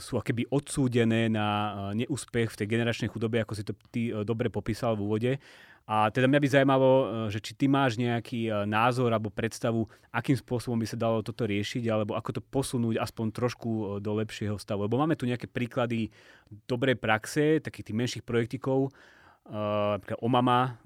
sú 0.00 0.16
akéby 0.16 0.48
odsúdené 0.48 1.28
na 1.28 1.46
neúspech 1.92 2.48
v 2.48 2.58
tej 2.64 2.66
generačnej 2.70 3.12
chudobe, 3.12 3.44
ako 3.44 3.52
si 3.52 3.60
to 3.60 3.76
ty 3.92 4.08
dobre 4.24 4.48
popísal 4.48 4.96
v 4.96 5.04
úvode. 5.04 5.32
A 5.90 6.06
teda 6.14 6.30
mňa 6.30 6.38
by 6.38 6.48
zaujímalo, 6.54 6.90
e, 6.94 7.04
že 7.34 7.42
či 7.42 7.50
ty 7.58 7.66
máš 7.66 7.98
nejaký 7.98 8.46
e, 8.46 8.50
názor 8.62 9.10
alebo 9.10 9.26
predstavu, 9.26 9.90
akým 10.14 10.38
spôsobom 10.38 10.78
by 10.78 10.86
sa 10.86 10.94
dalo 10.94 11.18
toto 11.18 11.42
riešiť, 11.50 11.82
alebo 11.90 12.14
ako 12.14 12.38
to 12.38 12.42
posunúť 12.46 13.02
aspoň 13.02 13.26
trošku 13.34 13.70
e, 13.70 13.82
do 13.98 14.14
lepšieho 14.14 14.54
stavu. 14.54 14.86
Lebo 14.86 15.02
máme 15.02 15.18
tu 15.18 15.26
nejaké 15.26 15.50
príklady 15.50 16.14
dobrej 16.70 16.94
praxe, 16.94 17.58
takých 17.58 17.90
tých 17.90 17.98
menších 17.98 18.24
projektikov, 18.24 18.94
napríklad 19.50 20.22
Omama, 20.22 20.78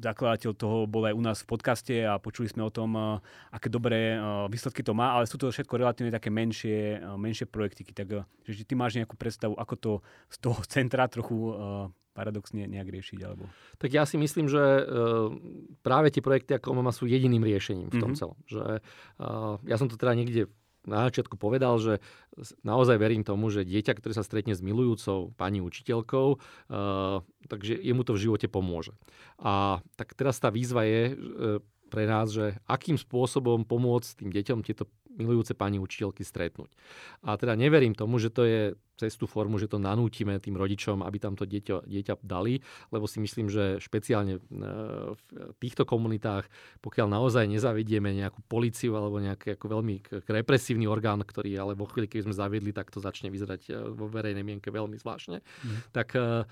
zakladateľ 0.00 0.50
toho 0.56 0.86
bol 0.88 1.04
aj 1.04 1.14
u 1.14 1.22
nás 1.22 1.38
v 1.42 1.50
podcaste 1.50 1.94
a 2.04 2.20
počuli 2.20 2.48
sme 2.48 2.64
o 2.64 2.72
tom, 2.72 3.20
aké 3.50 3.68
dobré 3.68 4.18
výsledky 4.48 4.80
to 4.84 4.96
má, 4.96 5.16
ale 5.16 5.28
sú 5.28 5.36
to 5.36 5.50
všetko 5.50 5.80
relatívne 5.80 6.12
také 6.12 6.28
menšie, 6.28 7.02
menšie 7.16 7.48
projektiky. 7.48 7.92
Tak 7.92 8.26
že 8.44 8.62
ty 8.64 8.74
máš 8.76 8.96
nejakú 8.96 9.14
predstavu, 9.18 9.56
ako 9.56 9.74
to 9.76 9.92
z 10.30 10.36
toho 10.40 10.58
centra 10.74 11.08
trochu 11.08 11.36
paradoxne 12.14 12.70
nejak 12.70 12.88
riešiť? 12.88 13.18
Alebo... 13.26 13.50
Tak 13.82 13.90
ja 13.90 14.06
si 14.06 14.14
myslím, 14.16 14.46
že 14.46 14.62
práve 15.82 16.14
tie 16.14 16.22
projekty 16.22 16.56
ako 16.56 16.78
OMAMA 16.78 16.94
sú 16.94 17.10
jediným 17.10 17.42
riešením 17.42 17.90
v 17.90 17.98
tom 17.98 18.14
mm-hmm. 18.14 18.18
celom. 18.18 18.38
Že, 18.46 18.62
ja 19.66 19.76
som 19.76 19.90
to 19.90 19.98
teda 19.98 20.14
niekde 20.14 20.46
na 20.84 21.08
začiatku 21.08 21.36
povedal, 21.40 21.76
že 21.80 22.04
naozaj 22.64 23.00
verím 23.00 23.24
tomu, 23.24 23.48
že 23.48 23.64
dieťa, 23.64 23.96
ktoré 23.96 24.12
sa 24.12 24.24
stretne 24.26 24.52
s 24.52 24.64
milujúcou 24.64 25.32
pani 25.34 25.64
učiteľkou, 25.64 26.28
uh, 26.36 27.20
takže 27.48 27.76
jemu 27.80 28.02
to 28.04 28.12
v 28.16 28.22
živote 28.28 28.46
pomôže. 28.48 28.92
A 29.40 29.84
tak 29.96 30.12
teraz 30.16 30.40
tá 30.40 30.52
výzva 30.52 30.84
je 30.84 31.02
uh, 31.12 31.60
pre 31.88 32.10
nás, 32.10 32.34
že 32.34 32.58
akým 32.66 32.98
spôsobom 32.98 33.62
pomôcť 33.62 34.24
tým 34.24 34.30
deťom 34.34 34.58
tieto 34.66 34.90
milujúce 35.14 35.54
pani 35.54 35.78
učiteľky 35.78 36.26
stretnúť. 36.26 36.74
A 37.22 37.38
teda 37.38 37.54
neverím 37.54 37.94
tomu, 37.94 38.18
že 38.18 38.34
to 38.34 38.42
je 38.42 38.74
cez 38.94 39.18
tú 39.18 39.26
formu, 39.26 39.58
že 39.58 39.66
to 39.66 39.82
nanútime 39.82 40.38
tým 40.38 40.54
rodičom, 40.54 41.02
aby 41.02 41.18
tam 41.18 41.34
to 41.34 41.42
dieťa, 41.44 41.86
dieťa 41.86 42.14
dali, 42.22 42.62
lebo 42.94 43.10
si 43.10 43.18
myslím, 43.18 43.50
že 43.50 43.82
špeciálne 43.82 44.38
e, 44.38 44.40
v 45.14 45.56
týchto 45.58 45.82
komunitách, 45.82 46.46
pokiaľ 46.78 47.06
naozaj 47.10 47.50
nezavedieme 47.50 48.14
nejakú 48.14 48.46
policiu 48.46 48.94
alebo 48.94 49.18
nejaký 49.18 49.58
ako 49.58 49.66
veľmi 49.66 49.94
represívny 50.30 50.86
orgán, 50.86 51.26
ktorý 51.26 51.58
ale 51.58 51.72
vo 51.74 51.90
chvíli, 51.90 52.06
keď 52.06 52.30
sme 52.30 52.34
zaviedli, 52.34 52.70
tak 52.70 52.94
to 52.94 53.02
začne 53.02 53.34
vyzerať 53.34 53.62
e, 53.66 53.72
vo 53.90 54.06
verejnej 54.06 54.46
mienke 54.46 54.70
veľmi 54.70 54.94
zvláštne, 54.98 55.42
mm. 55.42 55.90
tak 55.90 56.14
uh, 56.14 56.46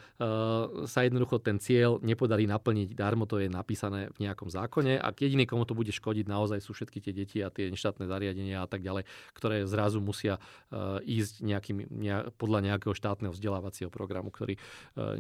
sa 0.86 1.00
jednoducho 1.06 1.38
ten 1.38 1.58
cieľ 1.58 2.02
nepodarí 2.02 2.46
naplniť 2.46 2.94
darmo, 2.94 3.26
to 3.26 3.38
je 3.38 3.46
napísané 3.50 4.10
v 4.14 4.28
nejakom 4.28 4.50
zákone 4.50 4.98
a 4.98 5.08
jediný, 5.14 5.46
komu 5.46 5.66
to 5.66 5.74
bude 5.74 5.90
škodiť, 5.90 6.26
naozaj 6.26 6.58
sú 6.62 6.74
všetky 6.74 6.98
tie 6.98 7.12
deti 7.14 7.38
a 7.42 7.50
tie 7.50 7.70
neštátne 7.70 8.06
zariadenia 8.06 8.62
a 8.64 8.68
tak 8.68 8.82
ďalej, 8.82 9.06
ktoré 9.34 9.66
zrazu 9.66 10.02
musia 10.02 10.38
uh, 10.70 10.98
ísť 11.02 11.42
nejakým, 11.42 11.76
ne, 11.90 12.31
podľa 12.34 12.72
nejakého 12.72 12.96
štátneho 12.96 13.32
vzdelávacieho 13.32 13.88
programu, 13.92 14.32
ktorý 14.32 14.56
e, 14.56 14.60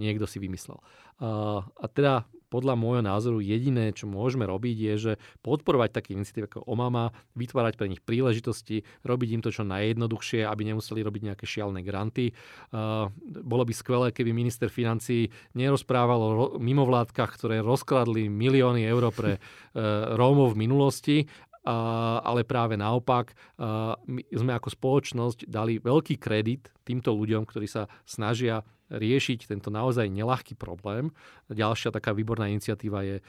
niekto 0.00 0.24
si 0.26 0.42
vymyslel. 0.42 0.80
A 1.22 1.86
teda 1.86 2.26
podľa 2.52 2.76
môjho 2.76 3.00
názoru 3.00 3.40
jediné, 3.40 3.96
čo 3.96 4.04
môžeme 4.04 4.44
robiť, 4.44 4.76
je, 4.76 4.94
že 5.00 5.12
podporovať 5.40 5.96
také 5.96 6.12
iniciatívy 6.12 6.52
ako 6.52 6.68
Omama, 6.68 7.08
vytvárať 7.32 7.80
pre 7.80 7.88
nich 7.88 8.04
príležitosti, 8.04 8.84
robiť 9.08 9.28
im 9.32 9.40
to 9.40 9.48
čo 9.48 9.64
najjednoduchšie, 9.64 10.44
aby 10.44 10.68
nemuseli 10.68 11.00
robiť 11.00 11.32
nejaké 11.32 11.44
šialné 11.48 11.80
granty. 11.80 12.36
bolo 13.24 13.64
by 13.64 13.72
skvelé, 13.72 14.12
keby 14.12 14.36
minister 14.36 14.68
financí 14.68 15.32
nerozprával 15.56 16.20
o 16.20 16.32
mimovládkach, 16.60 17.40
ktoré 17.40 17.64
rozkladli 17.64 18.28
milióny 18.28 18.84
eur 18.84 19.08
pre 19.16 19.38
e, 19.38 19.40
Rómov 20.12 20.52
v 20.52 20.60
minulosti 20.60 21.16
ale 21.62 22.42
práve 22.42 22.74
naopak 22.74 23.38
my 24.06 24.22
sme 24.34 24.52
ako 24.54 24.74
spoločnosť 24.74 25.46
dali 25.46 25.78
veľký 25.78 26.18
kredit 26.18 26.74
týmto 26.82 27.14
ľuďom, 27.14 27.46
ktorí 27.46 27.70
sa 27.70 27.86
snažia 28.02 28.66
riešiť 28.92 29.48
tento 29.48 29.72
naozaj 29.72 30.04
nelahký 30.12 30.52
problém. 30.52 31.08
Ďalšia 31.48 31.88
taká 31.88 32.12
výborná 32.12 32.52
iniciatíva 32.52 33.00
je 33.08 33.16
e, 33.18 33.22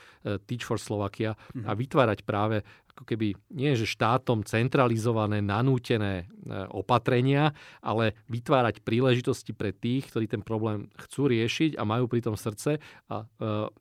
Teach 0.43 0.67
for 0.67 0.75
Slovakia 0.75 1.39
a 1.63 1.71
mhm. 1.71 1.77
vytvárať 1.79 2.19
práve 2.27 2.67
ako 2.93 3.09
keby 3.09 3.33
nie 3.57 3.73
že 3.73 3.89
štátom 3.89 4.45
centralizované, 4.45 5.39
nanútené 5.39 6.13
e, 6.19 6.25
opatrenia, 6.69 7.55
ale 7.79 8.19
vytvárať 8.27 8.83
príležitosti 8.83 9.55
pre 9.55 9.71
tých, 9.73 10.11
ktorí 10.11 10.27
ten 10.27 10.43
problém 10.43 10.91
chcú 11.07 11.31
riešiť 11.31 11.79
a 11.79 11.83
majú 11.87 12.05
pri 12.11 12.21
tom 12.21 12.35
srdce 12.35 12.77
a 13.09 13.15
e, 13.23 13.25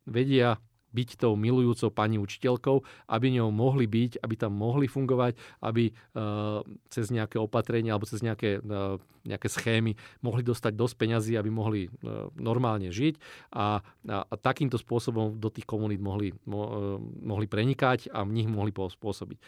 vedia 0.06 0.56
byť 0.92 1.20
tou 1.20 1.34
milujúcou 1.34 1.88
pani 1.90 2.20
učiteľkou, 2.20 3.08
aby 3.08 3.26
ňou 3.40 3.48
mohli 3.50 3.88
byť, 3.88 4.20
aby 4.20 4.34
tam 4.36 4.52
mohli 4.54 4.86
fungovať, 4.86 5.34
aby 5.64 5.90
uh, 5.90 6.60
cez 6.92 7.08
nejaké 7.08 7.40
opatrenia 7.40 7.96
alebo 7.96 8.08
cez 8.08 8.20
nejaké, 8.20 8.60
uh, 8.60 9.00
nejaké 9.24 9.48
schémy 9.48 9.96
mohli 10.20 10.44
dostať 10.44 10.72
dosť 10.76 10.94
peňazí, 11.00 11.32
aby 11.34 11.50
mohli 11.50 11.88
uh, 11.88 12.28
normálne 12.36 12.92
žiť 12.92 13.18
a, 13.56 13.80
a, 14.08 14.18
a 14.28 14.34
takýmto 14.36 14.76
spôsobom 14.76 15.40
do 15.40 15.48
tých 15.48 15.64
komunít 15.64 16.04
mohli, 16.04 16.36
mo, 16.44 16.96
mohli 17.24 17.48
prenikať 17.48 18.12
a 18.12 18.22
v 18.22 18.36
nich 18.36 18.48
mohli 18.48 18.70
pôsobiť. 18.72 19.38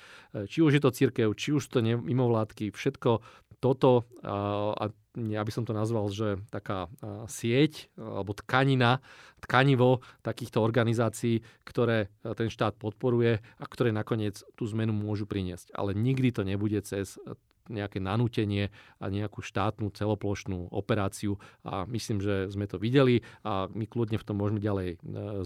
Či 0.48 0.58
už 0.64 0.78
je 0.78 0.82
to 0.82 0.94
církev, 0.94 1.28
či 1.36 1.52
už 1.54 1.68
to 1.68 1.84
mimovládky, 1.84 2.72
všetko 2.72 3.20
toto 3.64 4.04
a 4.20 4.92
ja 5.14 5.40
by 5.40 5.52
som 5.54 5.64
to 5.64 5.72
nazval, 5.72 6.10
že 6.12 6.42
taká 6.52 6.90
sieť 7.30 7.88
alebo 7.96 8.36
tkanina, 8.36 9.00
tkanivo 9.40 10.04
takýchto 10.20 10.60
organizácií, 10.60 11.40
ktoré 11.64 12.12
ten 12.36 12.52
štát 12.52 12.76
podporuje 12.76 13.40
a 13.40 13.64
ktoré 13.64 13.94
nakoniec 13.94 14.44
tú 14.58 14.68
zmenu 14.68 14.92
môžu 14.92 15.24
priniesť. 15.24 15.72
Ale 15.72 15.96
nikdy 15.96 16.28
to 16.34 16.42
nebude 16.42 16.76
cez 16.84 17.16
nejaké 17.68 17.96
nanútenie 18.00 18.68
a 19.00 19.08
nejakú 19.08 19.40
štátnu 19.40 19.88
celoplošnú 19.92 20.68
operáciu 20.68 21.40
a 21.64 21.88
myslím, 21.88 22.20
že 22.20 22.52
sme 22.52 22.68
to 22.68 22.76
videli 22.76 23.24
a 23.40 23.70
my 23.72 23.88
kľudne 23.88 24.20
v 24.20 24.26
tom 24.26 24.36
môžeme 24.36 24.60
ďalej 24.60 24.88
e, 24.92 24.98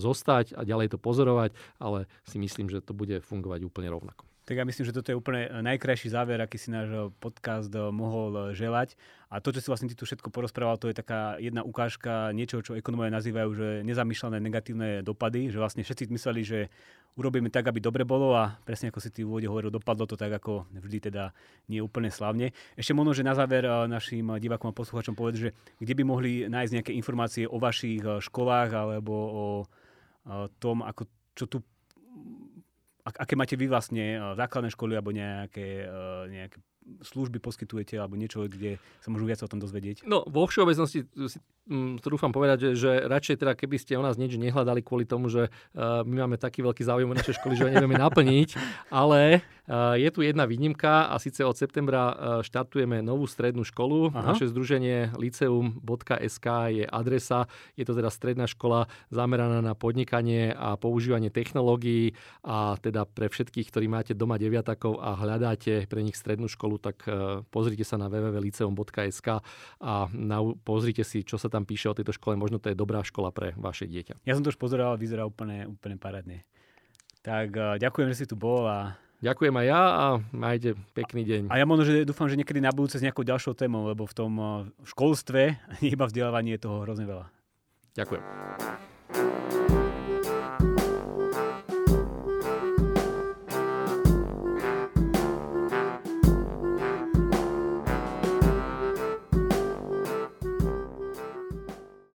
zostať 0.03 0.59
a 0.59 0.67
ďalej 0.67 0.97
to 0.97 0.99
pozorovať, 0.99 1.55
ale 1.79 2.11
si 2.27 2.43
myslím, 2.43 2.67
že 2.67 2.83
to 2.83 2.91
bude 2.91 3.23
fungovať 3.23 3.61
úplne 3.63 3.91
rovnako. 3.93 4.27
Tak 4.49 4.57
ja 4.57 4.65
myslím, 4.65 4.89
že 4.89 4.97
toto 4.97 5.13
je 5.13 5.21
úplne 5.21 5.45
najkrajší 5.61 6.09
záver, 6.09 6.41
aký 6.41 6.57
si 6.57 6.73
náš 6.73 7.13
podcast 7.21 7.69
mohol 7.93 8.57
želať. 8.57 8.97
A 9.29 9.45
to, 9.45 9.53
čo 9.53 9.61
si 9.61 9.69
vlastne 9.69 9.93
ty 9.93 9.95
tu 9.95 10.09
všetko 10.09 10.33
porozprával, 10.33 10.81
to 10.81 10.89
je 10.89 10.97
taká 10.97 11.37
jedna 11.37 11.61
ukážka 11.61 12.33
niečoho, 12.33 12.65
čo 12.65 12.73
ekonomovia 12.73 13.13
nazývajú, 13.13 13.51
že 13.53 13.69
nezamýšľané 13.85 14.41
negatívne 14.41 15.05
dopady, 15.05 15.53
že 15.53 15.61
vlastne 15.61 15.85
všetci 15.85 16.09
mysleli, 16.09 16.49
že 16.49 16.73
urobíme 17.21 17.53
tak, 17.53 17.69
aby 17.69 17.77
dobre 17.77 18.09
bolo 18.09 18.33
a 18.33 18.57
presne 18.65 18.89
ako 18.89 19.05
si 19.05 19.13
ty 19.13 19.21
v 19.21 19.29
úvode 19.29 19.53
hovoril, 19.53 19.69
dopadlo 19.69 20.09
to 20.09 20.17
tak, 20.17 20.33
ako 20.33 20.65
vždy 20.73 21.13
teda 21.13 21.37
nie 21.69 21.85
úplne 21.85 22.09
slavne. 22.09 22.57
Ešte 22.73 22.97
možno, 22.97 23.13
že 23.13 23.29
na 23.29 23.37
záver 23.37 23.69
našim 23.85 24.33
divákom 24.41 24.73
a 24.73 24.79
poslucháčom 24.81 25.13
povedať, 25.13 25.39
že 25.45 25.51
kde 25.77 25.93
by 25.93 26.03
mohli 26.09 26.49
nájsť 26.49 26.73
nejaké 26.73 26.93
informácie 26.97 27.45
o 27.45 27.61
vašich 27.61 28.01
školách 28.01 28.73
alebo 28.73 29.13
o 29.13 29.47
tom, 30.57 30.81
ako, 30.81 31.05
čo 31.37 31.45
tu 31.53 31.61
aké 33.17 33.35
máte 33.39 33.55
vy 33.57 33.71
vlastne 33.71 34.05
eh, 34.17 34.23
základné 34.37 34.73
školy 34.75 34.99
alebo 34.99 35.15
nejaké, 35.15 35.87
eh, 35.87 36.23
nejaké 36.29 36.59
služby 37.05 37.39
poskytujete 37.41 38.01
alebo 38.01 38.17
niečo, 38.17 38.45
kde 38.49 38.81
sa 39.05 39.09
môžu 39.13 39.29
viac 39.29 39.41
o 39.45 39.51
tom 39.51 39.61
dozvedieť? 39.61 40.09
No, 40.09 40.25
vo 40.25 40.49
všeobecnosti 40.49 41.05
mm, 41.69 42.01
trúfam 42.01 42.33
povedať, 42.33 42.73
že, 42.73 42.89
že 42.89 42.91
radšej 43.07 43.37
teda, 43.39 43.53
keby 43.55 43.77
ste 43.77 43.95
o 43.95 44.03
nás 44.03 44.17
nič 44.17 44.41
nehľadali 44.41 44.81
kvôli 44.81 45.05
tomu, 45.05 45.29
že 45.29 45.53
uh, 45.53 46.03
my 46.03 46.27
máme 46.27 46.37
taký 46.41 46.65
veľký 46.65 46.83
záujem 46.83 47.09
o 47.09 47.15
naše 47.15 47.37
školy, 47.37 47.55
že 47.55 47.69
ho 47.69 47.71
nevieme 47.71 48.01
naplniť, 48.01 48.49
ale 48.91 49.45
uh, 49.69 49.95
je 49.95 50.09
tu 50.09 50.25
jedna 50.25 50.49
výnimka 50.49 51.13
a 51.13 51.15
síce 51.21 51.45
od 51.45 51.55
septembra 51.55 52.03
uh, 52.09 52.15
štartujeme 52.41 53.05
novú 53.05 53.29
strednú 53.29 53.63
školu. 53.63 54.11
Aha. 54.17 54.33
Naše 54.35 54.49
združenie 54.49 55.13
liceum.sk 55.15 56.47
je 56.73 56.85
adresa. 56.89 57.47
Je 57.77 57.85
to 57.85 57.93
teda 57.93 58.09
stredná 58.09 58.49
škola 58.49 58.89
zameraná 59.13 59.61
na 59.61 59.77
podnikanie 59.77 60.51
a 60.57 60.75
používanie 60.81 61.29
technológií 61.29 62.15
a 62.43 62.79
teda 62.79 63.05
pre 63.05 63.29
všetkých, 63.29 63.69
ktorí 63.71 63.87
máte 63.91 64.13
doma 64.15 64.39
deviatakov 64.39 65.03
a 65.03 65.19
hľadáte 65.19 65.87
pre 65.91 66.01
nich 66.07 66.15
strednú 66.15 66.47
školu, 66.47 66.79
tak 66.79 67.03
e, 67.07 67.43
pozrite 67.51 67.83
sa 67.83 67.99
na 67.99 68.07
www.liceum.sk 68.07 69.29
a 69.83 69.93
na, 70.15 70.39
pozrite 70.63 71.03
si, 71.03 71.27
čo 71.27 71.37
sa 71.37 71.51
tam 71.51 71.58
píše 71.65 71.91
o 71.91 71.97
tejto 71.97 72.13
škole. 72.15 72.37
Možno 72.37 72.61
to 72.61 72.69
je 72.71 72.77
dobrá 72.79 73.01
škola 73.03 73.33
pre 73.33 73.55
vaše 73.57 73.87
dieťa. 73.89 74.23
Ja 74.27 74.35
som 74.37 74.45
to 74.45 74.53
už 74.53 74.59
pozeral, 74.59 74.99
vyzerá 75.01 75.25
úplne, 75.25 75.67
úplne 75.67 75.97
parádne. 75.97 76.45
Tak 77.25 77.49
e, 77.55 77.81
ďakujem, 77.83 78.09
že 78.13 78.19
si 78.23 78.27
tu 78.27 78.37
bol 78.39 78.67
a 78.67 78.99
Ďakujem 79.19 79.51
aj 79.51 79.67
ja 79.67 79.83
a 79.83 80.07
majte 80.31 80.79
pekný 80.95 81.27
deň. 81.27 81.43
A 81.51 81.59
ja 81.59 81.67
možno, 81.67 81.83
že 81.83 82.07
dúfam, 82.07 82.31
že 82.31 82.39
niekedy 82.39 82.63
na 82.63 82.71
budúce 82.71 83.03
s 83.03 83.05
nejakou 83.05 83.27
ďalšou 83.27 83.59
témou, 83.59 83.91
lebo 83.91 84.07
v 84.07 84.15
tom 84.15 84.33
e, 84.39 84.71
školstve, 84.87 85.59
iba 85.95 86.07
vzdelávaní 86.07 86.55
je 86.55 86.63
toho 86.63 86.87
hrozne 86.87 87.07
veľa. 87.11 87.27
Ďakujem. 87.99 89.78